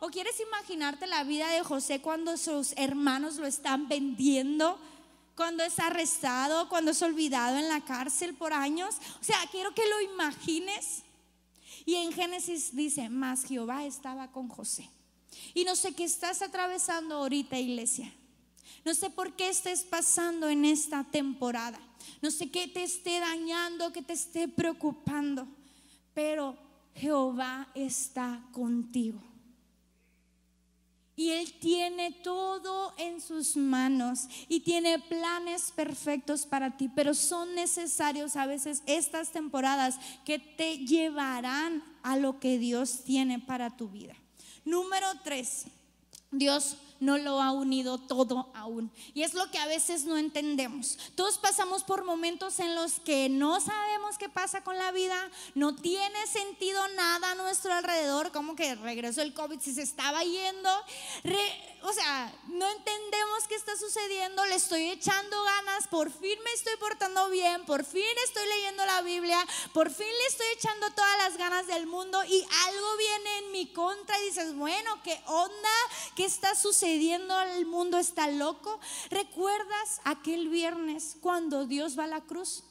o 0.00 0.08
quieres 0.08 0.40
imaginarte 0.40 1.06
la 1.06 1.24
vida 1.24 1.48
de 1.50 1.62
José 1.62 2.00
cuando 2.00 2.36
sus 2.36 2.72
hermanos 2.76 3.36
lo 3.36 3.46
están 3.46 3.88
vendiendo, 3.88 4.78
cuando 5.36 5.62
es 5.62 5.78
arrestado, 5.78 6.68
cuando 6.68 6.92
es 6.92 7.02
olvidado 7.02 7.56
en 7.58 7.68
la 7.68 7.84
cárcel 7.84 8.34
por 8.34 8.52
años. 8.52 8.96
O 9.20 9.24
sea, 9.24 9.38
quiero 9.50 9.74
que 9.74 9.88
lo 9.88 10.00
imagines. 10.12 11.02
Y 11.84 11.96
en 11.96 12.12
Génesis 12.12 12.74
dice, 12.74 13.08
más 13.10 13.44
Jehová 13.44 13.84
estaba 13.84 14.32
con 14.32 14.48
José. 14.48 14.88
Y 15.54 15.64
no 15.64 15.76
sé 15.76 15.94
qué 15.94 16.04
estás 16.04 16.42
atravesando 16.42 17.16
ahorita, 17.16 17.58
iglesia. 17.58 18.12
No 18.84 18.94
sé 18.94 19.10
por 19.10 19.34
qué 19.34 19.48
estés 19.48 19.82
pasando 19.82 20.48
en 20.48 20.64
esta 20.64 21.04
temporada. 21.04 21.80
No 22.20 22.30
sé 22.30 22.50
qué 22.50 22.68
te 22.68 22.82
esté 22.82 23.20
dañando, 23.20 23.92
qué 23.92 24.02
te 24.02 24.12
esté 24.12 24.46
preocupando. 24.48 25.48
Pero 26.12 26.56
Jehová 26.94 27.68
está 27.74 28.46
contigo. 28.52 29.20
Y 31.16 31.30
Él 31.30 31.52
tiene 31.60 32.10
todo 32.10 32.92
en 32.98 33.20
sus 33.20 33.56
manos 33.56 34.26
y 34.48 34.60
tiene 34.60 34.98
planes 34.98 35.70
perfectos 35.70 36.44
para 36.44 36.76
ti, 36.76 36.88
pero 36.88 37.14
son 37.14 37.54
necesarios 37.54 38.34
a 38.34 38.46
veces 38.46 38.82
estas 38.86 39.30
temporadas 39.30 39.98
que 40.24 40.40
te 40.40 40.78
llevarán 40.78 41.84
a 42.02 42.16
lo 42.16 42.40
que 42.40 42.58
Dios 42.58 43.04
tiene 43.04 43.38
para 43.38 43.76
tu 43.76 43.88
vida. 43.88 44.16
Número 44.64 45.06
tres, 45.22 45.66
Dios 46.30 46.76
no 47.00 47.18
lo 47.18 47.42
ha 47.42 47.52
unido 47.52 47.98
todo 47.98 48.50
aún. 48.54 48.90
Y 49.12 49.22
es 49.22 49.34
lo 49.34 49.50
que 49.50 49.58
a 49.58 49.66
veces 49.66 50.04
no 50.04 50.16
entendemos. 50.16 50.98
Todos 51.14 51.38
pasamos 51.38 51.84
por 51.84 52.04
momentos 52.04 52.60
en 52.60 52.74
los 52.74 53.00
que 53.00 53.28
no 53.28 53.60
sabemos 53.60 54.16
qué 54.18 54.28
pasa 54.28 54.62
con 54.62 54.78
la 54.78 54.92
vida, 54.92 55.16
no 55.54 55.74
tiene 55.74 56.26
sentido 56.26 56.86
nada 56.96 57.32
a 57.32 57.34
nuestro 57.34 57.72
alrededor, 57.72 58.32
como 58.32 58.56
que 58.56 58.74
regresó 58.76 59.22
el 59.22 59.34
COVID 59.34 59.60
si 59.60 59.74
se 59.74 59.82
estaba 59.82 60.22
yendo. 60.22 60.70
o 61.82 61.92
sea, 61.92 62.32
no 62.48 62.66
entendemos 62.66 63.46
qué 63.48 63.54
está 63.54 63.76
sucediendo, 63.76 64.44
le 64.46 64.54
estoy 64.54 64.90
echando 64.90 65.42
ganas, 65.42 65.88
por 65.88 66.10
fin 66.10 66.38
me 66.42 66.52
estoy 66.52 66.76
portando 66.76 67.28
bien, 67.28 67.64
por 67.66 67.84
fin 67.84 68.02
estoy 68.24 68.46
leyendo 68.48 68.86
la 68.86 69.02
Biblia, 69.02 69.46
por 69.72 69.90
fin 69.90 70.06
le 70.06 70.26
estoy 70.26 70.46
echando 70.54 70.90
todas 70.92 71.18
las 71.18 71.36
ganas 71.36 71.66
del 71.66 71.86
mundo 71.86 72.22
y 72.24 72.46
algo 72.66 72.96
viene 72.96 73.38
en 73.38 73.52
mi 73.52 73.66
contra 73.72 74.18
y 74.20 74.26
dices, 74.26 74.56
bueno, 74.56 75.02
¿qué 75.02 75.20
onda? 75.26 75.70
¿Qué 76.14 76.24
está 76.24 76.54
sucediendo? 76.54 76.93
El 76.94 77.66
mundo 77.66 77.98
está 77.98 78.28
loco. 78.30 78.78
¿Recuerdas 79.10 80.00
aquel 80.04 80.48
viernes 80.48 81.16
cuando 81.20 81.66
Dios 81.66 81.98
va 81.98 82.04
a 82.04 82.08
la 82.08 82.20
cruz? 82.20 82.64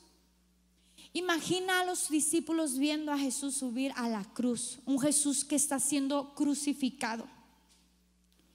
Imagina 1.13 1.81
a 1.81 1.85
los 1.85 2.09
discípulos 2.09 2.77
viendo 2.77 3.11
a 3.11 3.17
Jesús 3.17 3.55
subir 3.55 3.91
a 3.95 4.09
la 4.09 4.23
cruz, 4.23 4.79
un 4.85 4.99
Jesús 4.99 5.45
que 5.45 5.55
está 5.55 5.79
siendo 5.79 6.33
crucificado. 6.33 7.27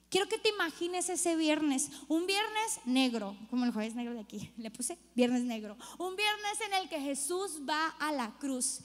Quiero 0.09 0.27
que 0.27 0.39
te 0.39 0.49
imagines 0.49 1.07
ese 1.07 1.35
viernes, 1.35 1.89
un 2.07 2.25
viernes 2.25 2.79
negro, 2.83 3.37
como 3.49 3.63
el 3.63 3.71
jueves 3.71 3.95
negro 3.95 4.13
de 4.13 4.21
aquí, 4.21 4.51
le 4.57 4.71
puse 4.71 4.97
viernes 5.15 5.43
negro, 5.43 5.77
un 5.99 6.15
viernes 6.15 6.59
en 6.67 6.73
el 6.81 6.89
que 6.89 6.99
Jesús 6.99 7.61
va 7.67 7.89
a 7.99 8.11
la 8.11 8.35
cruz. 8.39 8.81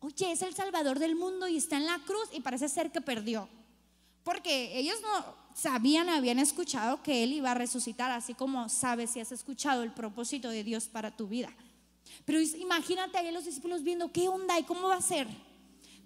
Oye, 0.00 0.32
es 0.32 0.42
el 0.42 0.54
Salvador 0.54 0.98
del 0.98 1.16
mundo 1.16 1.48
y 1.48 1.56
está 1.56 1.76
en 1.76 1.86
la 1.86 1.98
cruz 2.00 2.28
y 2.32 2.40
parece 2.40 2.68
ser 2.68 2.92
que 2.92 3.00
perdió. 3.00 3.48
Porque 4.24 4.78
ellos 4.78 4.96
no 5.02 5.34
sabían, 5.54 6.08
habían 6.08 6.38
escuchado 6.38 7.02
que 7.02 7.24
Él 7.24 7.32
iba 7.32 7.50
a 7.50 7.54
resucitar, 7.54 8.10
así 8.10 8.34
como 8.34 8.68
sabes 8.68 9.10
si 9.10 9.20
has 9.20 9.32
escuchado 9.32 9.82
el 9.82 9.92
propósito 9.92 10.48
de 10.48 10.64
Dios 10.64 10.86
para 10.86 11.16
tu 11.16 11.28
vida. 11.28 11.50
Pero 12.24 12.40
imagínate 12.40 13.18
ahí 13.18 13.32
los 13.32 13.44
discípulos 13.44 13.82
viendo 13.82 14.12
qué 14.12 14.28
onda 14.28 14.58
y 14.58 14.64
cómo 14.64 14.88
va 14.88 14.96
a 14.96 15.02
ser. 15.02 15.26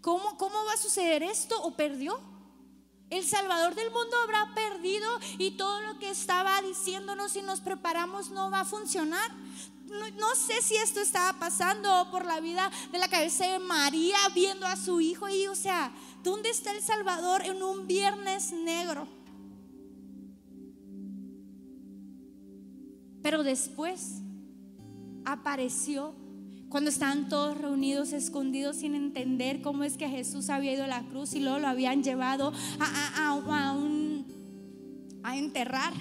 ¿Cómo, 0.00 0.36
¿Cómo 0.38 0.64
va 0.64 0.72
a 0.74 0.76
suceder 0.76 1.22
esto 1.22 1.60
o 1.62 1.76
perdió? 1.76 2.20
El 3.10 3.24
Salvador 3.24 3.74
del 3.74 3.90
mundo 3.90 4.16
habrá 4.22 4.52
perdido 4.54 5.08
y 5.38 5.52
todo 5.52 5.80
lo 5.82 5.98
que 5.98 6.10
estaba 6.10 6.60
diciéndonos 6.62 7.32
si 7.32 7.42
nos 7.42 7.60
preparamos 7.60 8.30
no 8.30 8.50
va 8.50 8.60
a 8.60 8.64
funcionar. 8.64 9.30
No, 9.88 10.34
sé 10.34 10.62
si 10.62 10.74
esto 10.76 11.00
estaba 11.00 11.38
pasando 11.38 12.08
por 12.10 12.24
la 12.24 12.40
vida 12.40 12.70
de 12.90 12.98
la 12.98 13.08
cabeza 13.08 13.46
de 13.46 13.58
María 13.58 14.16
viendo 14.34 14.66
a 14.66 14.76
su 14.76 15.00
hijo 15.00 15.28
y 15.28 15.46
o 15.46 15.54
sea, 15.54 15.92
¿Dónde 16.26 16.50
está 16.50 16.72
el 16.72 16.82
Salvador 16.82 17.42
en 17.44 17.62
un 17.62 17.86
viernes 17.86 18.52
negro? 18.52 19.06
Pero 23.22 23.44
después 23.44 24.22
apareció 25.24 26.16
cuando 26.68 26.90
estaban 26.90 27.28
todos 27.28 27.56
reunidos, 27.56 28.12
escondidos, 28.12 28.78
sin 28.78 28.96
entender 28.96 29.62
cómo 29.62 29.84
es 29.84 29.96
que 29.96 30.08
Jesús 30.08 30.50
había 30.50 30.72
ido 30.72 30.82
a 30.82 30.88
la 30.88 31.04
cruz 31.04 31.34
y 31.34 31.38
luego 31.38 31.60
lo 31.60 31.68
habían 31.68 32.02
llevado 32.02 32.52
a, 32.80 33.40
a 35.22 35.36
enterrar. 35.36 35.92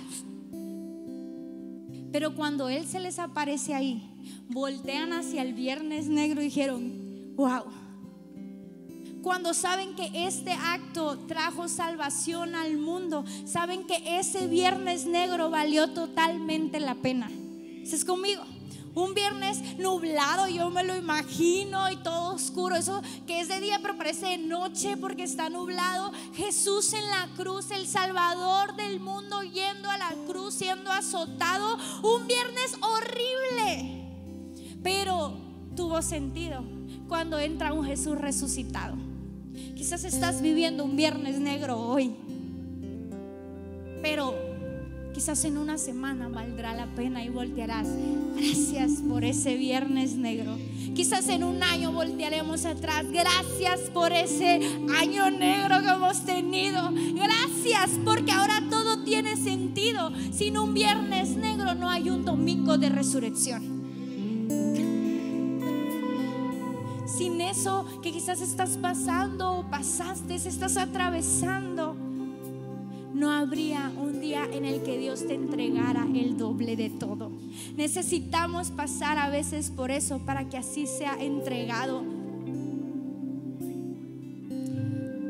Pero 2.11 2.35
cuando 2.35 2.69
Él 2.69 2.85
se 2.85 2.99
les 2.99 3.19
aparece 3.19 3.73
ahí, 3.73 4.03
voltean 4.49 5.13
hacia 5.13 5.41
el 5.41 5.53
viernes 5.53 6.07
negro 6.07 6.41
y 6.41 6.45
dijeron, 6.45 7.33
wow 7.35 7.63
cuando 9.25 9.55
saben 9.55 9.95
que 9.95 10.27
este 10.27 10.51
acto 10.51 11.17
trajo 11.27 11.67
salvación 11.67 12.53
al 12.53 12.77
mundo, 12.77 13.25
saben 13.45 13.87
que 13.87 14.19
ese 14.19 14.45
viernes 14.45 15.07
negro 15.07 15.49
valió 15.49 15.89
totalmente 15.89 16.79
la 16.79 16.93
pena. 16.93 17.31
¿Estás 17.81 18.05
conmigo? 18.05 18.43
Un 18.95 19.13
viernes 19.13 19.77
nublado, 19.77 20.47
yo 20.47 20.69
me 20.69 20.85
lo 20.85 20.95
imagino 20.95 21.91
y 21.91 21.97
todo 21.97 22.33
oscuro. 22.33 22.77
Eso 22.77 23.01
que 23.27 23.41
es 23.41 23.49
de 23.49 23.59
día, 23.59 23.79
pero 23.81 23.97
parece 23.97 24.27
de 24.27 24.37
noche 24.37 24.95
porque 24.95 25.23
está 25.23 25.49
nublado. 25.49 26.13
Jesús 26.33 26.93
en 26.93 27.05
la 27.07 27.27
cruz, 27.35 27.71
el 27.71 27.87
Salvador 27.87 28.75
del 28.77 29.01
mundo, 29.01 29.43
yendo 29.43 29.89
a 29.89 29.97
la 29.97 30.15
cruz, 30.25 30.53
siendo 30.55 30.91
azotado. 30.91 31.77
Un 32.03 32.25
viernes 32.25 32.77
horrible. 32.81 34.01
Pero 34.81 35.33
tuvo 35.75 36.01
sentido 36.01 36.63
cuando 37.09 37.37
entra 37.37 37.73
un 37.73 37.85
Jesús 37.85 38.17
resucitado. 38.17 38.95
Quizás 39.75 40.05
estás 40.05 40.41
viviendo 40.41 40.85
un 40.85 40.95
viernes 40.95 41.39
negro 41.39 41.77
hoy, 41.77 42.15
pero 44.01 44.44
quizás 45.16 45.45
en 45.45 45.57
una 45.57 45.78
semana 45.78 46.28
valdrá 46.28 46.76
la 46.76 46.88
pena 46.88 47.24
y 47.24 47.30
voltearás. 47.30 47.88
Gracias 48.36 49.01
por 49.07 49.24
ese 49.24 49.55
viernes 49.55 50.18
negro. 50.18 50.57
Quizás 50.93 51.30
en 51.30 51.45
un 51.45 51.63
año 51.63 51.93
voltearemos 51.93 52.66
atrás. 52.66 53.05
Gracias 53.09 53.80
por 53.93 54.11
ese 54.11 54.59
año 54.99 55.32
negro 55.32 55.82
que 55.82 55.88
hemos 55.88 56.26
tenido. 56.26 56.91
Gracias 57.13 57.91
porque 58.03 58.34
ahora 58.34 58.61
todo 58.70 59.05
tiene 59.05 59.38
sentido. 59.38 60.11
Sin 60.34 60.57
un 60.57 60.74
viernes 60.74 61.30
negro 61.30 61.76
no 61.76 61.89
hay 61.89 62.09
un 62.09 62.26
domingo 62.26 62.78
de 62.78 62.89
resurrección. 62.89 63.76
sin 67.18 67.39
eso 67.39 67.86
que 68.01 68.11
quizás 68.11 68.41
estás 68.41 68.78
pasando 68.78 69.59
o 69.59 69.70
pasaste, 69.70 70.36
estás 70.36 70.76
atravesando, 70.76 71.94
no 73.26 73.32
habría 73.32 73.91
un 73.97 74.21
día 74.21 74.47
en 74.53 74.65
el 74.65 74.84
que 74.84 74.99
Dios 74.99 75.26
te 75.26 75.34
entregara 75.34 76.05
el 76.13 76.38
doble 76.38 76.76
de 76.76 76.91
todo. 76.91 77.32
Necesitamos 77.76 78.69
pasar 78.69 79.17
a 79.17 79.32
veces 79.32 79.71
por 79.71 79.89
eso 79.89 80.19
para 80.19 80.47
que 80.47 80.57
así 80.57 80.86
sea 80.86 81.17
entregado 81.19 82.03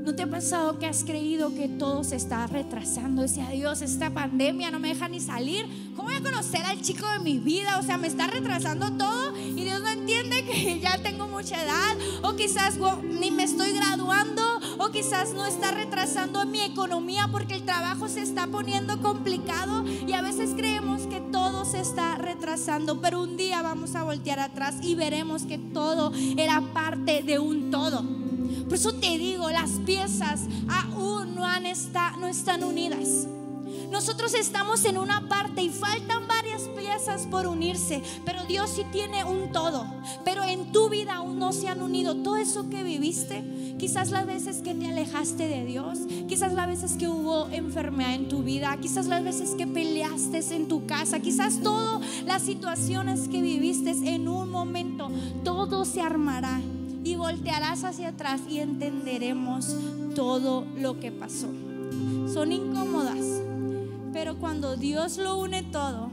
¿No 0.05 0.13
te 0.13 0.21
ha 0.21 0.29
pasado 0.29 0.77
que 0.77 0.85
has 0.85 1.03
creído 1.03 1.55
que 1.55 1.67
todo 1.67 2.03
se 2.03 2.15
está 2.15 2.45
retrasando? 2.45 3.23
Decía 3.23 3.49
Dios, 3.49 3.81
esta 3.81 4.11
pandemia 4.11 4.69
no 4.69 4.79
me 4.79 4.89
deja 4.89 5.07
ni 5.07 5.19
salir. 5.19 5.65
¿Cómo 5.95 6.09
voy 6.09 6.17
a 6.17 6.21
conocer 6.21 6.61
al 6.61 6.79
chico 6.79 7.09
de 7.09 7.19
mi 7.19 7.39
vida? 7.39 7.79
O 7.79 7.81
sea, 7.81 7.97
me 7.97 8.05
está 8.05 8.27
retrasando 8.27 8.91
todo 8.91 9.35
y 9.35 9.63
Dios 9.63 9.81
no 9.81 9.89
entiende 9.89 10.45
que 10.45 10.79
ya 10.79 11.01
tengo 11.01 11.27
mucha 11.27 11.59
edad 11.59 11.97
o 12.21 12.35
quizás 12.35 12.77
ni 13.01 13.31
me 13.31 13.45
estoy 13.45 13.71
graduando 13.71 14.43
quizás 14.91 15.33
no 15.33 15.45
está 15.45 15.71
retrasando 15.71 16.45
mi 16.45 16.61
economía 16.61 17.27
porque 17.31 17.55
el 17.55 17.65
trabajo 17.65 18.07
se 18.07 18.21
está 18.21 18.47
poniendo 18.47 19.01
complicado 19.01 19.85
y 19.85 20.13
a 20.13 20.21
veces 20.21 20.51
creemos 20.55 21.03
que 21.07 21.19
todo 21.19 21.65
se 21.65 21.79
está 21.79 22.15
retrasando, 22.15 23.01
pero 23.01 23.21
un 23.21 23.37
día 23.37 23.61
vamos 23.61 23.95
a 23.95 24.03
voltear 24.03 24.39
atrás 24.39 24.75
y 24.81 24.95
veremos 24.95 25.43
que 25.43 25.57
todo 25.57 26.11
era 26.37 26.61
parte 26.73 27.23
de 27.23 27.39
un 27.39 27.71
todo. 27.71 28.03
Por 28.65 28.73
eso 28.73 28.93
te 28.95 29.17
digo, 29.17 29.49
las 29.49 29.71
piezas 29.85 30.41
aún 30.67 31.35
no, 31.35 31.45
han 31.45 31.65
está, 31.65 32.15
no 32.19 32.27
están 32.27 32.63
unidas. 32.63 33.27
Nosotros 33.91 34.33
estamos 34.33 34.83
en 34.85 34.97
una 34.97 35.27
parte 35.27 35.61
y 35.61 35.69
faltan 35.69 36.27
varias 36.27 36.34
por 37.29 37.47
unirse, 37.47 38.01
pero 38.25 38.43
Dios 38.45 38.69
sí 38.71 38.83
tiene 38.91 39.23
un 39.23 39.51
todo. 39.51 39.85
Pero 40.23 40.43
en 40.43 40.71
tu 40.71 40.89
vida 40.89 41.15
aún 41.15 41.37
no 41.37 41.53
se 41.53 41.67
han 41.67 41.81
unido. 41.81 42.15
Todo 42.15 42.37
eso 42.37 42.69
que 42.69 42.83
viviste, 42.83 43.43
quizás 43.77 44.11
las 44.11 44.25
veces 44.25 44.61
que 44.61 44.73
te 44.73 44.87
alejaste 44.87 45.47
de 45.47 45.65
Dios, 45.65 45.99
quizás 46.27 46.53
las 46.53 46.67
veces 46.67 46.93
que 46.93 47.07
hubo 47.07 47.47
enfermedad 47.49 48.15
en 48.15 48.27
tu 48.27 48.43
vida, 48.43 48.75
quizás 48.81 49.05
las 49.05 49.23
veces 49.23 49.51
que 49.51 49.67
peleaste 49.67 50.39
en 50.55 50.67
tu 50.67 50.85
casa, 50.85 51.19
quizás 51.19 51.61
todas 51.61 52.01
las 52.25 52.41
situaciones 52.41 53.27
que 53.27 53.41
viviste 53.41 53.91
en 53.91 54.27
un 54.27 54.49
momento, 54.49 55.09
todo 55.43 55.85
se 55.85 56.01
armará 56.01 56.59
y 57.03 57.15
voltearás 57.15 57.83
hacia 57.83 58.09
atrás 58.09 58.41
y 58.49 58.59
entenderemos 58.59 59.75
todo 60.15 60.65
lo 60.77 60.99
que 60.99 61.11
pasó. 61.11 61.47
Son 62.33 62.51
incómodas, 62.51 63.41
pero 64.11 64.37
cuando 64.39 64.75
Dios 64.75 65.17
lo 65.17 65.37
une 65.37 65.63
todo, 65.63 66.09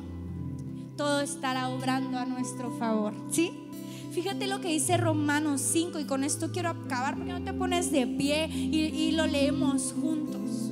todo 1.03 1.21
estará 1.21 1.69
obrando 1.69 2.17
a 2.17 2.25
nuestro 2.25 2.71
favor. 2.79 3.13
¿Sí? 3.29 3.51
Fíjate 4.13 4.47
lo 4.47 4.61
que 4.61 4.69
dice 4.69 4.97
Romanos 4.97 5.61
5 5.61 5.99
y 5.99 6.05
con 6.05 6.23
esto 6.23 6.53
quiero 6.53 6.69
acabar 6.69 7.17
porque 7.17 7.33
no 7.33 7.43
te 7.43 7.53
pones 7.53 7.91
de 7.91 8.07
pie 8.07 8.47
y, 8.47 8.79
y 8.79 9.11
lo 9.11 9.27
leemos 9.27 9.93
juntos. 10.01 10.71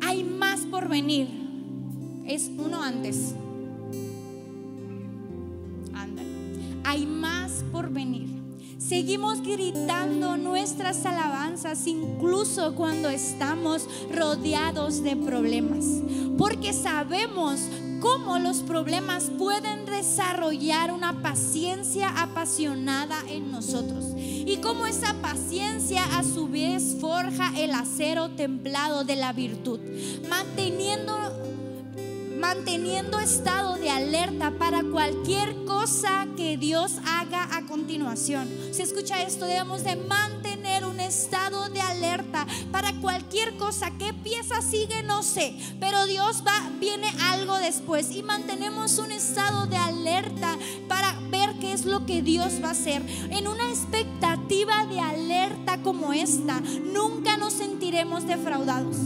Hay 0.00 0.22
más 0.22 0.60
por 0.60 0.88
venir. 0.88 1.26
Es 2.24 2.48
uno 2.56 2.80
antes. 2.84 3.34
Seguimos 8.90 9.40
gritando 9.42 10.36
nuestras 10.36 11.06
alabanzas 11.06 11.86
incluso 11.86 12.74
cuando 12.74 13.08
estamos 13.08 13.86
rodeados 14.12 15.04
de 15.04 15.14
problemas, 15.14 15.84
porque 16.36 16.72
sabemos 16.72 17.60
cómo 18.00 18.40
los 18.40 18.64
problemas 18.64 19.30
pueden 19.38 19.86
desarrollar 19.86 20.90
una 20.90 21.22
paciencia 21.22 22.08
apasionada 22.20 23.16
en 23.28 23.52
nosotros 23.52 24.06
y 24.16 24.56
cómo 24.56 24.86
esa 24.86 25.14
paciencia 25.22 26.02
a 26.18 26.24
su 26.24 26.48
vez 26.48 26.96
forja 27.00 27.52
el 27.60 27.70
acero 27.70 28.30
templado 28.30 29.04
de 29.04 29.14
la 29.14 29.32
virtud, 29.32 29.78
manteniendo 30.28 31.12
manteniendo 32.40 33.20
estado 33.20 33.76
de 33.76 33.90
alerta 33.90 34.50
para 34.58 34.82
cualquier 34.82 35.54
cosa 35.66 36.26
que 36.36 36.56
Dios 36.56 36.92
haga 37.06 37.54
a 37.54 37.66
continuación. 37.66 38.48
Si 38.72 38.80
escucha 38.80 39.22
esto, 39.22 39.44
debemos 39.44 39.84
de 39.84 39.96
mantener 39.96 40.86
un 40.86 41.00
estado 41.00 41.68
de 41.68 41.82
alerta 41.82 42.46
para 42.72 42.94
cualquier 42.94 43.56
cosa. 43.58 43.90
¿Qué 43.98 44.14
pieza 44.14 44.62
sigue? 44.62 45.02
No 45.02 45.22
sé, 45.22 45.54
pero 45.78 46.06
Dios 46.06 46.42
va, 46.46 46.70
viene 46.80 47.12
algo 47.30 47.58
después 47.58 48.10
y 48.10 48.22
mantenemos 48.22 48.98
un 48.98 49.12
estado 49.12 49.66
de 49.66 49.76
alerta 49.76 50.56
para 50.88 51.18
ver 51.30 51.50
qué 51.60 51.74
es 51.74 51.84
lo 51.84 52.06
que 52.06 52.22
Dios 52.22 52.54
va 52.64 52.68
a 52.68 52.72
hacer. 52.72 53.02
En 53.30 53.48
una 53.48 53.68
expectativa 53.68 54.86
de 54.86 54.98
alerta 54.98 55.82
como 55.82 56.14
esta, 56.14 56.60
nunca 56.60 57.36
nos 57.36 57.52
sentiremos 57.52 58.26
defraudados 58.26 58.96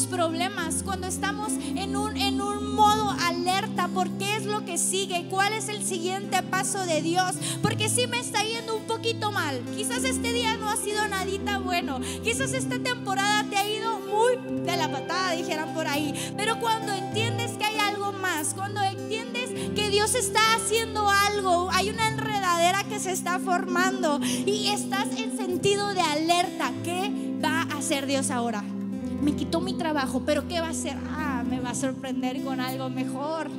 problemas, 0.00 0.82
cuando 0.82 1.06
estamos 1.06 1.52
en 1.52 1.96
un, 1.96 2.16
en 2.16 2.42
un 2.42 2.74
modo 2.74 3.10
alerta 3.24 3.88
por 3.88 4.10
qué 4.18 4.36
es 4.36 4.44
lo 4.44 4.64
que 4.64 4.76
sigue, 4.76 5.26
cuál 5.30 5.54
es 5.54 5.68
el 5.70 5.82
siguiente 5.82 6.42
paso 6.42 6.84
de 6.84 7.00
Dios, 7.00 7.36
porque 7.62 7.88
si 7.88 8.06
me 8.06 8.18
está 8.18 8.42
yendo 8.42 8.76
un 8.76 8.84
poquito 8.84 9.32
mal, 9.32 9.62
quizás 9.74 10.04
este 10.04 10.32
día 10.32 10.56
no 10.56 10.68
ha 10.68 10.76
sido 10.76 11.08
nadita 11.08 11.58
bueno, 11.58 12.00
quizás 12.22 12.52
esta 12.52 12.78
temporada 12.78 13.44
te 13.48 13.56
ha 13.56 13.66
ido 13.66 13.98
muy 14.00 14.62
de 14.64 14.76
la 14.76 14.90
patada, 14.90 15.32
dijeran 15.32 15.72
por 15.72 15.86
ahí, 15.86 16.12
pero 16.36 16.60
cuando 16.60 16.92
entiendes 16.92 17.52
que 17.52 17.64
hay 17.64 17.78
algo 17.78 18.12
más, 18.12 18.52
cuando 18.54 18.82
entiendes 18.82 19.50
que 19.74 19.88
Dios 19.88 20.14
está 20.14 20.56
haciendo 20.56 21.08
algo, 21.08 21.70
hay 21.72 21.88
una 21.88 22.08
enredadera 22.08 22.84
que 22.84 23.00
se 23.00 23.12
está 23.12 23.38
formando 23.38 24.20
y 24.22 24.68
estás 24.68 25.08
en 25.16 25.36
sentido 25.36 25.94
de 25.94 26.00
alerta, 26.00 26.72
¿qué 26.84 27.10
va 27.42 27.62
a 27.62 27.78
hacer 27.78 28.06
Dios 28.06 28.30
ahora? 28.30 28.64
Me 29.26 29.34
quitó 29.34 29.60
mi 29.60 29.72
trabajo, 29.72 30.22
pero 30.24 30.46
¿qué 30.46 30.60
va 30.60 30.68
a 30.68 30.70
hacer? 30.70 30.96
Ah, 31.10 31.42
me 31.44 31.58
va 31.58 31.70
a 31.70 31.74
sorprender 31.74 32.40
con 32.44 32.60
algo 32.60 32.88
mejor. 32.88 33.50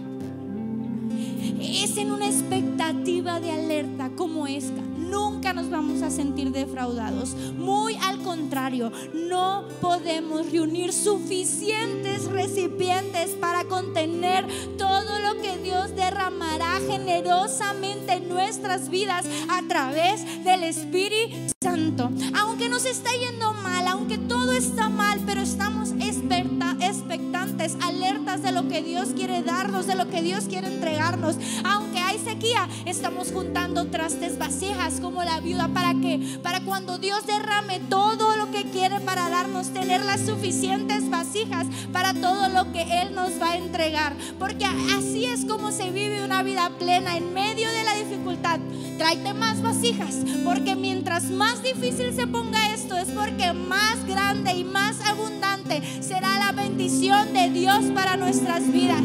Es 1.60 1.98
en 1.98 2.14
una 2.14 2.26
expectativa 2.26 3.42
de 3.42 3.52
alerta 3.52 4.10
como 4.16 4.48
esta. 4.48 4.82
Nunca 4.98 5.52
nos 5.52 5.70
vamos 5.70 6.04
a 6.04 6.10
sentir 6.10 6.52
defraudados. 6.52 7.36
Muy 7.58 7.96
al 7.96 8.20
contrario, 8.20 8.94
no 9.14 9.66
podemos 9.82 10.50
reunir 10.54 10.94
suficientes 10.94 12.26
recipientes 12.26 13.32
para 13.32 13.66
contener 13.66 14.46
todo 14.78 15.20
lo 15.20 15.42
que 15.42 15.58
Dios 15.58 15.94
derramará 15.98 16.80
generosamente 16.88 18.14
en 18.14 18.30
nuestras 18.30 18.90
vidas 18.90 19.26
a 19.50 19.68
través 19.68 20.24
del 20.46 20.64
Espíritu 20.64 21.54
Santo. 21.62 22.10
Aunque 22.40 22.70
nos 22.70 22.86
está 22.86 23.10
yendo 23.12 23.54
mal, 23.68 23.88
aunque 23.88 24.18
todo 24.18 24.54
está 24.54 24.90
mal, 24.90 25.20
pero 25.26 25.42
estamos 25.42 25.94
expectantes, 26.00 27.76
alertas 27.82 28.42
de 28.42 28.52
lo 28.52 28.68
que 28.68 28.82
Dios 28.82 29.10
quiere 29.16 29.44
darnos, 29.44 29.88
de 29.88 29.96
lo 29.96 30.10
que 30.10 30.22
Dios 30.22 30.46
quiere 30.46 30.68
entregarnos. 30.68 31.36
Aunque 31.66 32.00
hay 32.00 32.18
sequía, 32.20 32.68
estamos 32.86 33.32
juntando 33.32 33.88
trastes 33.88 34.38
vasijas 34.38 35.00
como 35.02 35.24
la 35.24 35.40
viuda 35.40 35.68
para 35.68 35.94
que 35.94 36.40
para 36.42 36.62
cuando 36.62 36.98
Dios 36.98 37.26
derrame 37.26 37.82
todo 37.90 38.38
lo 38.38 38.52
que 38.52 38.64
quiere 38.70 39.00
para 39.02 39.30
darnos 39.30 39.74
tener 39.74 40.06
las 40.06 40.22
suficientes 40.22 41.10
vasijas 41.10 41.68
para 41.92 42.14
todo 42.14 42.48
lo 42.50 42.72
que 42.72 43.02
él 43.02 43.14
nos 43.14 43.42
va 43.42 43.52
a 43.52 43.58
entregar, 43.58 44.16
porque 44.40 44.66
así 44.98 45.26
es 45.26 45.46
como 45.46 45.72
se 45.72 45.92
vive 45.92 46.24
una 46.24 46.44
vida 46.44 46.72
plena 46.80 47.18
en 47.18 47.34
medio 47.34 47.70
de 47.70 47.84
la 47.84 47.96
dificultad. 47.96 48.60
Tráete 48.98 49.34
más 49.34 49.62
vasijas, 49.62 50.16
porque 50.44 50.76
mientras 50.76 51.26
más 51.26 51.62
difícil 51.62 52.14
se 52.14 52.26
ponga 52.28 52.74
es 52.96 53.10
porque 53.10 53.54
más 53.54 54.06
grande 54.06 54.54
y 54.54 54.64
más 54.64 55.02
abundante 55.02 55.82
será 56.02 56.38
la 56.40 56.52
bendición 56.52 57.34
de 57.34 57.50
Dios 57.50 57.86
para 57.94 58.16
nuestras 58.16 58.72
vidas. 58.72 59.04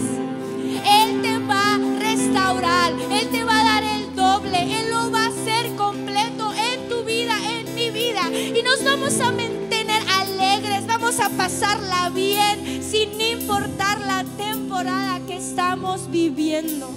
Él 0.85 1.23
te 1.23 1.39
va 1.39 1.75
a 1.75 1.79
restaurar, 1.99 2.93
Él 3.11 3.29
te 3.31 3.45
va 3.45 3.61
a 3.61 3.65
dar 3.65 3.85
el 3.85 4.15
doble, 4.15 4.81
Él 4.81 4.91
lo 4.91 5.11
va 5.11 5.25
a 5.25 5.29
hacer 5.29 5.75
completo 5.77 6.53
en 6.53 6.89
tu 6.89 7.05
vida, 7.05 7.35
en 7.51 7.75
mi 7.75 7.91
vida. 7.91 8.23
Y 8.31 8.63
nos 8.63 8.85
vamos 8.85 9.21
a 9.21 9.33
mantener 9.33 10.03
alegres, 10.21 10.87
vamos 10.87 11.19
a 11.21 11.29
pasarla 11.31 12.11
bien, 12.11 12.83
sin 12.83 13.21
importar 13.21 14.01
la 14.01 14.25
temporada 14.37 15.21
que 15.27 15.37
estamos 15.37 16.11
viviendo. 16.11 16.89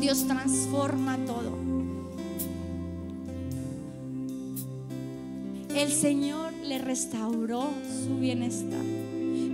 Dios 0.00 0.26
transforma 0.26 1.16
todo. 1.26 1.77
El 5.78 5.92
Señor 5.92 6.52
le 6.64 6.78
restauró 6.78 7.70
su 8.04 8.16
bienestar. 8.18 8.82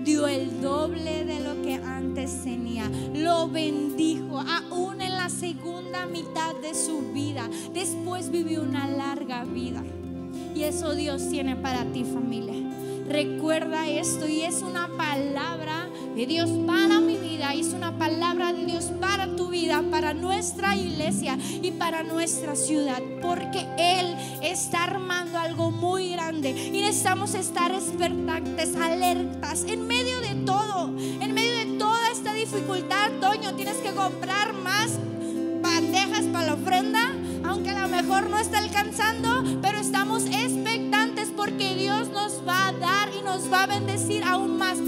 Dio 0.04 0.26
el 0.26 0.62
doble 0.62 1.26
de 1.26 1.40
lo 1.40 1.60
que 1.60 1.74
antes 1.74 2.44
tenía. 2.44 2.90
Lo 3.14 3.46
bendijo 3.46 4.40
aún 4.40 5.02
en 5.02 5.18
la 5.18 5.28
segunda 5.28 6.06
mitad 6.06 6.54
de 6.62 6.72
su 6.72 7.12
vida. 7.12 7.46
Después 7.74 8.30
vivió 8.30 8.62
una 8.62 8.88
larga 8.88 9.44
vida. 9.44 9.84
Y 10.54 10.62
eso 10.62 10.94
Dios 10.94 11.28
tiene 11.28 11.56
para 11.56 11.84
ti 11.92 12.04
familia. 12.04 12.54
Recuerda 13.06 13.86
esto 13.86 14.26
y 14.26 14.40
es 14.40 14.62
una 14.62 14.88
palabra 14.96 15.84
de 16.14 16.26
Dios 16.26 16.48
para 16.66 17.00
mi 17.00 17.16
vida, 17.16 17.54
es 17.54 17.68
una 17.68 17.98
palabra 17.98 18.52
de 18.52 18.66
Dios 18.66 18.84
para 19.00 19.26
tu 19.34 19.48
vida, 19.48 19.82
para 19.90 20.14
nuestra 20.14 20.76
iglesia 20.76 21.36
y 21.60 21.72
para 21.72 22.04
nuestra 22.04 22.54
ciudad, 22.54 23.02
porque 23.20 23.66
Él 23.76 24.14
está 24.42 24.84
armando 24.84 25.38
algo 25.38 25.70
muy 25.72 26.12
grande. 26.12 26.50
Y 26.50 26.80
necesitamos 26.82 27.34
estar 27.34 27.72
expectantes, 27.72 28.76
alertas, 28.76 29.64
en 29.64 29.86
medio 29.86 30.20
de 30.20 30.34
todo, 30.46 30.88
en 30.98 31.34
medio 31.34 31.58
de 31.58 31.78
toda 31.78 32.10
esta 32.12 32.32
dificultad, 32.32 33.10
Toño, 33.20 33.54
tienes 33.54 33.76
que 33.78 33.90
comprar 33.90 34.52
más 34.52 34.92
bandejas 35.62 36.24
para 36.26 36.46
la 36.46 36.54
ofrenda, 36.54 37.10
aunque 37.44 37.70
a 37.70 37.80
lo 37.80 37.88
mejor 37.88 38.30
no 38.30 38.38
está 38.38 38.58
alcanzando, 38.58 39.42
pero 39.60 39.80
estamos 39.80 40.26
expectantes 40.26 40.84
porque 41.45 41.74
Dios 41.74 42.09
nos 42.09 42.40
va 42.49 42.68
a 42.68 42.72
dar 42.72 43.11
y 43.14 43.20
nos 43.20 43.53
va 43.53 43.64
a 43.64 43.66
bendecir 43.66 44.24
aún 44.24 44.57
más 44.57 44.78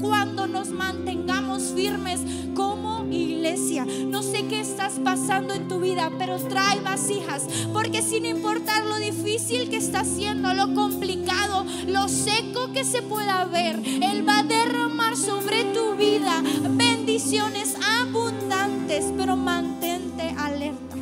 cuando 0.00 0.46
nos 0.46 0.70
mantengamos 0.70 1.74
firmes 1.74 2.20
como 2.54 3.04
iglesia. 3.10 3.84
No 3.84 4.22
sé 4.22 4.46
qué 4.48 4.60
estás 4.60 4.94
pasando 5.04 5.52
en 5.52 5.68
tu 5.68 5.78
vida, 5.78 6.10
pero 6.18 6.38
trae 6.38 6.80
vasijas, 6.80 7.46
porque 7.70 8.00
sin 8.00 8.24
importar 8.24 8.86
lo 8.86 8.96
difícil 8.96 9.68
que 9.68 9.76
está 9.76 10.04
siendo, 10.04 10.54
lo 10.54 10.74
complicado, 10.74 11.66
lo 11.86 12.08
seco 12.08 12.72
que 12.72 12.84
se 12.84 13.02
pueda 13.02 13.44
ver, 13.44 13.78
Él 13.84 14.26
va 14.26 14.38
a 14.38 14.42
derramar 14.42 15.18
sobre 15.18 15.64
tu 15.64 15.96
vida 15.96 16.42
bendiciones 16.70 17.74
abundantes, 18.00 19.12
pero 19.18 19.36
mantente 19.36 20.34
alerta. 20.38 20.96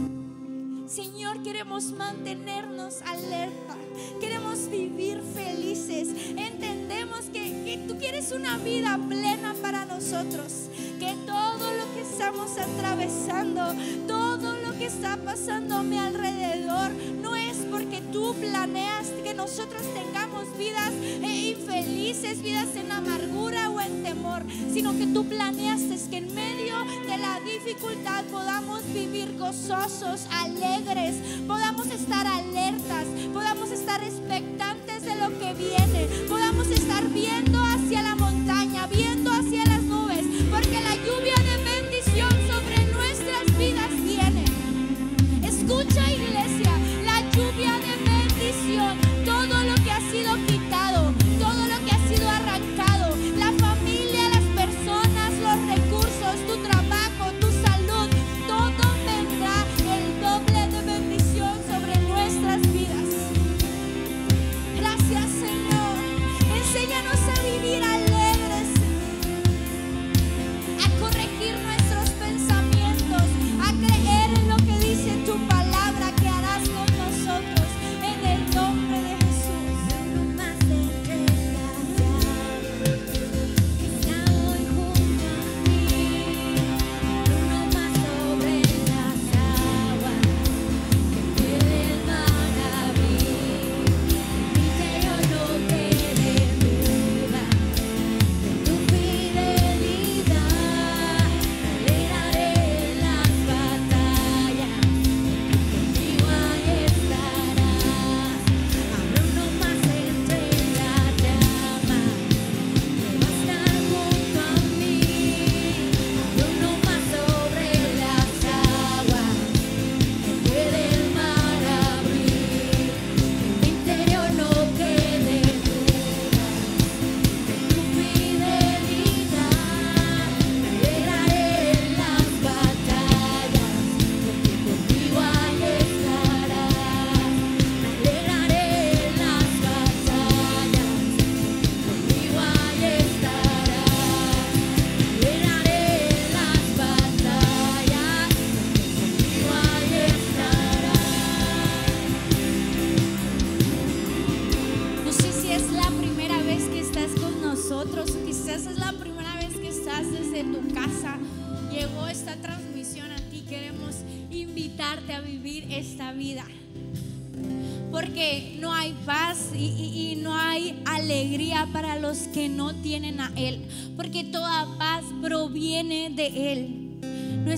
Señor, 0.88 1.40
queremos 1.44 1.92
mantenernos 1.92 3.00
alerta. 3.02 3.76
Queremos 4.20 4.68
vivir 4.68 5.20
felices. 5.34 6.08
Entendemos 6.36 7.26
que, 7.32 7.84
tú 7.88 7.98
quieres 7.98 8.32
una 8.32 8.58
vida 8.58 8.98
plena 9.08 9.54
para 9.60 9.84
nosotros. 9.84 10.68
Que 10.98 11.14
todo 11.26 11.72
lo 11.74 11.94
que 11.94 12.00
estamos 12.02 12.56
atravesando, 12.58 13.74
todo 14.06 14.56
lo 14.56 14.72
que 14.78 14.86
está 14.86 15.16
pasando 15.16 15.76
a 15.76 15.82
mi 15.82 15.98
alrededor, 15.98 16.90
no 17.20 17.36
es 17.36 17.56
porque 17.70 18.00
tú 18.12 18.34
planeas 18.40 19.08
que 19.24 19.32
nosotros 19.32 19.82
tengamos 19.94 20.56
vidas 20.58 20.92
eh, 20.92 21.56
infelices, 21.56 22.42
vidas 22.42 22.76
en 22.76 22.92
amargura 22.92 23.70
o 23.70 23.80
en 23.80 24.02
temor, 24.02 24.42
sino 24.72 24.96
que 24.98 25.06
tú 25.06 25.24
planeaste 25.26 25.94
que 26.10 26.18
en 26.18 26.34
medio 26.34 26.74
de 27.06 27.16
la 27.16 27.40
dificultad 27.40 28.24
podamos 28.26 28.82
vivir 28.92 29.36
gozosos, 29.38 30.26
alegres, 30.30 31.16
podamos 31.46 31.86
estar 31.86 32.26
alertas, 32.26 33.06
podamos 33.32 33.70
estar 33.70 34.02
expectantes 34.02 34.53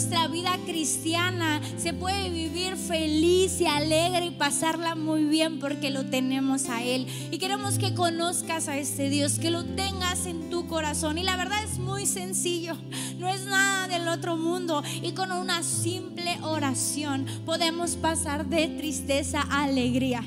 Nuestra 0.07 0.29
vida 0.29 0.57
cristiana 0.65 1.61
se 1.79 1.93
puede 1.93 2.31
vivir 2.31 2.77
feliz 2.77 3.61
y 3.61 3.67
alegre 3.67 4.27
y 4.27 4.31
pasarla 4.31 4.95
muy 4.95 5.25
bien 5.25 5.59
porque 5.59 5.91
lo 5.91 6.07
tenemos 6.07 6.69
a 6.69 6.85
Él. 6.85 7.09
Y 7.33 7.39
queremos 7.39 7.77
que 7.77 7.93
conozcas 7.93 8.69
a 8.69 8.77
este 8.79 9.11
Dios, 9.11 9.41
que 9.41 9.51
lo 9.51 9.65
tengas 9.65 10.27
en 10.27 10.49
tu 10.49 10.69
corazón. 10.69 11.19
Y 11.19 11.25
la 11.25 11.37
verdad 11.37 11.59
es 11.65 11.81
muy 11.81 12.07
sencillo, 12.07 12.77
no 13.19 13.29
es 13.29 13.47
nada 13.47 13.89
del 13.89 14.07
otro 14.07 14.37
mundo. 14.37 14.85
Y 15.03 15.11
con 15.11 15.33
una 15.33 15.65
simple 15.65 16.39
oración 16.43 17.27
podemos 17.45 17.97
pasar 17.97 18.47
de 18.47 18.69
tristeza 18.69 19.41
a 19.41 19.65
alegría. 19.65 20.23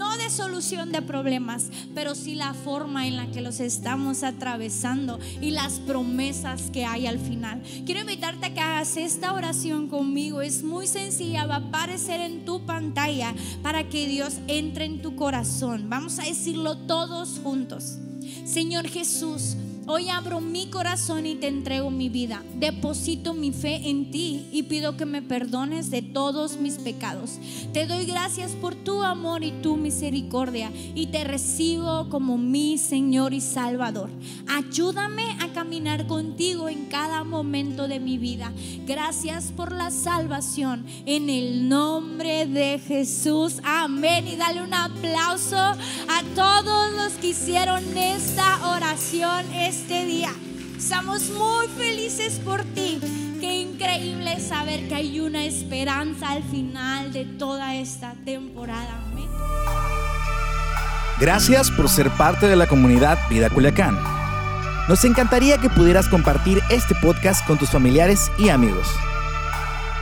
No 0.00 0.16
de 0.16 0.30
solución 0.30 0.92
de 0.92 1.02
problemas, 1.02 1.68
pero 1.94 2.14
sí 2.14 2.34
la 2.34 2.54
forma 2.54 3.06
en 3.06 3.18
la 3.18 3.30
que 3.30 3.42
los 3.42 3.60
estamos 3.60 4.22
atravesando 4.22 5.20
y 5.42 5.50
las 5.50 5.74
promesas 5.78 6.70
que 6.70 6.86
hay 6.86 7.06
al 7.06 7.18
final. 7.18 7.62
Quiero 7.84 8.00
invitarte 8.00 8.46
a 8.46 8.54
que 8.54 8.60
hagas 8.60 8.96
esta 8.96 9.34
oración 9.34 9.88
conmigo. 9.88 10.40
Es 10.40 10.62
muy 10.62 10.86
sencilla, 10.86 11.44
va 11.44 11.56
a 11.56 11.68
aparecer 11.68 12.22
en 12.22 12.46
tu 12.46 12.64
pantalla 12.64 13.34
para 13.62 13.90
que 13.90 14.06
Dios 14.06 14.38
entre 14.46 14.86
en 14.86 15.02
tu 15.02 15.16
corazón. 15.16 15.90
Vamos 15.90 16.18
a 16.18 16.22
decirlo 16.22 16.78
todos 16.78 17.38
juntos. 17.44 17.98
Señor 18.46 18.88
Jesús, 18.88 19.54
hoy 19.86 20.08
abro 20.08 20.40
mi 20.40 20.66
corazón 20.68 21.26
y 21.26 21.34
te 21.34 21.48
entrego 21.48 21.90
mi 21.90 22.08
vida. 22.08 22.42
Deposito 22.54 23.34
mi 23.34 23.52
fe 23.52 23.88
en 23.88 24.10
ti 24.10 24.46
y 24.52 24.64
pido 24.64 24.96
que 24.96 25.06
me 25.06 25.22
perdones 25.22 25.90
de 25.90 26.02
todos 26.02 26.58
mis 26.58 26.78
pecados. 26.78 27.38
Te 27.72 27.86
doy 27.86 28.04
gracias 28.04 28.52
por 28.52 28.74
tu 28.74 29.02
amor 29.02 29.44
y 29.44 29.52
tu 29.62 29.76
misericordia 29.76 30.70
y 30.94 31.06
te 31.06 31.24
recibo 31.24 32.08
como 32.08 32.38
mi 32.38 32.78
Señor 32.78 33.34
y 33.34 33.40
Salvador. 33.40 34.10
Ayúdame 34.48 35.36
a 35.40 35.48
caminar 35.52 36.06
contigo 36.06 36.68
en 36.68 36.86
cada 36.86 37.24
momento 37.24 37.88
de 37.88 38.00
mi 38.00 38.18
vida. 38.18 38.52
Gracias 38.86 39.52
por 39.56 39.72
la 39.72 39.90
salvación 39.90 40.84
en 41.06 41.30
el 41.30 41.68
nombre 41.68 42.46
de 42.46 42.78
Jesús. 42.78 43.60
Amén. 43.64 44.26
Y 44.28 44.36
dale 44.36 44.62
un 44.62 44.74
aplauso 44.74 45.56
a 45.56 46.22
todos 46.34 46.92
los 46.92 47.12
que 47.14 47.28
hicieron 47.28 47.82
esta 47.96 48.74
oración 48.74 49.46
este 49.70 50.04
día. 50.04 50.32
Estamos 50.76 51.30
muy 51.30 51.68
felices 51.68 52.40
por 52.44 52.64
ti. 52.64 52.98
Qué 53.40 53.60
increíble 53.60 54.40
saber 54.40 54.88
que 54.88 54.96
hay 54.96 55.20
una 55.20 55.44
esperanza 55.44 56.32
al 56.32 56.42
final 56.42 57.12
de 57.12 57.24
toda 57.24 57.76
esta 57.76 58.14
temporada. 58.24 59.00
Gracias 61.20 61.70
por 61.70 61.88
ser 61.88 62.10
parte 62.10 62.48
de 62.48 62.56
la 62.56 62.66
comunidad 62.66 63.16
Vida 63.28 63.48
Culiacán. 63.48 63.96
Nos 64.88 65.04
encantaría 65.04 65.58
que 65.58 65.70
pudieras 65.70 66.08
compartir 66.08 66.60
este 66.68 66.96
podcast 66.96 67.46
con 67.46 67.56
tus 67.56 67.70
familiares 67.70 68.28
y 68.38 68.48
amigos. 68.48 68.88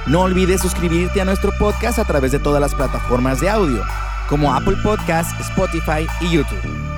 No 0.07 0.23
olvides 0.23 0.63
suscribirte 0.63 1.21
a 1.21 1.27
nuestro 1.27 1.53
podcast 1.59 1.99
a 1.99 2.05
través 2.05 2.33
de 2.33 2.39
todas 2.39 2.63
las 2.63 2.75
plataformas 2.75 3.41
de 3.41 3.51
audio, 3.51 3.85
como 4.31 4.55
Apple 4.55 4.79
Podcasts, 4.83 5.35
Spotify 5.41 6.07
y 6.23 6.31
YouTube. 6.31 6.98